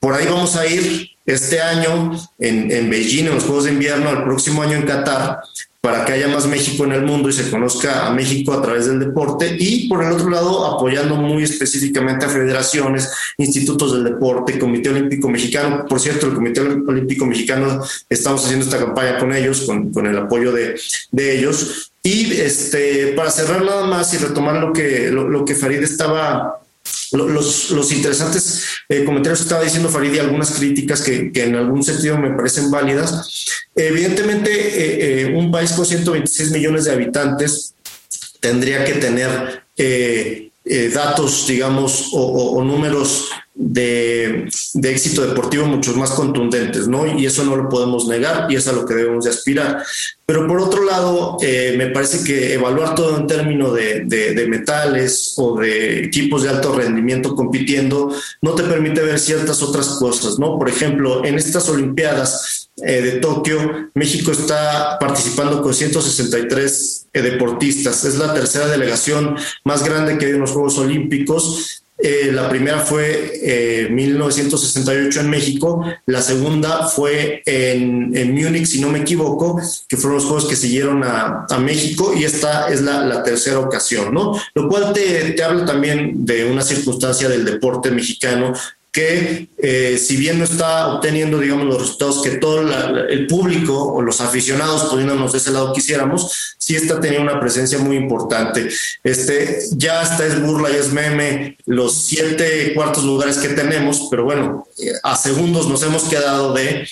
Por 0.00 0.14
ahí 0.14 0.26
vamos 0.26 0.56
a 0.56 0.66
ir 0.66 1.10
este 1.26 1.60
año 1.60 2.12
en, 2.38 2.72
en 2.72 2.90
Beijing, 2.90 3.26
en 3.26 3.34
los 3.34 3.44
Juegos 3.44 3.64
de 3.64 3.72
Invierno, 3.72 4.10
el 4.10 4.24
próximo 4.24 4.62
año 4.62 4.76
en 4.76 4.82
Qatar, 4.82 5.40
para 5.82 6.04
que 6.04 6.12
haya 6.12 6.28
más 6.28 6.46
México 6.46 6.84
en 6.84 6.92
el 6.92 7.02
mundo 7.02 7.28
y 7.28 7.32
se 7.32 7.50
conozca 7.50 8.06
a 8.06 8.12
México 8.12 8.52
a 8.52 8.62
través 8.62 8.86
del 8.86 9.00
deporte 9.00 9.56
y 9.58 9.88
por 9.88 10.04
el 10.04 10.12
otro 10.12 10.30
lado 10.30 10.64
apoyando 10.64 11.16
muy 11.16 11.42
específicamente 11.42 12.24
a 12.24 12.28
federaciones, 12.28 13.10
institutos 13.36 13.92
del 13.92 14.04
deporte, 14.04 14.60
Comité 14.60 14.90
Olímpico 14.90 15.28
Mexicano. 15.28 15.84
Por 15.88 15.98
cierto, 15.98 16.28
el 16.28 16.34
Comité 16.34 16.60
Olímpico 16.60 17.26
Mexicano 17.26 17.84
estamos 18.08 18.44
haciendo 18.44 18.64
esta 18.64 18.78
campaña 18.78 19.18
con 19.18 19.34
ellos, 19.34 19.62
con, 19.62 19.92
con 19.92 20.06
el 20.06 20.16
apoyo 20.16 20.52
de, 20.52 20.80
de, 21.10 21.38
ellos. 21.38 21.91
Y 22.02 22.32
este, 22.32 23.12
para 23.12 23.30
cerrar 23.30 23.64
nada 23.64 23.86
más 23.86 24.12
y 24.14 24.18
retomar 24.18 24.56
lo 24.56 24.72
que, 24.72 25.10
lo 25.10 25.44
que 25.44 25.54
Farid 25.54 25.82
estaba 25.82 26.62
los, 27.12 27.70
los 27.70 27.92
interesantes 27.92 28.64
eh, 28.88 29.04
comentarios 29.04 29.40
que 29.40 29.44
estaba 29.44 29.62
diciendo 29.62 29.88
Farid 29.88 30.14
y 30.14 30.18
algunas 30.18 30.52
críticas 30.52 31.02
que, 31.02 31.30
que, 31.32 31.44
en 31.44 31.56
algún 31.56 31.82
sentido 31.82 32.18
me 32.18 32.30
parecen 32.30 32.70
válidas. 32.70 33.46
Evidentemente, 33.74 34.50
eh, 34.50 35.22
eh, 35.22 35.34
un 35.34 35.50
país 35.50 35.72
con 35.72 35.86
126 35.86 36.52
millones 36.52 36.84
de 36.84 36.92
habitantes 36.92 37.74
tendría 38.40 38.84
que 38.84 38.94
tener 38.94 39.62
datos, 40.94 41.46
digamos, 41.46 42.10
o, 42.12 42.52
o 42.56 42.64
números 42.64 43.30
de, 43.54 44.48
éxito 44.82 45.26
deportivo 45.26 45.66
muchos 45.66 45.96
más 45.96 46.10
contundentes, 46.10 46.88
¿no? 46.88 47.06
Y 47.18 47.26
eso 47.26 47.44
no 47.44 47.56
lo 47.56 47.68
podemos 47.68 48.08
negar 48.08 48.50
y 48.50 48.56
es 48.56 48.66
a 48.66 48.72
lo 48.72 48.86
que 48.86 48.94
debemos 48.94 49.24
de 49.24 49.30
aspirar. 49.30 49.84
Pero 50.24 50.46
por 50.46 50.60
otro 50.60 50.84
lado, 50.84 51.36
eh, 51.42 51.74
me 51.76 51.88
parece 51.88 52.24
que 52.24 52.54
evaluar 52.54 52.94
todo 52.94 53.18
en 53.18 53.26
términos 53.26 53.74
de, 53.74 54.04
de, 54.06 54.46
metales 54.46 55.34
o 55.36 55.58
de 55.58 56.04
equipos 56.04 56.42
de 56.42 56.48
alto 56.48 56.74
rendimiento 56.74 57.34
compitiendo 57.34 58.14
no 58.40 58.54
te 58.54 58.62
permite 58.62 59.02
ver 59.02 59.18
ciertas 59.18 59.62
otras 59.62 59.88
cosas, 59.98 60.38
¿no? 60.38 60.58
Por 60.58 60.68
ejemplo, 60.68 61.24
en 61.24 61.36
estas 61.36 61.68
Olimpiadas 61.68 62.70
eh, 62.78 63.02
de 63.02 63.12
Tokio, 63.20 63.90
México 63.94 64.32
está 64.32 64.98
participando 64.98 65.60
con 65.60 65.74
163 65.74 67.08
eh, 67.12 67.22
deportistas. 67.22 68.04
Es 68.04 68.16
la 68.16 68.32
tercera 68.32 68.66
delegación 68.66 69.36
más 69.64 69.84
grande 69.84 70.16
que 70.16 70.26
hay 70.26 70.32
en 70.32 70.40
los 70.40 70.52
Juegos 70.52 70.78
Olímpicos 70.78 71.81
eh, 72.02 72.30
la 72.32 72.48
primera 72.48 72.80
fue 72.80 73.40
eh, 73.42 73.88
1968 73.90 75.20
en 75.20 75.30
México, 75.30 75.84
la 76.06 76.20
segunda 76.20 76.86
fue 76.86 77.42
en, 77.46 78.16
en 78.16 78.34
Múnich, 78.34 78.66
si 78.66 78.80
no 78.80 78.88
me 78.88 79.00
equivoco, 79.00 79.60
que 79.88 79.96
fueron 79.96 80.16
los 80.16 80.24
juegos 80.24 80.46
que 80.46 80.56
siguieron 80.56 81.04
a, 81.04 81.46
a 81.48 81.58
México 81.58 82.12
y 82.16 82.24
esta 82.24 82.68
es 82.68 82.82
la, 82.82 83.04
la, 83.04 83.22
tercera 83.22 83.60
ocasión, 83.60 84.12
¿no? 84.12 84.36
Lo 84.54 84.68
cual 84.68 84.92
te, 84.92 85.32
te 85.32 85.44
habla 85.44 85.64
también 85.64 86.24
de 86.26 86.44
una 86.50 86.62
circunstancia 86.62 87.28
del 87.28 87.44
deporte 87.44 87.90
mexicano 87.90 88.52
que 88.92 89.48
eh, 89.56 89.96
si 89.96 90.18
bien 90.18 90.38
no 90.38 90.44
está 90.44 90.88
obteniendo, 90.88 91.38
digamos, 91.38 91.66
los 91.66 91.80
resultados 91.80 92.22
que 92.22 92.32
todo 92.32 92.60
el 92.60 93.26
público 93.26 93.94
o 93.94 94.02
los 94.02 94.20
aficionados, 94.20 94.84
poniéndonos 94.84 95.32
de 95.32 95.38
ese 95.38 95.50
lado, 95.50 95.72
quisiéramos, 95.72 96.54
sí 96.58 96.76
está 96.76 97.00
teniendo 97.00 97.30
una 97.32 97.40
presencia 97.40 97.78
muy 97.78 97.96
importante. 97.96 98.68
Este, 99.02 99.60
ya 99.72 100.02
hasta 100.02 100.26
es 100.26 100.42
burla 100.42 100.70
y 100.70 100.74
es 100.74 100.92
meme 100.92 101.56
los 101.64 102.04
siete 102.04 102.74
cuartos 102.74 103.04
lugares 103.04 103.38
que 103.38 103.48
tenemos, 103.48 104.08
pero 104.10 104.24
bueno, 104.24 104.68
eh, 104.78 104.92
a 105.02 105.16
segundos 105.16 105.68
nos 105.68 105.82
hemos 105.82 106.04
quedado 106.04 106.52
de 106.52 106.86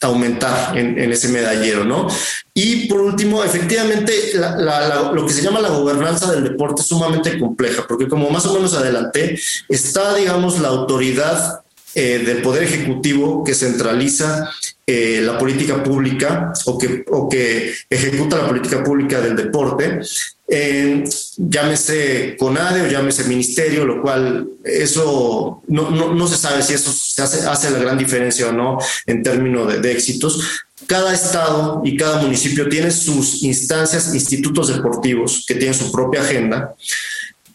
aumentar 0.00 0.76
en, 0.76 0.98
ese 1.12 1.28
medallero, 1.28 1.84
¿no? 1.84 2.06
Y 2.54 2.86
por 2.86 3.00
último, 3.00 3.42
efectivamente, 3.42 4.12
lo 5.12 5.26
que 5.26 5.32
se 5.32 5.42
llama 5.42 5.60
la 5.60 5.68
gobernanza 5.68 6.30
del 6.32 6.44
deporte 6.44 6.82
es 6.82 6.88
sumamente 6.88 7.38
compleja, 7.38 7.84
porque 7.86 8.08
como 8.08 8.30
más 8.30 8.46
o 8.46 8.54
menos 8.54 8.74
adelanté, 8.74 9.38
está, 9.68 10.14
digamos, 10.14 10.58
la 10.60 10.68
autoridad 10.68 11.62
eh, 11.98 12.18
del 12.18 12.42
Poder 12.42 12.64
Ejecutivo 12.64 13.42
que 13.42 13.54
centraliza 13.54 14.50
eh, 14.86 15.22
la 15.22 15.38
política 15.38 15.82
pública 15.82 16.52
o 16.66 16.76
que, 16.76 17.06
o 17.08 17.26
que 17.26 17.72
ejecuta 17.88 18.36
la 18.36 18.46
política 18.46 18.84
pública 18.84 19.18
del 19.18 19.34
deporte, 19.34 20.00
llámese 21.38 22.36
CONADE 22.38 22.82
o 22.82 22.86
llámese 22.86 23.24
Ministerio, 23.24 23.86
lo 23.86 24.02
cual 24.02 24.46
eso 24.62 25.62
no, 25.68 25.90
no, 25.90 26.28
se 26.28 26.36
sabe 26.36 26.62
si 26.62 26.74
eso 26.74 26.90
hace, 27.22 27.46
hace, 27.48 27.70
la 27.70 27.78
gran 27.78 27.96
diferencia 27.96 28.50
o 28.50 28.52
no 28.52 28.78
en 29.06 29.22
términos 29.22 29.72
de, 29.72 29.80
de 29.80 29.92
éxitos. 29.92 30.66
Cada 30.86 31.14
estado 31.14 31.80
y 31.82 31.96
cada 31.96 32.20
municipio 32.20 32.68
tiene 32.68 32.90
sus 32.90 33.42
instancias, 33.42 34.14
institutos 34.14 34.68
deportivos 34.68 35.46
que 35.48 35.54
tienen 35.54 35.72
su 35.72 35.90
propia 35.90 36.20
agenda. 36.20 36.74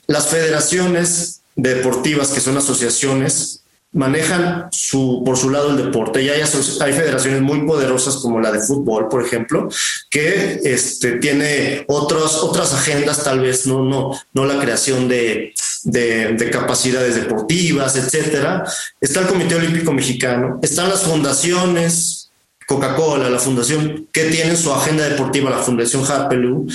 Las 0.07 0.29
federaciones 0.29 1.41
deportivas, 1.55 2.29
que 2.29 2.41
son 2.41 2.57
asociaciones, 2.57 3.60
manejan 3.93 4.67
su, 4.71 5.21
por 5.25 5.37
su 5.37 5.49
lado 5.49 5.71
el 5.71 5.77
deporte 5.77 6.21
y 6.21 6.29
hay, 6.29 6.43
federaciones 6.43 7.41
muy 7.41 7.65
poderosas 7.65 8.17
como 8.17 8.39
la 8.39 8.51
de 8.51 8.61
fútbol, 8.61 9.09
por 9.09 9.25
ejemplo, 9.25 9.67
que 10.09 10.61
este, 10.63 11.13
tiene 11.13 11.83
otras 11.87 12.35
otras 12.37 12.73
agendas, 12.73 13.23
tal 13.23 13.41
vez 13.41 13.67
no, 13.67 13.83
no, 13.83 14.11
no 14.33 14.45
la 14.45 14.59
creación 14.59 15.07
de, 15.09 15.53
de, 15.83 16.33
de, 16.33 16.49
capacidades 16.49 17.15
deportivas, 17.15 17.95
etcétera. 17.97 18.63
Está 18.99 19.21
el 19.21 19.27
Comité 19.27 19.55
Olímpico 19.55 19.91
Mexicano, 19.91 20.59
están 20.61 20.89
las 20.89 21.01
fundaciones, 21.01 22.21
Coca-Cola, 22.65 23.29
la 23.29 23.39
fundación 23.39 24.07
que 24.13 24.25
tiene 24.25 24.55
su 24.55 24.71
agenda 24.71 25.03
deportiva, 25.09 25.49
la 25.49 25.57
Fundación 25.57 26.05
Hapelu, 26.09 26.65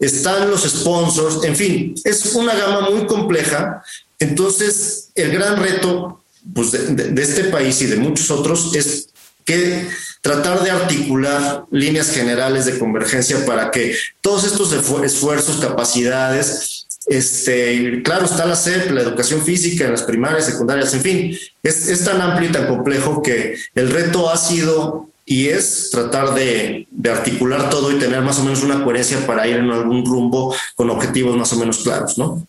están 0.00 0.50
los 0.50 0.64
sponsors, 0.64 1.44
en 1.44 1.54
fin, 1.54 1.94
es 2.02 2.34
una 2.34 2.54
gama 2.54 2.90
muy 2.90 3.06
compleja. 3.06 3.80
Entonces, 4.18 5.10
el 5.14 5.30
gran 5.30 5.62
reto 5.62 6.23
pues, 6.52 6.72
de, 6.72 7.22
este 7.22 7.44
país 7.44 7.80
y 7.82 7.86
de 7.86 7.96
muchos 7.96 8.30
otros 8.30 8.74
es 8.74 9.08
que 9.44 9.88
tratar 10.20 10.62
de 10.62 10.70
articular 10.70 11.64
líneas 11.70 12.10
generales 12.10 12.64
de 12.64 12.78
convergencia 12.78 13.44
para 13.44 13.70
que 13.70 13.94
todos 14.20 14.44
estos 14.44 14.72
esfuerzos, 14.72 15.60
capacidades, 15.60 16.86
este, 17.06 18.02
claro, 18.02 18.24
está 18.24 18.46
la 18.46 18.56
CEP, 18.56 18.90
la 18.90 19.02
educación 19.02 19.42
física 19.42 19.84
en 19.84 19.92
las 19.92 20.02
primarias, 20.02 20.46
secundarias, 20.46 20.94
en 20.94 21.02
fin, 21.02 21.38
es, 21.62 21.88
es 21.88 22.04
tan 22.04 22.20
amplio 22.20 22.48
y 22.48 22.52
tan 22.52 22.66
complejo 22.66 23.22
que 23.22 23.58
el 23.74 23.90
reto 23.90 24.30
ha 24.30 24.36
sido 24.38 25.10
y 25.26 25.48
es 25.48 25.90
tratar 25.90 26.34
de, 26.34 26.86
de, 26.90 27.10
articular 27.10 27.70
todo 27.70 27.90
y 27.90 27.98
tener 27.98 28.20
más 28.20 28.38
o 28.38 28.44
menos 28.44 28.62
una 28.62 28.84
coherencia 28.84 29.26
para 29.26 29.46
ir 29.46 29.56
en 29.56 29.70
algún 29.70 30.04
rumbo 30.04 30.54
con 30.74 30.90
objetivos 30.90 31.36
más 31.36 31.52
o 31.52 31.56
menos 31.56 31.78
claros, 31.78 32.18
¿no? 32.18 32.46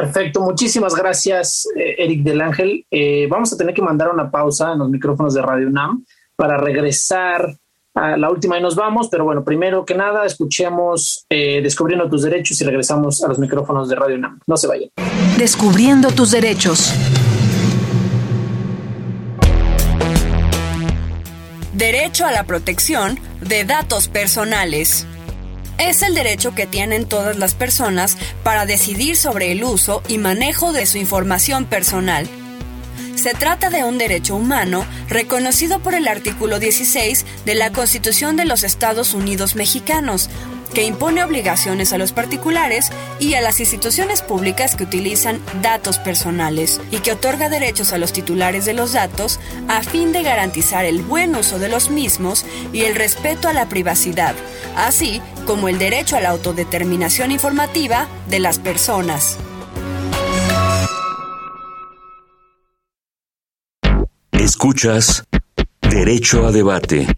Perfecto, 0.00 0.40
muchísimas 0.40 0.94
gracias, 0.94 1.68
eh, 1.76 1.96
Eric 1.98 2.22
del 2.22 2.40
Ángel. 2.40 2.86
Eh, 2.90 3.26
vamos 3.28 3.52
a 3.52 3.56
tener 3.58 3.74
que 3.74 3.82
mandar 3.82 4.08
una 4.08 4.30
pausa 4.30 4.72
en 4.72 4.78
los 4.78 4.88
micrófonos 4.88 5.34
de 5.34 5.42
Radio 5.42 5.68
UNAM 5.68 6.06
para 6.36 6.56
regresar 6.56 7.54
a 7.94 8.16
la 8.16 8.30
última 8.30 8.56
y 8.56 8.62
nos 8.62 8.74
vamos, 8.76 9.08
pero 9.10 9.24
bueno, 9.24 9.44
primero 9.44 9.84
que 9.84 9.94
nada, 9.94 10.24
escuchemos 10.24 11.26
eh, 11.28 11.60
Descubriendo 11.62 12.08
tus 12.08 12.22
derechos 12.22 12.58
y 12.62 12.64
regresamos 12.64 13.22
a 13.22 13.28
los 13.28 13.38
micrófonos 13.38 13.90
de 13.90 13.96
Radio 13.96 14.16
UNAM. 14.16 14.40
No 14.46 14.56
se 14.56 14.68
vayan. 14.68 14.88
Descubriendo 15.36 16.10
tus 16.12 16.30
derechos. 16.30 16.94
Derecho 21.74 22.24
a 22.24 22.32
la 22.32 22.44
protección 22.44 23.18
de 23.42 23.64
datos 23.64 24.08
personales 24.08 25.06
es 25.80 26.02
el 26.02 26.14
derecho 26.14 26.54
que 26.54 26.66
tienen 26.66 27.06
todas 27.06 27.38
las 27.38 27.54
personas 27.54 28.16
para 28.42 28.66
decidir 28.66 29.16
sobre 29.16 29.52
el 29.52 29.64
uso 29.64 30.02
y 30.08 30.18
manejo 30.18 30.72
de 30.72 30.86
su 30.86 30.98
información 30.98 31.64
personal. 31.64 32.28
Se 33.14 33.34
trata 33.34 33.70
de 33.70 33.84
un 33.84 33.98
derecho 33.98 34.36
humano 34.36 34.84
reconocido 35.08 35.80
por 35.80 35.94
el 35.94 36.08
artículo 36.08 36.58
16 36.58 37.26
de 37.44 37.54
la 37.54 37.70
Constitución 37.72 38.36
de 38.36 38.44
los 38.44 38.62
Estados 38.62 39.14
Unidos 39.14 39.56
mexicanos, 39.56 40.30
que 40.72 40.84
impone 40.84 41.22
obligaciones 41.24 41.92
a 41.92 41.98
los 41.98 42.12
particulares 42.12 42.90
y 43.18 43.34
a 43.34 43.40
las 43.40 43.60
instituciones 43.60 44.22
públicas 44.22 44.76
que 44.76 44.84
utilizan 44.84 45.40
datos 45.62 45.98
personales 45.98 46.80
y 46.90 46.98
que 46.98 47.12
otorga 47.12 47.48
derechos 47.48 47.92
a 47.92 47.98
los 47.98 48.12
titulares 48.12 48.64
de 48.64 48.74
los 48.74 48.92
datos 48.92 49.40
a 49.68 49.82
fin 49.82 50.12
de 50.12 50.22
garantizar 50.22 50.84
el 50.84 51.02
buen 51.02 51.34
uso 51.34 51.58
de 51.58 51.68
los 51.68 51.90
mismos 51.90 52.46
y 52.72 52.82
el 52.82 52.94
respeto 52.94 53.48
a 53.48 53.52
la 53.52 53.68
privacidad, 53.68 54.34
así 54.76 55.20
como 55.50 55.68
el 55.68 55.80
derecho 55.80 56.16
a 56.16 56.20
la 56.20 56.28
autodeterminación 56.28 57.32
informativa 57.32 58.06
de 58.28 58.38
las 58.38 58.60
personas. 58.60 59.36
Escuchas 64.30 65.24
Derecho 65.82 66.46
a 66.46 66.52
Debate. 66.52 67.08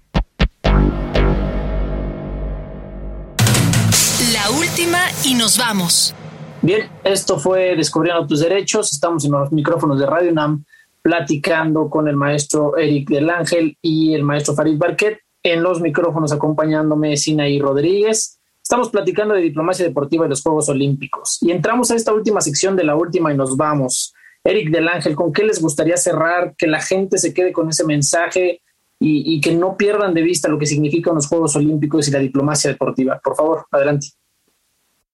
y 5.24 5.34
nos 5.34 5.58
vamos. 5.58 6.14
Bien, 6.62 6.88
esto 7.04 7.38
fue 7.38 7.76
Descubriendo 7.76 8.26
tus 8.26 8.40
derechos. 8.40 8.94
Estamos 8.94 9.26
en 9.26 9.32
los 9.32 9.52
micrófonos 9.52 9.98
de 9.98 10.06
Radio 10.06 10.32
NAM 10.32 10.64
platicando 11.02 11.90
con 11.90 12.08
el 12.08 12.16
maestro 12.16 12.78
Eric 12.78 13.10
del 13.10 13.28
Ángel 13.28 13.76
y 13.82 14.14
el 14.14 14.22
maestro 14.22 14.54
Farid 14.54 14.78
Barquet. 14.78 15.18
En 15.42 15.62
los 15.62 15.80
micrófonos 15.80 16.32
acompañándome 16.32 17.16
Sinaí 17.16 17.58
Rodríguez. 17.60 18.38
Estamos 18.62 18.90
platicando 18.90 19.34
de 19.34 19.40
diplomacia 19.40 19.84
deportiva 19.84 20.26
y 20.26 20.28
los 20.28 20.42
Juegos 20.42 20.68
Olímpicos. 20.68 21.38
Y 21.42 21.50
entramos 21.50 21.90
a 21.90 21.96
esta 21.96 22.12
última 22.12 22.40
sección 22.40 22.76
de 22.76 22.84
la 22.84 22.94
última 22.94 23.32
y 23.32 23.36
nos 23.36 23.56
vamos. 23.56 24.14
Eric 24.44 24.70
del 24.70 24.88
Ángel, 24.88 25.14
¿con 25.14 25.32
qué 25.32 25.44
les 25.44 25.60
gustaría 25.60 25.96
cerrar? 25.96 26.54
Que 26.56 26.66
la 26.66 26.80
gente 26.80 27.18
se 27.18 27.34
quede 27.34 27.52
con 27.52 27.68
ese 27.68 27.84
mensaje 27.84 28.60
y, 29.04 29.40
que 29.40 29.52
no 29.52 29.76
pierdan 29.76 30.14
de 30.14 30.22
vista 30.22 30.48
lo 30.48 30.58
que 30.58 30.66
significan 30.66 31.16
los 31.16 31.26
Juegos 31.26 31.56
Olímpicos 31.56 32.06
y 32.06 32.12
la 32.12 32.20
diplomacia 32.20 32.70
deportiva. 32.70 33.20
Por 33.22 33.34
favor, 33.34 33.66
adelante. 33.72 34.08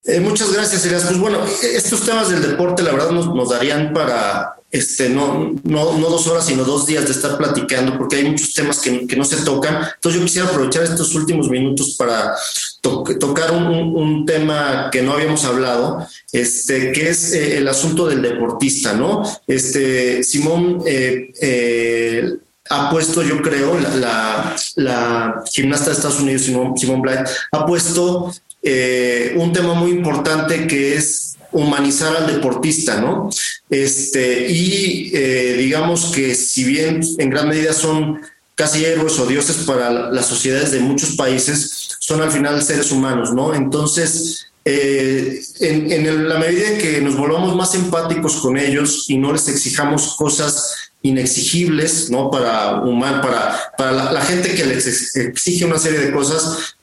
Eh, 0.05 0.21
muchas 0.21 0.53
gracias, 0.53 0.85
Elias. 0.85 1.05
Pues 1.07 1.19
bueno, 1.19 1.39
estos 1.45 2.05
temas 2.05 2.29
del 2.29 2.43
deporte, 2.43 2.83
la 2.83 2.93
verdad, 2.93 3.11
nos, 3.11 3.49
darían 3.49 3.95
para 3.95 4.58
este, 4.71 5.09
no, 5.09 5.55
no, 5.65 5.99
no, 5.99 6.11
dos 6.11 6.27
horas, 6.27 6.47
sino 6.47 6.65
dos 6.65 6.87
días 6.87 7.07
de 7.07 7.13
estar 7.13 7.39
platicando, 7.39 7.97
porque 7.97 8.17
hay 8.17 8.31
muchos 8.31 8.53
temas 8.53 8.81
que, 8.81 9.17
no 9.17 9.25
se 9.25 9.39
tocan. 9.39 9.77
Entonces, 9.95 10.21
yo 10.21 10.27
quisiera 10.27 10.49
aprovechar 10.49 10.83
estos 10.85 11.15
últimos 11.15 11.49
minutos 11.49 11.95
para 11.99 12.35
tocar 12.83 13.53
un, 13.53 14.25
tema 14.27 14.91
que 14.93 15.03
no 15.03 15.13
habíamos 15.13 15.45
hablado, 15.45 16.07
este, 16.33 16.93
que 16.93 17.09
es 17.09 17.33
eh, 17.33 17.59
el 17.59 17.69
asunto 17.69 18.07
del 18.07 18.21
deportista, 18.21 18.93
¿no? 18.93 19.23
Este, 19.47 20.23
Simón. 20.23 20.83
Eh, 20.87 22.39
ha 22.71 22.91
puesto, 22.91 23.23
yo 23.23 23.41
creo, 23.41 23.79
la, 23.97 25.43
gimnasta 25.51 25.87
de 25.87 25.93
Estados 25.93 26.21
Unidos, 26.21 26.43
Simón 26.43 27.01
Blight, 27.01 27.27
ha 27.53 27.65
puesto 27.67 28.33
eh, 28.63 29.35
un 29.37 29.53
tema 29.53 29.75
muy 29.75 29.93
importante 29.93 30.67
que 30.67 30.97
es 30.97 31.28
humanizar 31.53 32.17
al 32.17 32.27
deportista, 32.27 33.01
¿no? 33.01 33.31
Este, 33.71 34.51
y 34.51 35.11
eh, 35.15 35.55
digamos 35.59 36.13
que 36.15 36.35
si 36.35 36.65
bien 36.65 37.01
en 37.19 37.31
gran 37.31 37.49
medida 37.49 37.73
son 37.73 38.21
casi 38.55 38.85
héroes 38.85 39.19
o 39.19 39.27
dioses 39.27 39.59
para 39.59 40.11
las 40.11 40.27
sociedades 40.27 40.73
de 40.73 40.81
muchos 40.81 41.17
países, 41.17 41.97
son 42.01 42.23
al 42.23 42.31
final 42.31 42.63
seres 42.63 42.91
humanos, 42.91 43.33
¿no? 43.33 43.55
Entonces, 43.55 44.49
eh, 44.65 45.41
en, 45.61 46.29
la 46.29 46.39
medida 46.39 46.71
en 46.71 46.79
que 46.79 47.01
nos 47.01 47.17
volvamos 47.17 47.55
más 47.57 47.75
empáticos 47.75 48.37
con 48.37 48.59
ellos 48.59 49.09
y 49.09 49.17
no 49.17 49.33
les 49.33 49.49
exijamos 49.49 50.15
cosas 50.17 50.75
inexigibles, 51.03 52.11
¿no? 52.11 52.31
Para, 52.31 52.83
para, 52.83 53.73
para 53.79 53.93
la, 53.93 54.13
la, 54.13 54.21
gente 54.23 54.55
que 54.55 54.65
les 54.67 55.17
exige 55.17 55.65
una 55.65 55.79
serie 55.79 56.01
de 56.01 56.13
cosas, 56.13 56.77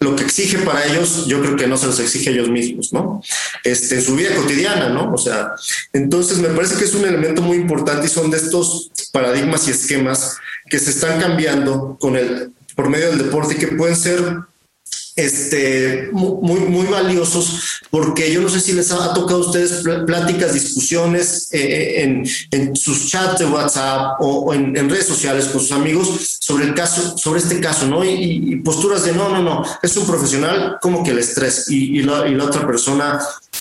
lo 0.00 0.16
que 0.16 0.24
exige 0.24 0.58
para 0.58 0.86
ellos, 0.86 1.26
yo 1.26 1.40
creo 1.42 1.56
que 1.56 1.66
no 1.66 1.76
se 1.76 1.86
los 1.86 2.00
exige 2.00 2.30
a 2.30 2.32
ellos 2.32 2.48
mismos, 2.48 2.90
¿no? 2.92 3.22
Este, 3.64 4.00
su 4.00 4.16
vida 4.16 4.34
cotidiana, 4.34 4.88
¿no? 4.88 5.12
O 5.12 5.18
sea, 5.18 5.52
entonces 5.92 6.38
me 6.38 6.48
parece 6.48 6.76
que 6.76 6.84
es 6.84 6.94
un 6.94 7.04
elemento 7.04 7.42
muy 7.42 7.58
importante 7.58 8.06
y 8.06 8.10
son 8.10 8.30
de 8.30 8.38
estos 8.38 8.90
paradigmas 9.12 9.68
y 9.68 9.72
esquemas 9.72 10.38
que 10.70 10.78
se 10.78 10.90
están 10.90 11.20
cambiando 11.20 11.98
con 12.00 12.16
el, 12.16 12.50
por 12.74 12.88
medio 12.88 13.10
del 13.10 13.18
deporte 13.18 13.54
y 13.54 13.58
que 13.58 13.68
pueden 13.68 13.94
ser 13.94 14.20
este, 15.16 16.08
muy, 16.12 16.60
muy 16.60 16.86
valiosos, 16.86 17.80
porque 17.90 18.32
yo 18.32 18.40
no 18.40 18.48
sé 18.48 18.60
si 18.60 18.72
les 18.72 18.90
ha, 18.92 19.12
tocado 19.14 19.42
a 19.42 19.46
ustedes 19.46 19.82
pláticas, 20.06 20.52
discusiones 20.54 21.48
eh, 21.52 22.02
en, 22.02 22.24
en, 22.50 22.76
sus 22.76 23.08
chats 23.08 23.40
de 23.40 23.46
WhatsApp 23.46 24.20
o, 24.20 24.54
en, 24.54 24.74
redes 24.88 25.06
sociales 25.06 25.46
con 25.46 25.60
sus 25.60 25.72
amigos 25.72 26.38
sobre 26.40 26.64
el 26.64 26.74
caso, 26.74 27.16
sobre 27.18 27.40
este 27.40 27.60
caso, 27.60 27.86
¿no? 27.86 28.04
Y, 28.04 28.56
posturas 28.64 29.04
de 29.04 29.12
no, 29.12 29.28
no, 29.28 29.42
no, 29.42 29.64
es 29.82 29.96
un 29.96 30.06
profesional, 30.06 30.78
como 30.80 31.02
que 31.02 31.10
el 31.10 31.18
estrés 31.18 31.68
y, 31.70 32.02
la, 32.02 32.26
y 32.28 32.34
la 32.34 32.44
otra 32.44 32.66
persona 32.66 33.18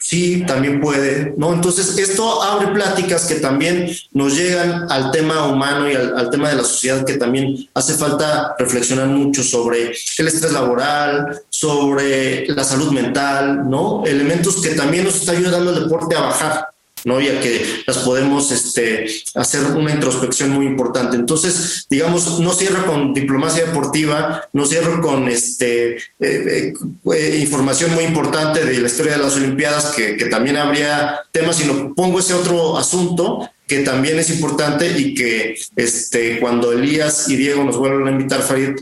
sí, 0.09 0.43
también 0.47 0.81
puede, 0.81 1.35
¿no? 1.37 1.53
Entonces, 1.53 1.95
esto 1.99 2.41
abre 2.41 2.69
pláticas 2.69 3.27
que 3.27 3.35
también 3.35 3.91
nos 4.11 4.35
llegan 4.35 4.91
al 4.91 5.11
tema 5.11 5.45
humano 5.45 5.87
y 5.87 5.93
al, 5.93 6.31
tema 6.31 6.49
de 6.49 6.55
la 6.55 6.63
sociedad, 6.63 7.05
que 7.05 7.17
también 7.17 7.69
hace 7.75 7.93
falta 7.93 8.55
reflexionar 8.57 9.05
mucho 9.05 9.43
sobre 9.43 9.93
el 10.17 10.27
estrés 10.27 10.51
laboral, 10.51 11.43
sobre 11.49 12.47
la 12.47 12.63
salud 12.63 12.91
mental, 12.91 13.69
¿no? 13.69 14.03
Elementos 14.03 14.59
que 14.63 14.69
también 14.69 15.03
nos 15.03 15.15
está 15.15 15.33
ayudando 15.33 15.73
el 15.73 15.83
deporte 15.83 16.15
a 16.15 16.21
bajar, 16.21 16.69
¿no? 17.05 17.19
Ya 17.19 17.39
que 17.39 17.83
las 17.85 17.99
podemos 17.99 18.51
este, 18.51 19.07
hacer 19.35 19.63
una 19.75 19.91
introspección 19.91 20.51
muy 20.51 20.65
importante. 20.65 21.15
Entonces, 21.15 21.85
digamos, 21.89 22.39
no 22.39 22.53
cierro 22.53 22.85
con 22.85 23.13
diplomacia 23.13 23.65
deportiva, 23.65 24.43
no 24.53 24.65
cierro 24.65 25.01
con 25.01 25.27
este, 25.27 25.97
eh, 25.97 25.99
eh, 26.19 26.73
eh, 27.13 27.37
información 27.41 27.93
muy 27.93 28.03
importante 28.03 28.65
de 28.65 28.79
la 28.79 28.87
historia 28.87 29.13
de 29.13 29.23
las 29.23 29.35
Olimpiadas, 29.35 29.93
que, 29.95 30.29
también 30.29 30.57
habría 30.57 31.21
temas, 31.31 31.55
sino 31.55 31.93
pongo 31.95 32.19
ese 32.19 32.33
otro 32.33 32.77
asunto 32.77 33.49
que 33.67 33.79
también 33.79 34.17
es 34.19 34.29
importante 34.29 34.97
y 34.97 35.13
que 35.13 35.55
este, 35.75 36.39
cuando 36.39 36.71
Elías 36.71 37.29
y 37.29 37.35
Diego 37.35 37.63
nos 37.63 37.77
vuelvan 37.77 38.07
a 38.07 38.11
invitar, 38.11 38.41
Farid, 38.41 38.79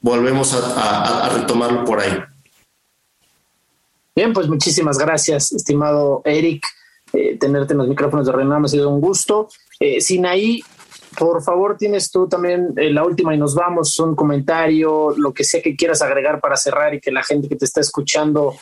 volvemos 0.00 0.52
a, 0.54 1.28
retomarlo 1.34 1.84
por 1.84 2.00
ahí. 2.00 2.12
Bien, 4.14 4.32
pues 4.32 4.48
muchísimas 4.48 4.98
gracias, 4.98 5.52
estimado 5.52 6.22
Eric. 6.24 6.64
Eh, 7.12 7.36
tenerte 7.38 7.74
en 7.74 7.78
los 7.78 7.88
micrófonos 7.88 8.26
de 8.26 8.32
Renan 8.32 8.64
ha 8.64 8.68
sido 8.68 8.88
un 8.88 9.00
gusto. 9.00 9.48
Eh, 9.78 10.00
Sinaí, 10.00 10.62
por 11.18 11.42
favor, 11.42 11.76
tienes 11.76 12.10
tú 12.10 12.28
también 12.28 12.72
eh, 12.76 12.90
la 12.90 13.04
última 13.04 13.34
y 13.34 13.38
nos 13.38 13.54
vamos, 13.54 13.98
un 13.98 14.14
comentario, 14.14 15.14
lo 15.16 15.32
que 15.32 15.44
sea 15.44 15.60
que 15.60 15.76
quieras 15.76 16.00
agregar 16.02 16.40
para 16.40 16.56
cerrar 16.56 16.94
y 16.94 17.00
que 17.00 17.10
la 17.10 17.22
gente 17.22 17.48
que 17.48 17.56
te 17.56 17.66
está 17.66 17.80
escuchando 17.80 18.54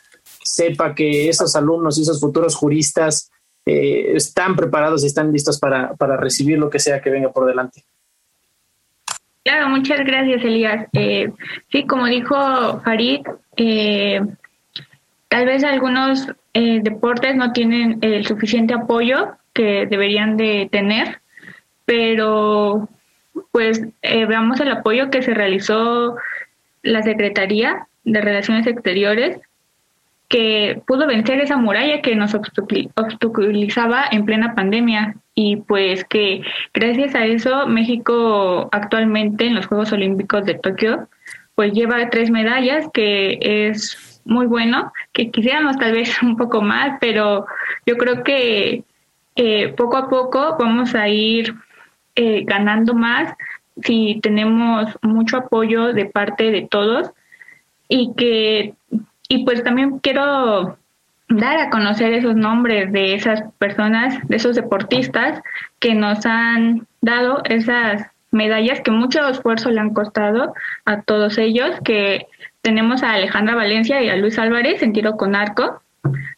sepa 0.43 0.95
que 0.95 1.29
esos 1.29 1.55
alumnos 1.55 1.99
y 1.99 2.03
esos 2.03 2.21
futuros 2.21 2.57
juristas 2.57 3.31
eh, 3.67 4.13
están 4.15 4.57
preparados 4.57 5.05
y 5.05 5.07
están 5.07 5.33
listos 5.33 5.59
para, 5.59 5.95
para 5.95 6.17
recibir 6.17 6.59
lo 6.59 6.71
que 6.71 6.79
sea 6.79 7.01
que 7.01 7.11
venga 7.11 7.31
por 7.31 7.47
delante. 7.47 7.85
Claro, 9.45 9.69
muchas 9.69 10.01
gracias, 10.01 10.43
Elías. 10.43 10.87
Sí, 11.71 11.87
como 11.87 12.07
dijo 12.07 12.35
Farid, 12.85 13.21
tal 15.29 15.47
vez 15.47 15.65
algunos 15.65 16.27
eh, 16.55 16.81
deportes 16.83 17.37
no 17.37 17.53
tienen 17.53 17.99
el 18.03 18.27
suficiente 18.27 18.75
apoyo 18.75 19.37
que 19.53 19.87
deberían 19.87 20.37
de 20.37 20.69
tener, 20.71 21.21
pero 21.85 22.89
pues 23.53 23.83
veamos 24.03 24.61
el 24.61 24.71
apoyo 24.71 25.11
que 25.11 25.23
se 25.23 25.35
realizó 25.35 26.17
la 26.83 27.03
Secretaría 27.03 27.87
de 28.05 28.21
Relaciones 28.21 28.67
Exteriores 28.67 29.41
que 30.31 30.81
pudo 30.87 31.09
vencer 31.09 31.41
esa 31.41 31.57
muralla 31.57 32.03
que 32.03 32.15
nos 32.15 32.35
obstaculizaba 32.35 34.05
en 34.13 34.25
plena 34.25 34.55
pandemia. 34.55 35.17
Y 35.35 35.57
pues 35.57 36.05
que 36.05 36.43
gracias 36.73 37.17
a 37.17 37.27
eso 37.27 37.67
México 37.67 38.69
actualmente 38.71 39.47
en 39.47 39.57
los 39.57 39.67
Juegos 39.67 39.93
Olímpicos 39.93 40.45
de 40.45 40.55
Tokio 40.55 41.09
pues 41.57 41.73
lleva 41.73 42.09
tres 42.11 42.31
medallas 42.31 42.87
que 42.95 43.39
es 43.43 44.10
muy 44.31 44.47
bueno, 44.47 44.93
que 45.13 45.31
quisiéramos 45.31 45.77
tal 45.77 45.93
vez 45.93 46.11
un 46.23 46.37
poco 46.37 46.63
más, 46.63 46.97
pero 47.01 47.47
yo 47.85 47.97
creo 47.97 48.23
que 48.23 48.85
eh, 49.37 49.69
poco 49.77 49.97
a 49.97 50.09
poco 50.09 50.57
vamos 50.59 50.95
a 50.95 51.09
ir 51.09 51.55
eh, 52.15 52.45
ganando 52.45 52.95
más 52.95 53.35
si 53.83 54.21
tenemos 54.23 54.97
mucho 55.03 55.39
apoyo 55.39 55.93
de 55.93 56.07
parte 56.07 56.51
de 56.51 56.63
todos 56.63 57.11
y 57.89 58.13
que 58.15 58.75
y 59.29 59.45
pues 59.45 59.63
también 59.63 60.01
quiero 60.01 60.77
dar 61.29 61.59
a 61.59 61.71
conocer 61.71 62.13
esos 62.13 62.35
nombres 62.35 62.93
de 62.93 63.15
esas 63.15 63.43
personas, 63.59 64.27
de 64.29 64.37
esos 64.37 64.57
deportistas 64.57 65.41
que 65.79 65.95
nos 65.95 66.27
han 66.27 66.87
dado 67.01 67.43
esas 67.45 68.07
medallas 68.33 68.81
que 68.81 68.91
mucho 68.91 69.27
esfuerzo 69.29 69.71
le 69.71 69.81
han 69.81 69.95
costado 69.95 70.53
a 70.85 71.03
todos 71.03 71.39
ellos, 71.39 71.71
que 71.85 72.27
tenemos 72.63 73.03
a 73.03 73.13
Alejandra 73.13 73.55
Valencia 73.55 74.03
y 74.03 74.09
a 74.09 74.17
Luis 74.17 74.39
Álvarez 74.39 74.83
en 74.83 74.93
tiro 74.93 75.17
con 75.17 75.35
arco, 75.35 75.83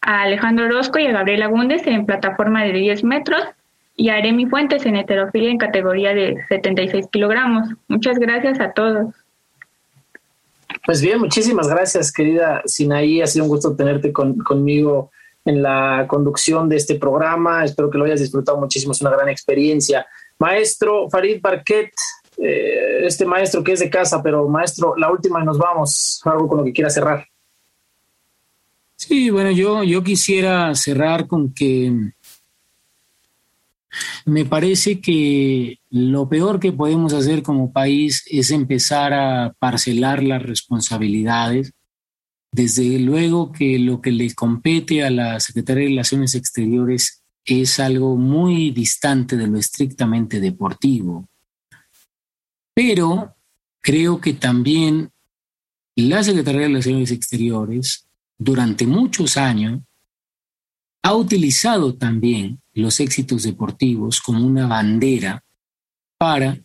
a 0.00 0.22
Alejandro 0.22 0.66
Orozco 0.66 0.98
y 0.98 1.06
a 1.06 1.12
Gabriela 1.12 1.46
Gundes 1.46 1.86
en 1.86 2.06
plataforma 2.06 2.64
de 2.64 2.72
10 2.72 3.04
metros 3.04 3.42
y 3.96 4.08
a 4.08 4.14
Aremi 4.14 4.46
Fuentes 4.46 4.86
en 4.86 4.96
heterofilia 4.96 5.50
en 5.50 5.58
categoría 5.58 6.14
de 6.14 6.36
76 6.48 7.06
kilogramos. 7.10 7.68
Muchas 7.88 8.18
gracias 8.18 8.60
a 8.60 8.72
todos. 8.72 9.14
Pues 10.84 11.00
bien, 11.00 11.18
muchísimas 11.18 11.68
gracias, 11.68 12.12
querida 12.12 12.62
Sinaí. 12.64 13.20
Ha 13.20 13.26
sido 13.26 13.44
un 13.44 13.50
gusto 13.50 13.76
tenerte 13.76 14.12
conmigo 14.12 15.10
en 15.44 15.62
la 15.62 16.06
conducción 16.08 16.68
de 16.68 16.76
este 16.76 16.96
programa. 16.96 17.64
Espero 17.64 17.90
que 17.90 17.98
lo 17.98 18.04
hayas 18.04 18.20
disfrutado 18.20 18.58
muchísimo. 18.58 18.92
Es 18.92 19.00
una 19.00 19.10
gran 19.10 19.28
experiencia. 19.28 20.06
Maestro 20.38 21.08
Farid 21.10 21.40
Barquet, 21.40 21.92
eh, 22.38 23.06
este 23.06 23.24
maestro 23.24 23.62
que 23.62 23.72
es 23.72 23.80
de 23.80 23.90
casa, 23.90 24.22
pero 24.22 24.48
maestro, 24.48 24.94
la 24.96 25.10
última 25.10 25.40
y 25.42 25.44
nos 25.44 25.58
vamos. 25.58 26.20
Algo 26.24 26.48
con 26.48 26.58
lo 26.58 26.64
que 26.64 26.72
quiera 26.72 26.90
cerrar. 26.90 27.26
Sí, 28.96 29.30
bueno, 29.30 29.50
yo, 29.50 29.82
yo 29.82 30.02
quisiera 30.02 30.74
cerrar 30.74 31.26
con 31.26 31.52
que 31.52 32.12
me 34.24 34.44
parece 34.44 35.00
que 35.00 35.80
lo 35.90 36.28
peor 36.28 36.60
que 36.60 36.72
podemos 36.72 37.12
hacer 37.12 37.42
como 37.42 37.72
país 37.72 38.24
es 38.30 38.50
empezar 38.50 39.12
a 39.12 39.54
parcelar 39.58 40.22
las 40.22 40.42
responsabilidades. 40.42 41.72
Desde 42.52 42.98
luego 42.98 43.50
que 43.52 43.78
lo 43.78 44.00
que 44.00 44.12
le 44.12 44.32
compete 44.34 45.04
a 45.04 45.10
la 45.10 45.40
Secretaría 45.40 45.84
de 45.84 45.90
Relaciones 45.90 46.34
Exteriores 46.34 47.22
es 47.44 47.80
algo 47.80 48.16
muy 48.16 48.70
distante 48.70 49.36
de 49.36 49.46
lo 49.46 49.58
estrictamente 49.58 50.38
deportivo. 50.38 51.28
Pero 52.74 53.36
creo 53.80 54.20
que 54.20 54.34
también 54.34 55.10
la 55.96 56.22
Secretaría 56.22 56.62
de 56.62 56.68
Relaciones 56.68 57.10
Exteriores 57.10 58.08
durante 58.38 58.86
muchos 58.86 59.36
años 59.36 59.82
ha 61.02 61.14
utilizado 61.14 61.94
también 61.94 62.62
los 62.72 63.00
éxitos 63.00 63.42
deportivos 63.42 64.20
como 64.20 64.46
una 64.46 64.66
bandera 64.66 65.44
para 66.16 66.58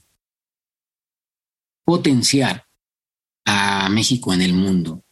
potenciar 1.84 2.66
a 3.46 3.90
México 3.90 4.34
en 4.34 4.42
el 4.42 4.54
mundo. 4.54 5.04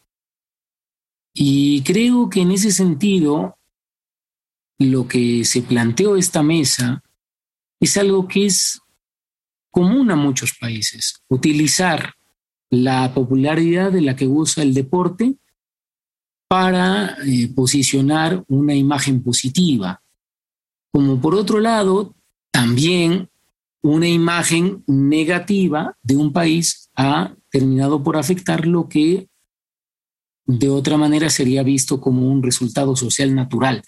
Y 1.32 1.82
creo 1.82 2.30
que 2.30 2.40
en 2.40 2.52
ese 2.52 2.70
sentido, 2.70 3.58
lo 4.78 5.06
que 5.08 5.44
se 5.44 5.62
planteó 5.62 6.16
esta 6.16 6.42
mesa 6.42 7.02
es 7.80 7.96
algo 7.96 8.26
que 8.28 8.46
es 8.46 8.80
común 9.76 10.10
a 10.10 10.16
muchos 10.16 10.54
países, 10.58 11.22
utilizar 11.28 12.14
la 12.70 13.12
popularidad 13.12 13.92
de 13.92 14.00
la 14.00 14.16
que 14.16 14.24
goza 14.24 14.62
el 14.62 14.72
deporte 14.72 15.36
para 16.48 17.18
eh, 17.26 17.52
posicionar 17.54 18.42
una 18.48 18.74
imagen 18.74 19.22
positiva. 19.22 20.00
Como 20.90 21.20
por 21.20 21.34
otro 21.34 21.60
lado, 21.60 22.14
también 22.50 23.28
una 23.82 24.08
imagen 24.08 24.82
negativa 24.86 25.94
de 26.02 26.16
un 26.16 26.32
país 26.32 26.88
ha 26.96 27.34
terminado 27.50 28.02
por 28.02 28.16
afectar 28.16 28.66
lo 28.66 28.88
que 28.88 29.28
de 30.46 30.70
otra 30.70 30.96
manera 30.96 31.28
sería 31.28 31.62
visto 31.62 32.00
como 32.00 32.26
un 32.32 32.42
resultado 32.42 32.96
social 32.96 33.34
natural 33.34 33.82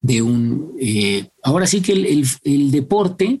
de 0.00 0.20
un... 0.20 0.74
Eh, 0.80 1.28
ahora 1.44 1.68
sí 1.68 1.80
que 1.80 1.92
el 1.92 2.70
deporte 2.72 3.40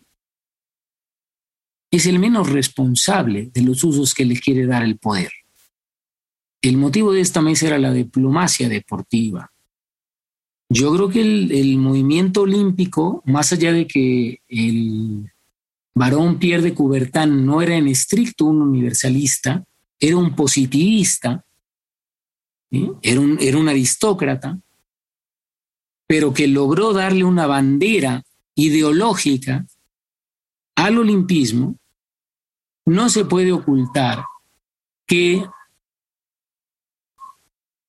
es 1.96 2.06
el 2.06 2.18
menos 2.18 2.48
responsable 2.50 3.50
de 3.52 3.62
los 3.62 3.82
usos 3.84 4.14
que 4.14 4.24
le 4.24 4.38
quiere 4.38 4.66
dar 4.66 4.82
el 4.82 4.98
poder. 4.98 5.30
El 6.62 6.76
motivo 6.76 7.12
de 7.12 7.20
esta 7.20 7.42
mesa 7.42 7.66
era 7.66 7.78
la 7.78 7.92
diplomacia 7.92 8.68
deportiva, 8.68 9.52
yo 10.68 10.92
creo 10.92 11.08
que 11.08 11.20
el, 11.20 11.78
movimiento 11.78 12.42
olímpico, 12.42 13.22
más 13.24 13.52
allá 13.52 13.72
de 13.72 13.86
que 13.86 14.40
el 14.48 15.32
varón 15.94 16.38
Pierre 16.38 16.62
de 16.62 16.74
Coubertin 16.74 17.46
no 17.46 17.62
era 17.62 17.76
en 17.76 17.86
estricto 17.86 18.46
un 18.46 18.62
universalista, 18.62 19.64
era 20.00 20.16
un 20.16 20.34
positivista, 20.34 21.44
era, 22.70 23.20
un, 23.20 23.38
era 23.40 23.58
un 23.58 23.68
aristócrata, 23.68 24.58
pero 26.08 26.34
que 26.34 26.48
logró 26.48 26.92
darle 26.92 27.24
una 27.24 27.46
bandera 27.46 28.24
ideológica 28.56 29.66
al 30.74 30.98
olimpismo, 30.98 31.76
no 32.86 33.08
se 33.08 33.24
puede 33.24 33.52
ocultar 33.52 34.24
que 35.06 35.44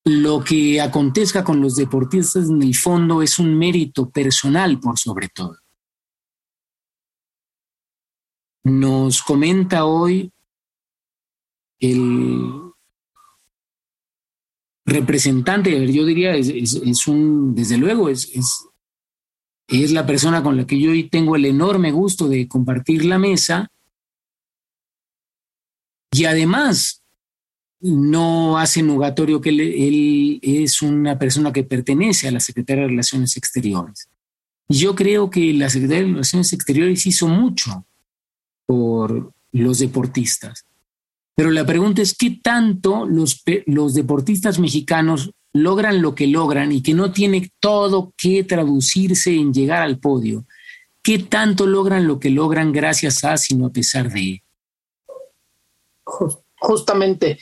lo 0.06 0.43
que 0.43 0.82
acontezca 0.82 1.43
con 1.43 1.62
los 1.62 1.76
deportistas 1.76 2.50
en 2.50 2.62
el 2.62 2.76
fondo 2.76 3.22
es 3.22 3.39
un 3.39 3.58
mérito 3.58 4.10
personal 4.10 4.80
por 4.80 4.98
sobre 4.98 5.30
todo. 5.30 5.58
Nos 8.64 9.22
comenta 9.22 9.86
hoy 9.86 10.32
el 11.80 12.74
representante, 14.86 15.91
yo 15.91 16.06
diría, 16.06 16.36
es, 16.36 17.08
un, 17.08 17.54
desde 17.54 17.78
luego, 17.78 18.10
es, 18.10 18.32
es 19.68 19.91
la 19.91 20.06
persona 20.06 20.41
con 20.41 20.56
la 20.56 20.66
que 20.66 20.80
yo 20.80 20.91
hoy 20.91 21.10
tengo 21.10 21.36
el 21.36 21.45
enorme 21.45 21.91
gusto 21.91 22.28
de 22.28 22.48
compartir 22.48 23.04
la 23.06 23.20
mesa. 23.20 23.70
Y 26.12 26.26
además, 26.26 27.03
no 27.80 28.58
hace 28.58 28.82
nugatorio 28.82 29.41
que 29.41 29.49
él, 29.49 30.39
es 30.41 30.82
una 30.82 31.20
persona 31.20 31.53
que 31.53 31.64
pertenece 31.64 32.28
a 32.28 32.32
la 32.32 32.39
Secretaría 32.39 32.84
de 32.84 32.89
Relaciones 32.89 33.38
Exteriores. 33.38 34.10
Yo 34.70 34.95
creo 34.95 35.30
que 35.30 35.53
la 35.53 35.70
Secretaría 35.70 36.03
de 36.03 36.12
Relaciones 36.14 36.53
Exteriores 36.53 37.05
hizo 37.05 37.28
mucho 37.28 37.86
por 38.66 39.32
los 39.51 39.80
deportistas. 39.80 40.66
Pero 41.36 41.51
la 41.51 41.66
pregunta 41.66 42.01
es, 42.01 42.16
¿qué 42.16 42.39
tanto 42.41 43.05
los, 43.05 43.43
los 43.68 43.93
deportistas 43.93 44.60
mexicanos 44.60 45.32
logran 45.53 46.01
lo 46.01 46.16
que 46.16 46.28
logran 46.28 46.72
y 46.72 46.82
que 46.82 46.93
no 46.93 47.12
tiene 47.12 47.51
todo 47.60 48.14
que 48.18 48.43
traducirse 48.43 49.36
en 49.36 49.53
llegar 49.53 49.84
al 49.84 49.99
podio? 49.99 50.45
¿Qué 51.03 51.20
tanto 51.20 51.68
logran 51.68 52.08
lo 52.08 52.20
que 52.20 52.32
logran 52.32 52.72
gracias 52.72 53.24
a, 53.24 53.38
sino 53.38 53.68
a 53.68 53.72
pesar 53.72 54.12
de? 54.12 54.43
Justamente, 56.60 57.38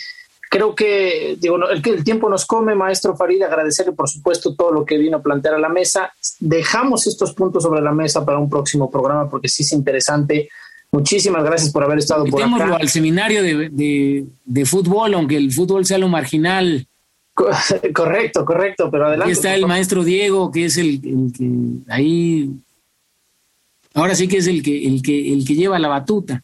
creo 0.49 0.75
que 0.75 1.37
digo, 1.39 1.57
el, 1.69 1.81
el 1.85 2.03
tiempo 2.03 2.29
nos 2.29 2.45
come, 2.45 2.75
maestro 2.75 3.15
Farid, 3.15 3.43
agradecerle 3.43 3.93
por 3.93 4.09
supuesto 4.09 4.55
todo 4.55 4.71
lo 4.71 4.85
que 4.85 4.97
vino 4.97 5.17
a 5.17 5.21
plantear 5.21 5.55
a 5.55 5.59
la 5.59 5.69
mesa. 5.69 6.13
Dejamos 6.39 7.07
estos 7.07 7.33
puntos 7.33 7.63
sobre 7.63 7.81
la 7.81 7.91
mesa 7.91 8.25
para 8.25 8.37
un 8.37 8.49
próximo 8.49 8.89
programa 8.91 9.29
porque 9.29 9.47
sí 9.47 9.63
es 9.63 9.71
interesante. 9.71 10.49
Muchísimas 10.91 11.43
gracias 11.43 11.71
por 11.71 11.83
haber 11.83 11.99
estado 11.99 12.25
por 12.25 12.41
acá. 12.41 12.75
al 12.75 12.89
seminario 12.89 13.43
de, 13.43 14.25
de, 14.45 14.65
fútbol, 14.65 15.13
aunque 15.13 15.35
el 15.37 15.51
fútbol 15.51 15.85
sea 15.85 15.97
lo 15.97 16.07
marginal. 16.07 16.87
Correcto, 17.93 18.45
correcto, 18.45 18.89
pero 18.89 19.07
adelante. 19.07 19.25
Aquí 19.25 19.31
está 19.33 19.53
el 19.53 19.65
maestro 19.67 20.05
Diego, 20.05 20.51
que 20.51 20.65
es 20.65 20.77
el, 20.77 21.01
el 21.03 21.33
que 21.33 21.91
ahí 21.91 22.49
Ahora 23.95 24.13
sí 24.13 24.27
que 24.27 24.37
es 24.37 24.47
el 24.47 24.61
que, 24.61 24.85
el 24.87 25.01
que, 25.01 25.33
el 25.33 25.45
que 25.45 25.55
lleva 25.55 25.79
la 25.79 25.87
batuta. 25.87 26.43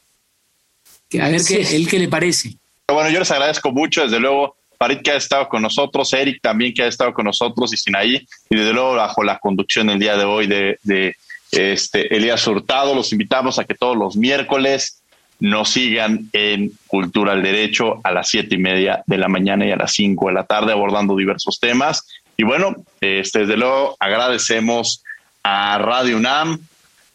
A 1.20 1.30
ver 1.30 1.41
qué, 1.47 1.62
el 1.76 1.88
que 1.88 1.99
le 1.99 2.07
parece. 2.07 2.55
Bueno, 2.88 3.09
yo 3.09 3.20
les 3.20 3.32
agradezco 3.32 3.72
mucho, 3.72 4.03
desde 4.03 4.20
luego, 4.20 4.55
Farid 4.78 5.01
que 5.01 5.12
ha 5.12 5.16
estado 5.16 5.47
con 5.47 5.62
nosotros, 5.62 6.12
Eric 6.14 6.41
también 6.41 6.74
que 6.74 6.84
ha 6.84 6.88
estado 6.88 7.14
con 7.14 7.26
nosotros 7.26 7.74
y 7.74 7.78
Sinaí, 7.78 8.28
y 8.49 8.55
desde 8.55 8.74
luego 8.74 8.95
bajo 8.95 9.24
la 9.24 9.38
conducción 9.39 9.89
el 9.89 9.99
día 9.99 10.18
de 10.18 10.26
hoy 10.26 10.47
de, 10.47 10.78
de 10.84 11.16
este, 11.51 12.16
Elías 12.16 12.45
Hurtado, 12.47 12.95
los 12.95 13.12
invitamos 13.12 13.59
a 13.59 13.66
que 13.66 13.76
todos 13.76 13.97
los 13.97 14.16
miércoles 14.16 15.01
nos 15.39 15.70
sigan 15.70 16.30
en 16.34 16.72
Cultura 16.88 17.34
al 17.34 17.41
Derecho 17.41 17.99
a 18.03 18.12
las 18.12 18.30
siete 18.30 18.55
y 18.55 18.59
media 18.59 19.03
de 19.07 19.18
la 19.18 19.28
mañana 19.28 19.66
y 19.66 19.72
a 19.72 19.76
las 19.76 19.91
cinco 19.91 20.28
de 20.28 20.34
la 20.34 20.43
tarde 20.43 20.72
abordando 20.72 21.16
diversos 21.16 21.59
temas. 21.59 22.07
Y 22.38 22.43
bueno, 22.43 22.76
este, 23.01 23.39
desde 23.39 23.57
luego 23.57 23.97
agradecemos 23.99 25.03
a 25.43 25.80
Radio 25.80 26.18
UNAM, 26.18 26.59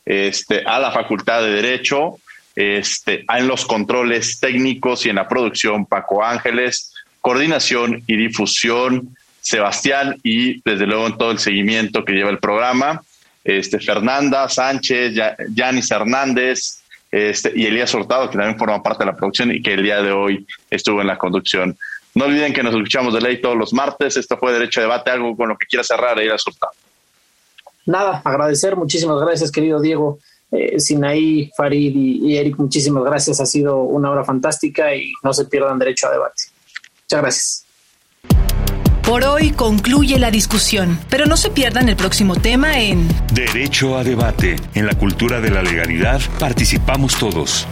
este, 0.05 0.65
a 0.67 0.79
la 0.81 0.91
Facultad 0.91 1.41
de 1.43 1.51
Derecho, 1.51 2.19
este, 2.57 3.25
en 3.29 3.47
los 3.47 3.67
controles 3.67 4.41
técnicos 4.41 5.07
y 5.07 5.11
en 5.11 5.17
la 5.17 5.29
producción 5.29 5.87
Paco 5.87 6.25
Ángeles, 6.25 6.93
coordinación 7.21 8.03
y 8.07 8.17
difusión 8.17 9.17
Sebastián 9.41 10.19
y 10.25 10.61
desde 10.63 10.87
luego 10.87 11.07
en 11.07 11.19
todo 11.19 11.31
el 11.31 11.39
seguimiento 11.39 12.05
que 12.05 12.15
lleva 12.15 12.31
el 12.31 12.39
programa, 12.39 13.03
este, 13.45 13.79
Fernanda 13.79 14.49
Sánchez, 14.49 15.15
Yanis 15.55 15.91
Hernández 15.91 16.81
este, 17.13 17.53
y 17.55 17.67
Elías 17.67 17.95
Hurtado, 17.95 18.29
que 18.29 18.37
también 18.37 18.59
forma 18.59 18.83
parte 18.83 19.05
de 19.05 19.13
la 19.13 19.17
producción 19.17 19.53
y 19.53 19.63
que 19.63 19.75
el 19.75 19.85
día 19.85 20.03
de 20.03 20.11
hoy 20.11 20.45
estuvo 20.69 21.01
en 21.01 21.07
la 21.07 21.17
conducción. 21.17 21.77
No 22.17 22.25
olviden 22.25 22.53
que 22.53 22.65
nos 22.65 22.75
escuchamos 22.75 23.15
de 23.15 23.21
ley 23.21 23.41
todos 23.41 23.57
los 23.57 23.73
martes. 23.73 24.17
Esto 24.17 24.37
fue 24.37 24.53
Derecho 24.53 24.81
a 24.81 24.85
Debate, 24.85 25.11
algo 25.11 25.37
con 25.37 25.51
lo 25.51 25.57
que 25.57 25.67
quiera 25.67 25.85
cerrar, 25.85 26.19
Elías 26.19 26.45
Hurtado 26.45 26.73
nada, 27.87 28.21
agradecer, 28.25 28.77
muchísimas 28.77 29.19
gracias, 29.21 29.51
querido 29.51 29.81
Diego. 29.81 30.19
Eh, 30.53 30.79
Sinaí, 30.79 31.51
Farid 31.57 31.93
y, 31.95 32.37
Eric, 32.37 32.57
muchísimas 32.59 33.05
gracias. 33.05 33.41
Ha 33.41 33.47
sido 33.47 33.83
una 33.83 34.11
hora 34.11 34.25
fantástica 34.25 34.95
y 34.95 35.13
no 35.23 35.33
se 35.33 35.47
pierdan 35.47 35.79
derecho 35.79 36.09
a 36.09 36.13
debate. 36.13 36.43
Muchas 37.05 37.21
gracias. 37.21 37.67
Por 39.07 39.23
hoy 39.23 39.53
concluye 39.53 40.19
la 40.19 40.33
discusión, 40.33 40.99
pero 41.09 41.27
no 41.27 41.37
se 41.37 41.51
pierdan 41.51 41.89
el 41.89 41.95
próximo 41.95 42.35
tema 42.35 42.81
en 42.81 43.07
Derecho 43.33 43.97
a 43.97 44.03
debate. 44.03 44.57
En 44.75 44.85
la 44.85 44.95
cultura 44.95 45.41
de 45.41 45.51
la 45.51 45.63
legalidad 45.63 46.21
participamos 46.41 47.17
todos. 47.17 47.69